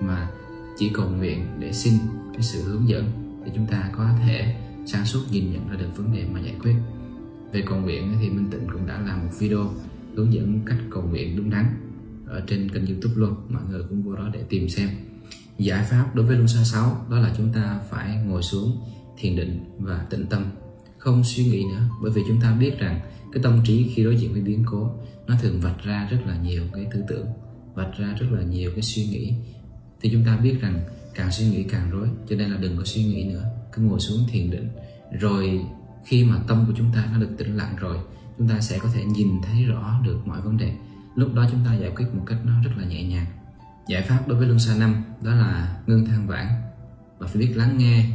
mà 0.00 0.30
chỉ 0.78 0.90
cầu 0.94 1.08
nguyện 1.08 1.46
để 1.58 1.72
xin 1.72 1.94
cái 2.32 2.42
sự 2.42 2.62
hướng 2.62 2.88
dẫn 2.88 3.04
để 3.44 3.52
chúng 3.54 3.66
ta 3.66 3.90
có 3.96 4.10
thể 4.26 4.56
sáng 4.86 5.04
suốt 5.04 5.20
nhìn 5.30 5.52
nhận 5.52 5.68
ra 5.68 5.76
được 5.76 5.96
vấn 5.96 6.12
đề 6.12 6.24
mà 6.32 6.40
giải 6.40 6.54
quyết. 6.62 6.74
Về 7.52 7.62
cầu 7.66 7.78
nguyện 7.78 8.14
thì 8.20 8.30
Minh 8.30 8.46
Tịnh 8.50 8.66
cũng 8.72 8.86
đã 8.86 9.00
làm 9.06 9.24
một 9.24 9.32
video 9.38 9.70
hướng 10.16 10.32
dẫn 10.32 10.60
cách 10.66 10.78
cầu 10.90 11.02
nguyện 11.02 11.36
đúng 11.36 11.50
đắn 11.50 11.64
ở 12.26 12.42
trên 12.46 12.70
kênh 12.70 12.86
youtube 12.86 13.14
luôn, 13.16 13.34
mọi 13.48 13.62
người 13.70 13.82
cũng 13.88 14.02
vô 14.02 14.14
đó 14.14 14.30
để 14.32 14.42
tìm 14.48 14.68
xem 14.68 14.88
giải 15.64 15.84
pháp 15.84 16.14
đối 16.14 16.26
với 16.26 16.36
luân 16.36 16.48
xa 16.48 16.64
6 16.64 17.06
đó 17.10 17.18
là 17.18 17.34
chúng 17.36 17.52
ta 17.52 17.80
phải 17.90 18.16
ngồi 18.16 18.42
xuống, 18.42 18.80
thiền 19.18 19.36
định 19.36 19.64
và 19.78 20.06
tĩnh 20.10 20.26
tâm, 20.26 20.44
không 20.98 21.24
suy 21.24 21.44
nghĩ 21.44 21.64
nữa. 21.64 21.88
Bởi 22.02 22.12
vì 22.12 22.22
chúng 22.28 22.40
ta 22.40 22.54
biết 22.54 22.78
rằng 22.78 23.00
cái 23.32 23.42
tâm 23.42 23.60
trí 23.64 23.92
khi 23.94 24.04
đối 24.04 24.16
diện 24.16 24.32
với 24.32 24.42
biến 24.42 24.64
cố, 24.66 24.90
nó 25.26 25.34
thường 25.42 25.60
vạch 25.60 25.84
ra 25.84 26.08
rất 26.10 26.18
là 26.26 26.36
nhiều 26.36 26.62
cái 26.72 26.86
tư 26.92 27.02
tưởng, 27.08 27.26
vạch 27.74 27.98
ra 27.98 28.14
rất 28.20 28.26
là 28.30 28.42
nhiều 28.42 28.70
cái 28.74 28.82
suy 28.82 29.04
nghĩ. 29.04 29.34
Thì 30.00 30.10
chúng 30.12 30.24
ta 30.24 30.36
biết 30.36 30.60
rằng 30.60 30.80
càng 31.14 31.32
suy 31.32 31.46
nghĩ 31.46 31.62
càng 31.62 31.90
rối, 31.90 32.08
cho 32.28 32.36
nên 32.36 32.50
là 32.50 32.56
đừng 32.56 32.76
có 32.76 32.84
suy 32.84 33.04
nghĩ 33.04 33.24
nữa. 33.24 33.44
Cứ 33.72 33.82
ngồi 33.82 34.00
xuống 34.00 34.18
thiền 34.30 34.50
định. 34.50 34.68
Rồi 35.20 35.60
khi 36.04 36.24
mà 36.24 36.36
tâm 36.48 36.64
của 36.66 36.72
chúng 36.76 36.92
ta 36.94 37.08
nó 37.12 37.18
được 37.18 37.30
tĩnh 37.38 37.56
lặng 37.56 37.76
rồi, 37.76 37.98
chúng 38.38 38.48
ta 38.48 38.60
sẽ 38.60 38.78
có 38.78 38.88
thể 38.94 39.04
nhìn 39.04 39.28
thấy 39.42 39.64
rõ 39.64 40.00
được 40.04 40.26
mọi 40.26 40.40
vấn 40.40 40.56
đề. 40.56 40.72
Lúc 41.16 41.34
đó 41.34 41.46
chúng 41.50 41.60
ta 41.64 41.74
giải 41.74 41.90
quyết 41.96 42.06
một 42.14 42.22
cách 42.26 42.38
nó 42.44 42.62
rất 42.64 42.70
là 42.76 42.84
nhẹ 42.84 43.02
nhàng 43.02 43.26
giải 43.88 44.02
pháp 44.02 44.28
đối 44.28 44.38
với 44.38 44.46
luân 44.46 44.58
xa 44.58 44.74
năm, 44.78 45.02
đó 45.22 45.34
là 45.34 45.76
ngưng 45.86 46.06
than 46.06 46.26
vãn 46.26 46.46
và 47.18 47.26
phải 47.26 47.36
biết 47.36 47.52
lắng 47.56 47.78
nghe 47.78 48.10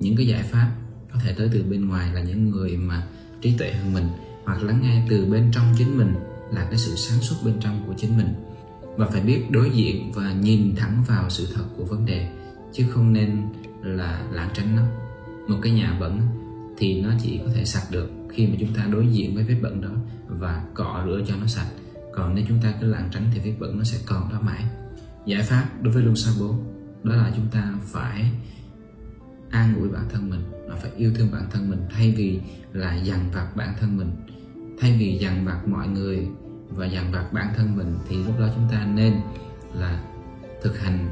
những 0.00 0.16
cái 0.16 0.26
giải 0.26 0.42
pháp 0.42 0.70
có 1.12 1.20
thể 1.24 1.34
tới 1.38 1.50
từ 1.52 1.62
bên 1.62 1.88
ngoài 1.88 2.14
là 2.14 2.22
những 2.22 2.50
người 2.50 2.76
mà 2.76 3.06
trí 3.40 3.56
tuệ 3.58 3.72
hơn 3.72 3.92
mình, 3.92 4.08
hoặc 4.44 4.62
lắng 4.62 4.80
nghe 4.82 5.06
từ 5.08 5.26
bên 5.26 5.50
trong 5.52 5.64
chính 5.78 5.98
mình 5.98 6.14
là 6.52 6.64
cái 6.64 6.78
sự 6.78 6.94
sáng 6.96 7.20
suốt 7.20 7.36
bên 7.44 7.54
trong 7.60 7.84
của 7.86 7.94
chính 7.96 8.16
mình. 8.16 8.34
Và 8.96 9.06
phải 9.06 9.20
biết 9.20 9.50
đối 9.50 9.70
diện 9.70 10.12
và 10.12 10.32
nhìn 10.32 10.76
thẳng 10.76 11.04
vào 11.08 11.30
sự 11.30 11.48
thật 11.54 11.64
của 11.76 11.84
vấn 11.84 12.06
đề, 12.06 12.30
chứ 12.72 12.86
không 12.90 13.12
nên 13.12 13.42
là 13.82 14.22
lảng 14.30 14.50
tránh 14.54 14.76
nó. 14.76 14.82
Một 15.48 15.58
cái 15.62 15.72
nhà 15.72 15.96
bẩn 16.00 16.20
thì 16.78 17.00
nó 17.02 17.10
chỉ 17.22 17.40
có 17.46 17.52
thể 17.54 17.64
sạch 17.64 17.86
được 17.90 18.10
khi 18.30 18.46
mà 18.46 18.54
chúng 18.60 18.74
ta 18.74 18.86
đối 18.92 19.06
diện 19.06 19.34
với 19.34 19.44
vết 19.44 19.56
bẩn 19.62 19.80
đó 19.80 19.90
và 20.28 20.64
cọ 20.74 21.02
rửa 21.06 21.20
cho 21.28 21.36
nó 21.36 21.46
sạch. 21.46 21.68
Còn 22.14 22.34
nếu 22.34 22.44
chúng 22.48 22.58
ta 22.62 22.74
cứ 22.80 22.86
lảng 22.86 23.08
tránh 23.12 23.30
thì 23.34 23.40
vết 23.44 23.56
bẩn 23.60 23.78
nó 23.78 23.84
sẽ 23.84 23.98
còn 24.06 24.32
đó 24.32 24.40
mãi 24.40 24.64
giải 25.26 25.42
pháp 25.42 25.68
đối 25.82 25.94
với 25.94 26.02
luân 26.02 26.16
xa 26.16 26.30
bố 26.40 26.54
đó 27.02 27.16
là 27.16 27.32
chúng 27.36 27.46
ta 27.52 27.74
phải 27.84 28.32
an 29.50 29.74
ủi 29.76 29.88
bản 29.88 30.08
thân 30.12 30.30
mình 30.30 30.40
và 30.68 30.76
phải 30.76 30.90
yêu 30.96 31.12
thương 31.14 31.28
bản 31.32 31.42
thân 31.50 31.70
mình 31.70 31.80
thay 31.90 32.14
vì 32.16 32.40
là 32.72 32.94
dằn 32.94 33.30
vặt 33.34 33.56
bản 33.56 33.74
thân 33.80 33.96
mình. 33.96 34.10
Thay 34.80 34.96
vì 35.00 35.18
dằn 35.18 35.44
vặt 35.44 35.68
mọi 35.68 35.88
người 35.88 36.26
và 36.68 36.86
dằn 36.86 37.12
vặt 37.12 37.32
bản 37.32 37.46
thân 37.56 37.76
mình 37.76 37.94
thì 38.08 38.16
lúc 38.16 38.38
đó 38.40 38.48
chúng 38.54 38.68
ta 38.70 38.86
nên 38.94 39.14
là 39.74 40.04
thực 40.62 40.78
hành 40.78 41.08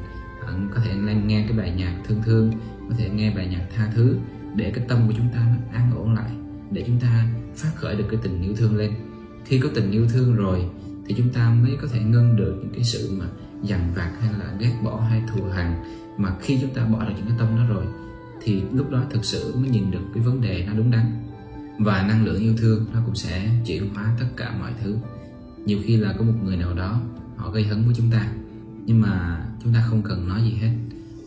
à, 0.47 0.53
có 0.75 0.81
thể 0.85 0.95
nên 0.95 1.27
nghe 1.27 1.45
cái 1.49 1.59
bài 1.59 1.75
nhạc 1.77 2.03
thương 2.09 2.23
thương, 2.25 2.53
có 2.89 2.95
thể 2.99 3.11
nghe 3.11 3.35
bài 3.37 3.49
nhạc 3.51 3.67
tha 3.77 3.93
thứ 3.95 4.17
để 4.55 4.73
cái 4.75 4.85
tâm 4.89 5.09
của 5.09 5.15
chúng 5.17 5.29
ta 5.35 5.39
nó 5.39 5.79
an 5.79 5.91
ổn 5.97 6.15
lại, 6.15 6.31
để 6.71 6.85
chúng 6.87 7.01
ta 7.01 7.27
phát 7.57 7.71
khởi 7.77 7.97
được 7.97 8.05
cái 8.11 8.21
tình 8.23 8.43
yêu 8.43 8.55
thương 8.57 8.77
lên. 8.77 8.93
Khi 9.45 9.59
có 9.59 9.69
tình 9.75 9.91
yêu 9.91 10.07
thương 10.09 10.37
rồi 10.37 10.65
thì 11.07 11.15
chúng 11.19 11.29
ta 11.29 11.51
mới 11.51 11.77
có 11.83 11.89
thể 11.93 12.01
ngưng 12.01 12.37
được 12.37 12.59
những 12.61 12.73
cái 12.75 12.85
sự 12.85 13.17
mà 13.19 13.27
dằn 13.63 13.93
vặt 13.95 14.11
hay 14.21 14.33
là 14.33 14.55
ghét 14.59 14.73
bỏ 14.85 15.01
hay 15.01 15.23
thù 15.29 15.45
hằn. 15.45 15.85
Mà 16.17 16.37
khi 16.41 16.59
chúng 16.61 16.75
ta 16.75 16.85
bỏ 16.85 17.05
được 17.05 17.15
những 17.17 17.27
cái 17.27 17.37
tâm 17.39 17.57
đó 17.57 17.63
rồi 17.69 17.85
thì 18.43 18.63
lúc 18.73 18.91
đó 18.91 19.03
thực 19.11 19.25
sự 19.25 19.55
mới 19.57 19.71
nhìn 19.71 19.91
được 19.91 20.03
cái 20.15 20.23
vấn 20.23 20.41
đề 20.41 20.65
nó 20.67 20.73
đúng 20.73 20.91
đắn. 20.91 21.13
Và 21.79 22.03
năng 22.03 22.25
lượng 22.25 22.41
yêu 22.41 22.55
thương 22.59 22.87
nó 22.93 23.01
cũng 23.07 23.15
sẽ 23.15 23.51
chuyển 23.67 23.95
hóa 23.95 24.17
tất 24.21 24.27
cả 24.37 24.55
mọi 24.61 24.73
thứ. 24.83 24.97
Nhiều 25.67 25.79
khi 25.85 25.97
là 25.97 26.15
có 26.19 26.25
một 26.25 26.35
người 26.45 26.57
nào 26.57 26.75
đó 26.75 27.01
họ 27.37 27.51
gây 27.51 27.65
hấn 27.65 27.85
với 27.85 27.95
chúng 27.95 28.11
ta 28.11 28.27
nhưng 28.87 29.01
mà 29.01 29.45
chúng 29.63 29.75
ta 29.75 29.85
không 29.89 30.03
cần 30.03 30.29
nói 30.29 30.43
gì 30.43 30.53
hết. 30.53 30.71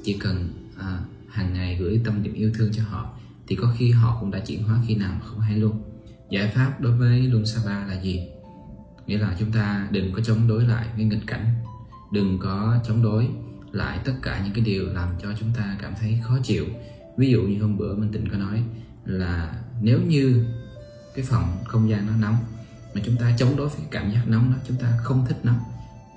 Chỉ 0.04 0.14
cần 0.14 0.50
à, 0.80 1.00
hàng 1.30 1.54
ngày 1.54 1.78
gửi 1.80 2.02
tâm 2.06 2.24
niệm 2.24 2.34
yêu 2.34 2.52
thương 2.56 2.72
cho 2.74 2.84
họ 2.84 3.10
thì 3.48 3.56
có 3.56 3.74
khi 3.78 3.92
họ 3.92 4.18
cũng 4.20 4.32
đã 4.32 4.40
chuyển 4.40 4.64
hóa 4.64 4.80
khi 4.88 4.96
nào 4.96 5.12
mà 5.14 5.28
không 5.28 5.40
hay 5.40 5.58
luôn. 5.58 5.82
Giải 6.30 6.52
pháp 6.56 6.82
đối 6.82 6.98
với 6.98 7.22
luân 7.22 7.46
sa 7.46 7.62
ba 7.66 7.86
là 7.88 8.02
gì? 8.02 8.28
Nghĩa 9.08 9.18
là 9.18 9.36
chúng 9.40 9.52
ta 9.52 9.88
đừng 9.92 10.14
có 10.14 10.22
chống 10.22 10.48
đối 10.48 10.64
lại 10.64 10.88
với 10.96 11.06
nghịch 11.06 11.28
cảnh 11.28 11.46
đừng 12.14 12.40
có 12.40 12.78
chống 12.88 13.04
đối 13.04 13.30
lại 13.72 14.00
tất 14.06 14.14
cả 14.22 14.42
những 14.44 14.54
cái 14.54 14.64
điều 14.64 14.86
làm 14.86 15.10
cho 15.22 15.30
chúng 15.40 15.50
ta 15.58 15.78
cảm 15.82 15.94
thấy 16.00 16.20
khó 16.24 16.38
chịu. 16.44 16.66
Ví 17.18 17.32
dụ 17.32 17.42
như 17.42 17.62
hôm 17.62 17.78
bữa 17.78 17.96
minh 17.96 18.12
tịnh 18.14 18.30
có 18.32 18.38
nói 18.38 18.64
là 19.06 19.56
nếu 19.82 20.00
như 20.02 20.46
cái 21.16 21.26
phòng 21.26 21.58
không 21.66 21.90
gian 21.90 22.08
nó 22.08 22.14
nóng 22.16 22.38
mà 22.94 23.02
chúng 23.06 23.18
ta 23.18 23.36
chống 23.38 23.58
đối 23.58 23.70
với 23.70 23.80
cảm 23.92 24.12
giác 24.12 24.24
nóng 24.28 24.52
đó 24.52 24.58
chúng 24.68 24.78
ta 24.78 24.98
không 25.04 25.26
thích 25.28 25.38
nóng 25.44 25.60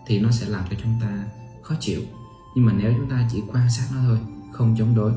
thì 0.06 0.20
nó 0.20 0.30
sẽ 0.30 0.48
làm 0.48 0.64
cho 0.70 0.76
chúng 0.82 0.98
ta 1.00 1.24
khó 1.62 1.74
chịu. 1.80 2.00
Nhưng 2.56 2.66
mà 2.66 2.72
nếu 2.72 2.94
chúng 2.96 3.10
ta 3.10 3.28
chỉ 3.32 3.42
quan 3.52 3.70
sát 3.70 3.86
nó 3.94 4.00
thôi 4.06 4.18
không 4.52 4.74
chống 4.78 4.94
đối 4.94 5.12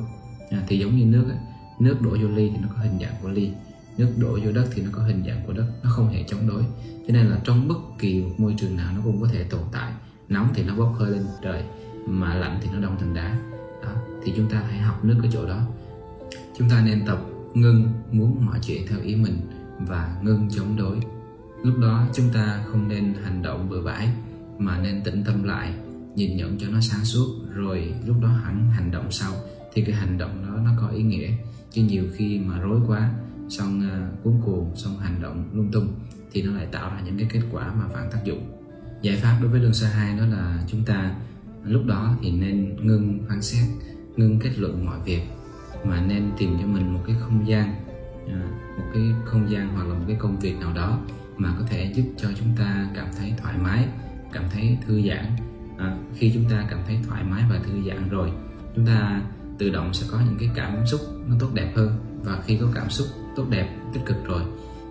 à, 0.52 0.64
thì 0.68 0.80
giống 0.80 0.98
như 0.98 1.06
nước 1.06 1.26
ấy, 1.30 1.38
nước 1.80 2.02
đổ 2.02 2.10
vô 2.10 2.28
ly 2.28 2.50
thì 2.50 2.58
nó 2.62 2.68
có 2.76 2.82
hình 2.82 3.00
dạng 3.02 3.16
của 3.22 3.30
ly 3.30 3.52
nước 3.98 4.14
đổ 4.18 4.40
vô 4.44 4.52
đất 4.52 4.70
thì 4.74 4.82
nó 4.82 4.90
có 4.94 5.04
hình 5.04 5.24
dạng 5.28 5.42
của 5.48 5.54
đất 5.54 5.72
nó 5.84 5.90
không 5.90 6.10
hề 6.10 6.24
chống 6.28 6.48
đối. 6.48 6.64
Cho 7.08 7.14
nên 7.14 7.26
là 7.26 7.40
trong 7.44 7.68
bất 7.68 7.78
kỳ 8.00 8.22
một 8.22 8.34
môi 8.38 8.56
trường 8.58 8.76
nào 8.76 8.94
nó 8.96 9.02
cũng 9.04 9.22
có 9.22 9.28
thể 9.28 9.44
tồn 9.44 9.62
tại 9.72 9.92
nóng 10.30 10.50
thì 10.54 10.64
nó 10.64 10.76
bốc 10.76 10.96
hơi 10.98 11.12
lên 11.12 11.26
trời 11.42 11.64
mà 12.06 12.36
lạnh 12.36 12.60
thì 12.62 12.70
nó 12.74 12.80
đông 12.80 12.96
thành 13.00 13.14
đá. 13.14 13.38
Đó. 13.84 13.90
thì 14.24 14.34
chúng 14.36 14.50
ta 14.50 14.64
hãy 14.70 14.80
học 14.80 15.06
nước 15.06 15.20
ở 15.24 15.30
chỗ 15.32 15.46
đó. 15.46 15.62
Chúng 16.58 16.70
ta 16.70 16.82
nên 16.86 17.06
tập 17.06 17.20
ngưng 17.54 17.88
muốn 18.12 18.46
mọi 18.46 18.60
chuyện 18.62 18.88
theo 18.88 19.00
ý 19.00 19.16
mình 19.16 19.40
và 19.80 20.20
ngưng 20.24 20.50
chống 20.50 20.76
đối. 20.78 21.00
Lúc 21.64 21.76
đó 21.82 22.08
chúng 22.14 22.30
ta 22.34 22.64
không 22.66 22.88
nên 22.88 23.14
hành 23.24 23.42
động 23.42 23.70
bừa 23.70 23.82
bãi 23.82 24.10
mà 24.58 24.80
nên 24.80 25.04
tĩnh 25.04 25.24
tâm 25.26 25.44
lại 25.44 25.74
nhìn 26.16 26.38
nhận 26.38 26.58
cho 26.58 26.68
nó 26.68 26.82
sáng 26.82 27.06
suốt 27.06 27.28
rồi 27.54 27.94
lúc 28.06 28.16
đó 28.22 28.28
hẳn 28.28 28.70
hành 28.70 28.92
động 28.92 29.12
sau 29.12 29.34
thì 29.74 29.82
cái 29.82 29.96
hành 29.96 30.18
động 30.18 30.46
đó 30.48 30.62
nó 30.66 30.72
có 30.82 30.88
ý 30.88 31.04
nghĩa. 31.04 31.30
Chứ 31.72 31.82
nhiều 31.84 32.04
khi 32.16 32.40
mà 32.40 32.60
rối 32.60 32.80
quá 32.88 33.12
xong 33.50 33.82
uh, 33.88 34.24
cuốn 34.24 34.34
cuồng 34.46 34.76
xong 34.76 34.98
hành 34.98 35.22
động 35.22 35.50
lung 35.54 35.72
tung 35.72 35.88
thì 36.32 36.42
nó 36.42 36.52
lại 36.54 36.68
tạo 36.72 36.90
ra 36.90 37.02
những 37.06 37.18
cái 37.18 37.30
kết 37.32 37.42
quả 37.52 37.74
mà 37.74 37.88
phản 37.94 38.10
tác 38.12 38.20
dụng 38.26 38.59
giải 39.02 39.18
pháp 39.18 39.38
đối 39.42 39.52
với 39.52 39.60
luân 39.60 39.74
xa 39.74 39.88
hai 39.88 40.18
đó 40.18 40.26
là 40.26 40.64
chúng 40.68 40.84
ta 40.86 41.12
lúc 41.64 41.86
đó 41.86 42.16
thì 42.22 42.32
nên 42.32 42.76
ngưng 42.88 43.20
phán 43.30 43.42
xét 43.42 43.70
ngưng 44.18 44.40
kết 44.40 44.52
luận 44.58 44.86
mọi 44.86 45.00
việc 45.06 45.22
mà 45.84 46.02
nên 46.02 46.32
tìm 46.38 46.58
cho 46.62 46.68
mình 46.68 46.94
một 46.94 47.02
cái 47.08 47.16
không 47.20 47.48
gian 47.48 47.76
à, 48.28 48.42
một 48.78 48.86
cái 48.94 49.04
không 49.26 49.52
gian 49.52 49.70
hoặc 49.76 49.88
là 49.88 49.94
một 49.94 50.06
cái 50.08 50.16
công 50.20 50.40
việc 50.40 50.60
nào 50.60 50.74
đó 50.74 51.00
mà 51.38 51.56
có 51.60 51.66
thể 51.70 51.94
giúp 51.96 52.04
cho 52.18 52.30
chúng 52.40 52.56
ta 52.58 52.90
cảm 52.96 53.08
thấy 53.18 53.34
thoải 53.42 53.58
mái 53.58 53.88
cảm 54.32 54.44
thấy 54.54 54.78
thư 54.88 55.02
giãn. 55.02 55.26
À, 55.78 55.98
khi 56.16 56.32
chúng 56.34 56.50
ta 56.50 56.68
cảm 56.70 56.80
thấy 56.88 57.00
thoải 57.08 57.24
mái 57.24 57.44
và 57.50 57.60
thư 57.66 57.90
giãn 57.90 58.10
rồi 58.10 58.32
chúng 58.76 58.86
ta 58.86 59.22
tự 59.58 59.70
động 59.70 59.94
sẽ 59.94 60.08
có 60.12 60.20
những 60.26 60.38
cái 60.40 60.50
cảm 60.56 60.88
xúc 60.88 61.02
nó 61.28 61.36
tốt 61.40 61.50
đẹp 61.54 61.72
hơn. 61.76 62.00
Và 62.24 62.40
khi 62.46 62.58
có 62.62 62.68
cảm 62.76 62.90
xúc 62.90 63.08
tốt 63.36 63.46
đẹp 63.50 63.76
tích 63.94 64.06
cực 64.06 64.26
rồi 64.26 64.42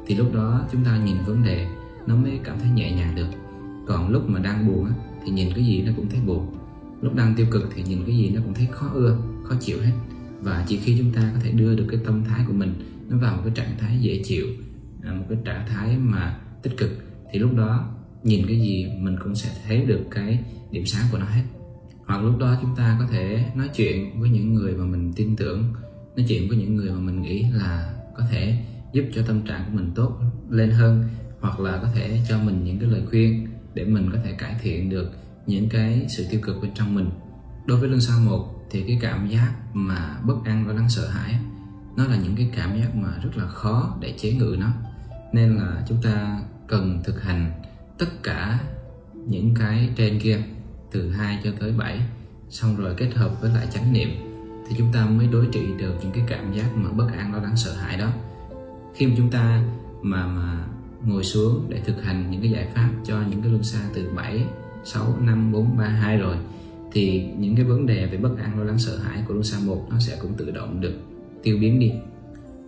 thì 0.06 0.14
lúc 0.14 0.34
đó 0.34 0.60
chúng 0.72 0.84
ta 0.84 0.96
nhìn 0.96 1.16
vấn 1.26 1.44
đề 1.44 1.66
nó 2.06 2.16
mới 2.16 2.40
cảm 2.44 2.60
thấy 2.60 2.70
nhẹ 2.70 2.92
nhàng 2.92 3.14
được 3.14 3.28
còn 3.88 4.08
lúc 4.08 4.28
mà 4.28 4.40
đang 4.40 4.66
buồn 4.66 4.88
thì 5.24 5.30
nhìn 5.30 5.52
cái 5.54 5.64
gì 5.64 5.82
nó 5.82 5.92
cũng 5.96 6.08
thấy 6.08 6.20
buồn. 6.26 6.54
Lúc 7.02 7.14
đang 7.14 7.34
tiêu 7.34 7.46
cực 7.50 7.70
thì 7.74 7.82
nhìn 7.82 8.04
cái 8.06 8.16
gì 8.16 8.30
nó 8.30 8.40
cũng 8.44 8.54
thấy 8.54 8.66
khó 8.72 8.90
ưa, 8.94 9.18
khó 9.44 9.54
chịu 9.60 9.78
hết. 9.82 9.92
Và 10.40 10.64
chỉ 10.68 10.76
khi 10.76 10.98
chúng 10.98 11.12
ta 11.12 11.30
có 11.34 11.40
thể 11.44 11.52
đưa 11.52 11.76
được 11.76 11.86
cái 11.90 12.00
tâm 12.04 12.24
thái 12.24 12.44
của 12.46 12.52
mình 12.52 12.74
nó 13.08 13.16
vào 13.16 13.36
một 13.36 13.42
cái 13.44 13.52
trạng 13.54 13.78
thái 13.78 13.98
dễ 14.00 14.22
chịu 14.24 14.46
à, 15.02 15.12
một 15.12 15.24
cái 15.28 15.38
trạng 15.44 15.66
thái 15.68 15.98
mà 15.98 16.40
tích 16.62 16.76
cực, 16.76 16.90
thì 17.32 17.38
lúc 17.38 17.56
đó 17.56 17.94
nhìn 18.22 18.46
cái 18.46 18.60
gì 18.60 18.86
mình 19.00 19.16
cũng 19.24 19.34
sẽ 19.34 19.50
thấy 19.66 19.82
được 19.82 20.00
cái 20.10 20.44
điểm 20.70 20.86
sáng 20.86 21.06
của 21.12 21.18
nó 21.18 21.26
hết. 21.26 21.42
Hoặc 22.06 22.22
lúc 22.22 22.38
đó 22.38 22.58
chúng 22.62 22.76
ta 22.76 22.96
có 23.00 23.06
thể 23.10 23.44
nói 23.56 23.68
chuyện 23.76 24.20
với 24.20 24.30
những 24.30 24.54
người 24.54 24.76
mà 24.76 24.84
mình 24.84 25.12
tin 25.12 25.36
tưởng, 25.36 25.72
nói 26.16 26.26
chuyện 26.28 26.48
với 26.48 26.58
những 26.58 26.76
người 26.76 26.90
mà 26.90 26.98
mình 26.98 27.22
nghĩ 27.22 27.46
là 27.52 27.94
có 28.16 28.22
thể 28.30 28.58
giúp 28.92 29.04
cho 29.14 29.22
tâm 29.22 29.42
trạng 29.42 29.64
của 29.66 29.76
mình 29.76 29.90
tốt 29.94 30.18
lên 30.50 30.70
hơn, 30.70 31.04
hoặc 31.40 31.60
là 31.60 31.78
có 31.82 31.88
thể 31.94 32.20
cho 32.28 32.38
mình 32.38 32.64
những 32.64 32.78
cái 32.78 32.90
lời 32.90 33.02
khuyên 33.10 33.46
để 33.74 33.84
mình 33.84 34.10
có 34.12 34.18
thể 34.24 34.32
cải 34.32 34.54
thiện 34.62 34.90
được 34.90 35.10
những 35.46 35.68
cái 35.68 36.06
sự 36.08 36.26
tiêu 36.30 36.40
cực 36.42 36.62
bên 36.62 36.70
trong 36.74 36.94
mình. 36.94 37.10
Đối 37.66 37.80
với 37.80 37.88
lương 37.88 38.00
sao 38.00 38.20
một 38.20 38.66
thì 38.70 38.82
cái 38.82 38.98
cảm 39.00 39.28
giác 39.28 39.52
mà 39.72 40.18
bất 40.24 40.36
an 40.44 40.64
và 40.66 40.72
đáng 40.72 40.88
sợ 40.88 41.08
hãi 41.08 41.34
nó 41.96 42.04
là 42.04 42.16
những 42.16 42.36
cái 42.36 42.50
cảm 42.56 42.78
giác 42.80 42.94
mà 42.94 43.08
rất 43.22 43.30
là 43.36 43.46
khó 43.46 43.96
để 44.00 44.14
chế 44.18 44.32
ngự 44.32 44.56
nó. 44.60 44.68
Nên 45.32 45.56
là 45.56 45.84
chúng 45.88 46.02
ta 46.02 46.40
cần 46.66 47.02
thực 47.04 47.22
hành 47.22 47.52
tất 47.98 48.22
cả 48.22 48.60
những 49.26 49.54
cái 49.54 49.90
trên 49.96 50.20
kia 50.20 50.42
từ 50.92 51.10
2 51.10 51.40
cho 51.44 51.50
tới 51.60 51.72
7 51.72 52.00
xong 52.50 52.76
rồi 52.76 52.94
kết 52.96 53.14
hợp 53.14 53.40
với 53.40 53.50
lại 53.54 53.66
chánh 53.70 53.92
niệm 53.92 54.08
thì 54.68 54.74
chúng 54.78 54.92
ta 54.92 55.06
mới 55.06 55.26
đối 55.26 55.46
trị 55.52 55.66
được 55.78 55.94
những 56.02 56.12
cái 56.12 56.24
cảm 56.28 56.52
giác 56.52 56.76
mà 56.76 56.90
bất 56.90 57.08
an, 57.16 57.32
lo 57.34 57.38
lắng, 57.38 57.56
sợ 57.56 57.72
hãi 57.72 57.98
đó. 57.98 58.08
Khi 58.94 59.06
mà 59.06 59.14
chúng 59.16 59.30
ta 59.30 59.62
mà 60.02 60.26
mà 60.26 60.64
ngồi 61.04 61.24
xuống 61.24 61.66
để 61.68 61.80
thực 61.86 62.02
hành 62.02 62.30
những 62.30 62.40
cái 62.40 62.50
giải 62.50 62.68
pháp 62.74 62.90
cho 63.04 63.22
những 63.30 63.42
cái 63.42 63.50
luân 63.50 63.62
xa 63.62 63.78
từ 63.94 64.10
7 64.16 64.44
6 64.84 65.18
5 65.20 65.52
4 65.52 65.76
3 65.76 65.84
2 65.84 66.16
rồi, 66.16 66.36
thì 66.92 67.26
những 67.38 67.56
cái 67.56 67.64
vấn 67.64 67.86
đề 67.86 68.06
về 68.06 68.18
bất 68.18 68.38
an, 68.38 68.58
lo 68.58 68.64
lắng, 68.64 68.78
sợ 68.78 68.98
hãi 68.98 69.22
của 69.28 69.34
luân 69.34 69.44
xa 69.44 69.58
1 69.66 69.86
nó 69.90 69.98
sẽ 69.98 70.18
cũng 70.22 70.34
tự 70.34 70.50
động 70.50 70.80
được 70.80 70.94
tiêu 71.42 71.58
biến 71.60 71.80
đi. 71.80 71.92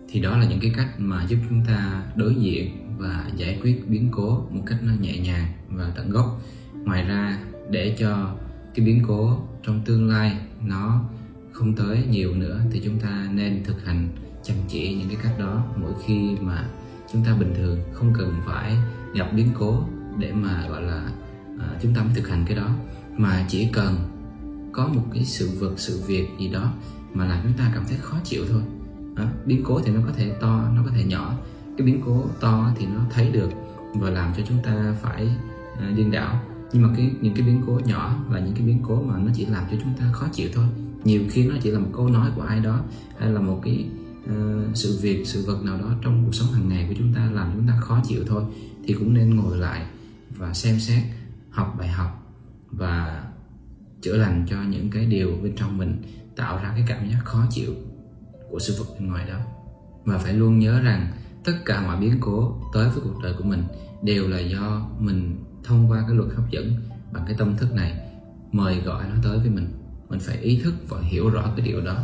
Thì 0.09 0.19
đó 0.19 0.37
là 0.37 0.45
những 0.45 0.59
cái 0.59 0.71
cách 0.75 0.89
mà 0.97 1.25
giúp 1.27 1.37
chúng 1.49 1.61
ta 1.67 2.03
đối 2.15 2.35
diện 2.35 2.71
và 2.97 3.27
giải 3.35 3.59
quyết 3.61 3.89
biến 3.89 4.09
cố 4.11 4.45
một 4.49 4.63
cách 4.65 4.79
nó 4.83 4.93
nhẹ 5.01 5.17
nhàng 5.17 5.45
và 5.69 5.91
tận 5.95 6.09
gốc. 6.09 6.41
Ngoài 6.85 7.03
ra, 7.03 7.39
để 7.69 7.95
cho 7.99 8.35
cái 8.75 8.85
biến 8.85 9.01
cố 9.07 9.39
trong 9.63 9.81
tương 9.85 10.09
lai 10.09 10.37
nó 10.65 11.03
không 11.51 11.75
tới 11.75 12.03
nhiều 12.09 12.35
nữa 12.35 12.61
thì 12.71 12.81
chúng 12.85 12.99
ta 12.99 13.29
nên 13.33 13.63
thực 13.63 13.85
hành 13.85 14.09
chăm 14.43 14.57
chỉ 14.67 14.95
những 14.95 15.07
cái 15.07 15.17
cách 15.23 15.39
đó 15.39 15.65
mỗi 15.75 15.91
khi 16.05 16.35
mà 16.41 16.69
chúng 17.13 17.23
ta 17.23 17.35
bình 17.39 17.53
thường 17.57 17.79
không 17.93 18.13
cần 18.17 18.33
phải 18.45 18.77
gặp 19.13 19.31
biến 19.35 19.47
cố 19.59 19.83
để 20.17 20.31
mà 20.33 20.67
gọi 20.69 20.81
là 20.81 21.11
à, 21.59 21.67
chúng 21.81 21.93
ta 21.93 22.03
mới 22.03 22.13
thực 22.15 22.27
hành 22.27 22.45
cái 22.47 22.57
đó. 22.57 22.69
Mà 23.17 23.45
chỉ 23.49 23.69
cần 23.73 23.95
có 24.71 24.87
một 24.87 25.03
cái 25.13 25.25
sự 25.25 25.49
vật 25.59 25.73
sự 25.77 26.01
việc 26.07 26.27
gì 26.39 26.49
đó 26.49 26.73
mà 27.13 27.25
làm 27.25 27.39
chúng 27.43 27.53
ta 27.53 27.71
cảm 27.73 27.83
thấy 27.89 27.97
khó 28.01 28.17
chịu 28.23 28.43
thôi. 28.49 28.61
À, 29.15 29.31
biến 29.45 29.63
cố 29.65 29.81
thì 29.85 29.91
nó 29.91 30.01
có 30.05 30.11
thể 30.17 30.29
to 30.41 30.69
nó 30.75 30.81
có 30.85 30.91
thể 30.95 31.03
nhỏ. 31.03 31.33
Cái 31.77 31.87
biến 31.87 32.01
cố 32.05 32.23
to 32.39 32.71
thì 32.77 32.85
nó 32.85 33.01
thấy 33.09 33.31
được 33.31 33.49
và 33.95 34.09
làm 34.09 34.33
cho 34.37 34.43
chúng 34.49 34.57
ta 34.63 34.95
phải 35.01 35.29
à, 35.79 35.91
điên 35.95 36.11
đảo. 36.11 36.41
Nhưng 36.73 36.83
mà 36.83 36.89
cái 36.97 37.11
những 37.21 37.33
cái 37.33 37.45
biến 37.45 37.61
cố 37.67 37.79
nhỏ 37.85 38.15
là 38.29 38.39
những 38.39 38.53
cái 38.53 38.67
biến 38.67 38.79
cố 38.87 39.01
mà 39.01 39.17
nó 39.17 39.31
chỉ 39.35 39.45
làm 39.45 39.63
cho 39.71 39.77
chúng 39.83 39.93
ta 39.99 40.05
khó 40.11 40.27
chịu 40.33 40.49
thôi. 40.53 40.65
Nhiều 41.03 41.21
khi 41.29 41.47
nó 41.47 41.55
chỉ 41.61 41.71
là 41.71 41.79
một 41.79 41.89
câu 41.93 42.09
nói 42.09 42.29
của 42.35 42.41
ai 42.41 42.59
đó 42.59 42.79
hay 43.19 43.31
là 43.31 43.41
một 43.41 43.59
cái 43.63 43.85
uh, 44.23 44.77
sự 44.77 44.99
việc 45.01 45.27
sự 45.27 45.45
vật 45.45 45.63
nào 45.63 45.77
đó 45.77 45.95
trong 46.01 46.25
cuộc 46.25 46.35
sống 46.35 46.51
hàng 46.53 46.69
ngày 46.69 46.85
của 46.89 46.95
chúng 46.97 47.13
ta 47.13 47.31
làm 47.31 47.51
chúng 47.53 47.67
ta 47.67 47.79
khó 47.81 48.01
chịu 48.07 48.23
thôi 48.27 48.43
thì 48.87 48.93
cũng 48.93 49.13
nên 49.13 49.35
ngồi 49.35 49.57
lại 49.57 49.85
và 50.29 50.53
xem 50.53 50.79
xét 50.79 51.03
học 51.49 51.75
bài 51.79 51.87
học 51.87 52.33
và 52.71 53.23
chữa 54.01 54.17
lành 54.17 54.45
cho 54.49 54.63
những 54.63 54.89
cái 54.89 55.05
điều 55.05 55.37
bên 55.43 55.55
trong 55.55 55.77
mình 55.77 56.01
tạo 56.35 56.57
ra 56.57 56.71
cái 56.75 56.85
cảm 56.87 57.09
giác 57.09 57.19
khó 57.23 57.45
chịu 57.49 57.73
của 58.49 58.59
sự 58.59 58.75
vật 58.79 58.85
bên 58.99 59.07
ngoài 59.07 59.27
đó. 59.27 59.39
Và 60.05 60.17
phải 60.17 60.33
luôn 60.33 60.59
nhớ 60.59 60.79
rằng 60.79 61.11
tất 61.43 61.53
cả 61.65 61.81
mọi 61.81 61.97
biến 61.97 62.17
cố 62.19 62.61
tới 62.73 62.89
với 62.89 62.99
cuộc 63.03 63.19
đời 63.23 63.33
của 63.37 63.43
mình 63.43 63.63
đều 64.03 64.27
là 64.27 64.39
do 64.39 64.89
mình 64.99 65.43
thông 65.63 65.91
qua 65.91 66.03
cái 66.07 66.15
luật 66.15 66.29
hấp 66.35 66.51
dẫn 66.51 66.75
bằng 67.11 67.23
cái 67.25 67.35
tâm 67.37 67.57
thức 67.57 67.73
này 67.73 67.99
mời 68.51 68.79
gọi 68.79 69.03
nó 69.09 69.15
tới 69.23 69.39
với 69.39 69.49
mình. 69.49 69.67
Mình 70.09 70.19
phải 70.19 70.37
ý 70.37 70.61
thức 70.63 70.73
và 70.89 71.01
hiểu 71.01 71.29
rõ 71.29 71.53
cái 71.57 71.65
điều 71.65 71.81
đó. 71.81 72.03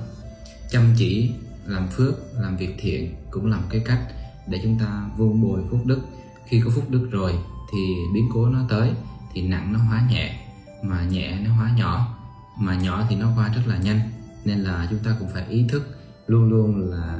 Chăm 0.71 0.83
chỉ 0.97 1.31
làm 1.67 1.87
phước 1.87 2.13
làm 2.33 2.57
việc 2.57 2.75
thiện 2.79 3.15
cũng 3.31 3.45
là 3.45 3.57
một 3.57 3.67
cái 3.69 3.81
cách 3.85 4.01
để 4.47 4.59
chúng 4.63 4.79
ta 4.79 5.09
vun 5.17 5.41
bồi 5.41 5.59
phúc 5.69 5.79
đức. 5.85 5.99
Khi 6.45 6.61
có 6.65 6.71
phúc 6.75 6.83
đức 6.89 7.07
rồi 7.11 7.33
thì 7.71 7.95
biến 8.13 8.29
cố 8.33 8.49
nó 8.49 8.59
tới 8.69 8.91
thì 9.33 9.47
nặng 9.47 9.73
nó 9.73 9.79
hóa 9.79 10.07
nhẹ 10.09 10.39
mà 10.83 11.03
nhẹ 11.03 11.39
nó 11.45 11.51
hóa 11.51 11.71
nhỏ 11.77 12.17
mà 12.59 12.75
nhỏ 12.75 13.05
thì 13.09 13.15
nó 13.15 13.31
qua 13.37 13.47
rất 13.55 13.61
là 13.65 13.77
nhanh. 13.77 13.99
Nên 14.45 14.59
là 14.59 14.87
chúng 14.89 14.99
ta 14.99 15.15
cũng 15.19 15.29
phải 15.33 15.45
ý 15.49 15.65
thức 15.69 15.97
luôn 16.27 16.49
luôn 16.49 16.91
là 16.91 17.19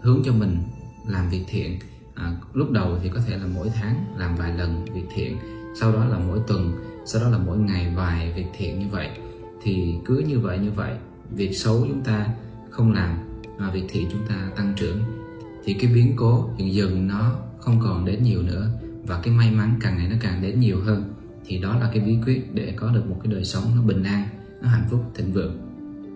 hướng 0.00 0.22
cho 0.24 0.32
mình 0.32 0.58
làm 1.06 1.30
việc 1.30 1.44
thiện. 1.48 1.78
À, 2.14 2.36
lúc 2.52 2.70
đầu 2.70 2.98
thì 3.02 3.08
có 3.08 3.20
thể 3.26 3.38
là 3.38 3.46
mỗi 3.54 3.70
tháng 3.74 4.04
làm 4.16 4.36
vài 4.36 4.52
lần 4.54 4.84
việc 4.84 5.06
thiện 5.14 5.36
sau 5.80 5.92
đó 5.92 6.04
là 6.04 6.18
mỗi 6.18 6.40
tuần 6.46 6.72
sau 7.06 7.22
đó 7.22 7.28
là 7.28 7.38
mỗi 7.38 7.58
ngày 7.58 7.92
vài 7.96 8.32
việc 8.32 8.46
thiện 8.56 8.78
như 8.78 8.86
vậy. 8.90 9.10
Thì 9.62 9.94
cứ 10.04 10.18
như 10.18 10.38
vậy 10.40 10.58
như 10.58 10.70
vậy 10.70 10.94
việc 11.30 11.52
xấu 11.52 11.86
chúng 11.88 12.02
ta 12.02 12.26
không 12.70 12.92
làm 12.92 13.31
và 13.58 13.70
việc 13.70 13.84
thị 13.88 14.06
chúng 14.12 14.26
ta 14.28 14.50
tăng 14.56 14.72
trưởng, 14.76 14.98
thì 15.64 15.74
cái 15.74 15.92
biến 15.94 16.12
cố 16.16 16.50
dần 16.58 16.74
dần 16.74 17.08
nó 17.08 17.32
không 17.58 17.80
còn 17.80 18.04
đến 18.04 18.22
nhiều 18.22 18.42
nữa, 18.42 18.68
và 19.06 19.20
cái 19.22 19.34
may 19.34 19.50
mắn 19.50 19.78
càng 19.80 19.96
ngày 19.96 20.08
nó 20.08 20.16
càng 20.20 20.42
đến 20.42 20.60
nhiều 20.60 20.80
hơn, 20.80 21.14
thì 21.46 21.58
đó 21.58 21.78
là 21.78 21.90
cái 21.94 22.00
bí 22.00 22.16
quyết 22.26 22.54
để 22.54 22.72
có 22.76 22.90
được 22.92 23.06
một 23.06 23.20
cái 23.24 23.32
đời 23.32 23.44
sống 23.44 23.64
nó 23.76 23.82
bình 23.82 24.02
an, 24.02 24.28
nó 24.62 24.68
hạnh 24.68 24.84
phúc, 24.90 25.04
thịnh 25.14 25.32
vượng. 25.32 25.58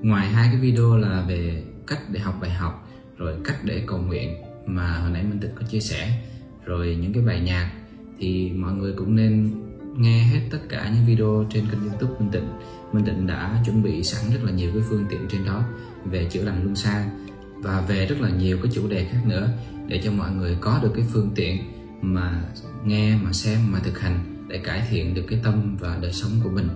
Ngoài 0.02 0.28
hai 0.28 0.48
cái 0.52 0.60
video 0.60 0.96
là 0.96 1.24
về 1.28 1.62
cách 1.86 2.00
để 2.12 2.20
học 2.20 2.34
bài 2.40 2.50
học, 2.50 2.88
rồi 3.18 3.34
cách 3.44 3.56
để 3.64 3.82
cầu 3.86 3.98
nguyện 3.98 4.36
mà 4.66 4.98
hồi 4.98 5.10
nãy 5.10 5.22
minh 5.22 5.38
tịnh 5.40 5.50
có 5.54 5.62
chia 5.70 5.80
sẻ, 5.80 6.22
rồi 6.64 6.96
những 7.00 7.12
cái 7.12 7.22
bài 7.22 7.40
nhạc, 7.40 7.70
thì 8.18 8.52
mọi 8.52 8.72
người 8.72 8.92
cũng 8.92 9.16
nên 9.16 9.50
nghe 9.96 10.22
hết 10.22 10.40
tất 10.50 10.58
cả 10.68 10.92
những 10.94 11.06
video 11.06 11.46
trên 11.50 11.64
kênh 11.70 11.80
youtube 11.80 12.12
minh 12.18 12.30
tịnh. 12.32 12.48
Minh 12.92 13.04
tịnh 13.04 13.26
đã 13.26 13.62
chuẩn 13.66 13.82
bị 13.82 14.02
sẵn 14.02 14.30
rất 14.32 14.44
là 14.44 14.52
nhiều 14.52 14.70
cái 14.74 14.82
phương 14.88 15.04
tiện 15.10 15.20
trên 15.28 15.44
đó 15.44 15.64
về 16.10 16.26
chữa 16.30 16.42
lành 16.42 16.62
luân 16.62 16.76
xa 16.76 17.10
và 17.56 17.80
về 17.80 18.06
rất 18.06 18.20
là 18.20 18.30
nhiều 18.30 18.58
cái 18.62 18.72
chủ 18.74 18.88
đề 18.88 19.04
khác 19.04 19.20
nữa 19.26 19.48
để 19.88 20.00
cho 20.04 20.12
mọi 20.12 20.30
người 20.30 20.56
có 20.60 20.80
được 20.82 20.90
cái 20.94 21.04
phương 21.12 21.30
tiện 21.34 21.62
mà 22.02 22.42
nghe, 22.84 23.16
mà 23.22 23.32
xem, 23.32 23.58
mà 23.72 23.78
thực 23.78 23.98
hành 23.98 24.46
để 24.48 24.58
cải 24.58 24.86
thiện 24.90 25.14
được 25.14 25.24
cái 25.28 25.40
tâm 25.44 25.76
và 25.80 25.98
đời 26.02 26.12
sống 26.12 26.30
của 26.44 26.50
mình. 26.50 26.68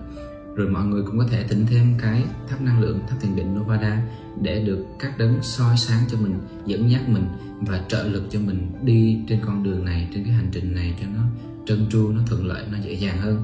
Rồi 0.55 0.69
mọi 0.69 0.85
người 0.85 1.03
cũng 1.03 1.19
có 1.19 1.27
thể 1.31 1.45
thỉnh 1.49 1.67
thêm 1.71 1.95
cái 1.99 2.25
tháp 2.49 2.63
năng 2.63 2.81
lượng, 2.81 3.01
tháp 3.09 3.21
thiền 3.21 3.37
định 3.37 3.55
Novada 3.55 4.03
để 4.43 4.65
được 4.65 4.85
các 4.99 5.19
đấng 5.19 5.39
soi 5.43 5.77
sáng 5.77 6.05
cho 6.11 6.19
mình, 6.19 6.39
dẫn 6.67 6.91
dắt 6.91 7.09
mình 7.09 7.27
và 7.61 7.85
trợ 7.89 8.03
lực 8.03 8.23
cho 8.31 8.41
mình 8.41 8.73
đi 8.83 9.19
trên 9.29 9.39
con 9.47 9.63
đường 9.63 9.85
này, 9.85 10.09
trên 10.15 10.25
cái 10.25 10.33
hành 10.33 10.49
trình 10.53 10.75
này 10.75 10.95
cho 11.01 11.07
nó 11.15 11.23
trơn 11.67 11.87
tru, 11.91 12.13
nó 12.13 12.21
thuận 12.27 12.47
lợi, 12.47 12.65
nó 12.73 12.79
dễ 12.85 12.93
dàng 12.93 13.19
hơn. 13.19 13.43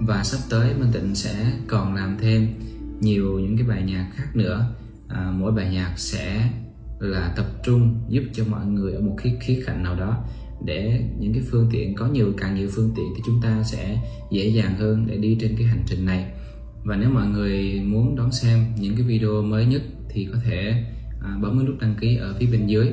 Và 0.00 0.24
sắp 0.24 0.38
tới 0.50 0.74
Minh 0.74 0.92
Tịnh 0.92 1.14
sẽ 1.14 1.52
còn 1.66 1.94
làm 1.94 2.16
thêm 2.20 2.48
nhiều 3.00 3.38
những 3.38 3.56
cái 3.56 3.66
bài 3.66 3.82
nhạc 3.82 4.10
khác 4.14 4.36
nữa 4.36 4.66
à, 5.14 5.32
mỗi 5.38 5.52
bài 5.52 5.68
nhạc 5.72 5.92
sẽ 5.96 6.50
là 6.98 7.32
tập 7.36 7.46
trung 7.64 8.00
giúp 8.08 8.22
cho 8.32 8.44
mọi 8.44 8.66
người 8.66 8.92
ở 8.92 9.00
một 9.00 9.16
khía 9.18 9.30
khía 9.40 9.62
cạnh 9.66 9.82
nào 9.82 9.94
đó. 9.94 10.24
Để 10.64 11.04
những 11.18 11.32
cái 11.32 11.42
phương 11.50 11.68
tiện 11.72 11.94
có 11.94 12.06
nhiều 12.06 12.32
càng 12.38 12.54
nhiều 12.54 12.68
phương 12.72 12.92
tiện 12.96 13.06
thì 13.16 13.22
chúng 13.26 13.40
ta 13.42 13.62
sẽ 13.62 13.98
dễ 14.30 14.48
dàng 14.48 14.74
hơn 14.78 15.06
để 15.06 15.16
đi 15.16 15.38
trên 15.40 15.56
cái 15.58 15.66
hành 15.66 15.82
trình 15.86 16.06
này. 16.06 16.32
Và 16.84 16.96
nếu 16.96 17.10
mọi 17.10 17.26
người 17.26 17.80
muốn 17.84 18.16
đón 18.16 18.32
xem 18.32 18.66
những 18.78 18.96
cái 18.96 19.02
video 19.02 19.42
mới 19.42 19.66
nhất 19.66 19.82
thì 20.08 20.28
có 20.32 20.38
thể 20.44 20.84
à, 21.24 21.38
bấm 21.42 21.58
cái 21.58 21.66
nút 21.66 21.80
đăng 21.80 21.94
ký 22.00 22.16
ở 22.16 22.34
phía 22.38 22.46
bên 22.46 22.66
dưới. 22.66 22.88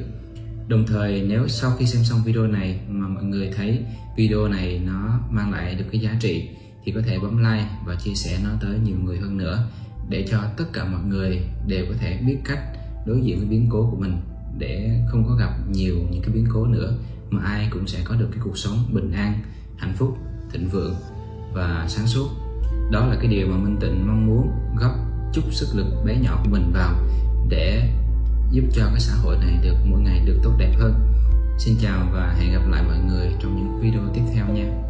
Đồng 0.67 0.85
thời 0.87 1.21
nếu 1.21 1.47
sau 1.47 1.71
khi 1.71 1.85
xem 1.85 2.03
xong 2.03 2.19
video 2.25 2.47
này 2.47 2.79
mà 2.89 3.07
mọi 3.07 3.23
người 3.23 3.51
thấy 3.55 3.79
video 4.17 4.47
này 4.47 4.81
nó 4.85 5.19
mang 5.31 5.51
lại 5.51 5.75
được 5.75 5.85
cái 5.91 6.01
giá 6.01 6.17
trị 6.19 6.49
thì 6.83 6.91
có 6.91 7.01
thể 7.01 7.19
bấm 7.19 7.37
like 7.37 7.69
và 7.85 7.95
chia 7.95 8.13
sẻ 8.15 8.39
nó 8.43 8.49
tới 8.61 8.79
nhiều 8.85 8.97
người 9.03 9.17
hơn 9.17 9.37
nữa 9.37 9.67
để 10.09 10.25
cho 10.31 10.37
tất 10.57 10.65
cả 10.73 10.85
mọi 10.85 11.01
người 11.03 11.41
đều 11.67 11.85
có 11.89 11.93
thể 11.99 12.19
biết 12.27 12.37
cách 12.45 12.59
đối 13.05 13.21
diện 13.21 13.37
với 13.37 13.47
biến 13.47 13.67
cố 13.71 13.89
của 13.91 13.97
mình, 13.97 14.21
để 14.57 14.99
không 15.07 15.25
có 15.27 15.35
gặp 15.35 15.51
nhiều 15.71 15.95
những 16.11 16.21
cái 16.21 16.31
biến 16.35 16.45
cố 16.53 16.65
nữa, 16.65 16.93
mà 17.29 17.43
ai 17.43 17.67
cũng 17.71 17.87
sẽ 17.87 17.99
có 18.03 18.15
được 18.15 18.27
cái 18.31 18.39
cuộc 18.43 18.57
sống 18.57 18.77
bình 18.93 19.11
an, 19.11 19.39
hạnh 19.77 19.93
phúc, 19.97 20.17
thịnh 20.51 20.69
vượng 20.69 20.95
và 21.53 21.85
sáng 21.89 22.07
suốt. 22.07 22.27
Đó 22.91 23.05
là 23.05 23.15
cái 23.21 23.27
điều 23.27 23.47
mà 23.47 23.57
minh 23.57 23.77
tịnh 23.81 24.07
mong 24.07 24.27
muốn 24.27 24.51
góp 24.79 24.91
chút 25.33 25.41
sức 25.51 25.67
lực 25.73 26.03
bé 26.05 26.17
nhỏ 26.21 26.41
của 26.43 26.49
mình 26.49 26.71
vào 26.73 26.95
để 27.49 27.93
giúp 28.51 28.63
cho 28.73 28.85
cái 28.85 28.99
xã 28.99 29.13
hội 29.15 29.37
này 29.37 29.59
được 29.63 29.75
mỗi 29.85 30.01
ngày 30.01 30.25
được 30.25 30.39
tốt 30.43 30.53
đẹp 30.57 30.73
hơn. 30.79 30.93
Xin 31.59 31.75
chào 31.81 32.07
và 32.13 32.35
hẹn 32.39 32.53
gặp 32.53 32.69
lại 32.69 32.83
mọi 32.83 32.99
người 33.07 33.31
trong 33.39 33.55
những 33.55 33.79
video 33.81 34.01
tiếp 34.13 34.21
theo 34.33 34.45
nha. 34.53 34.86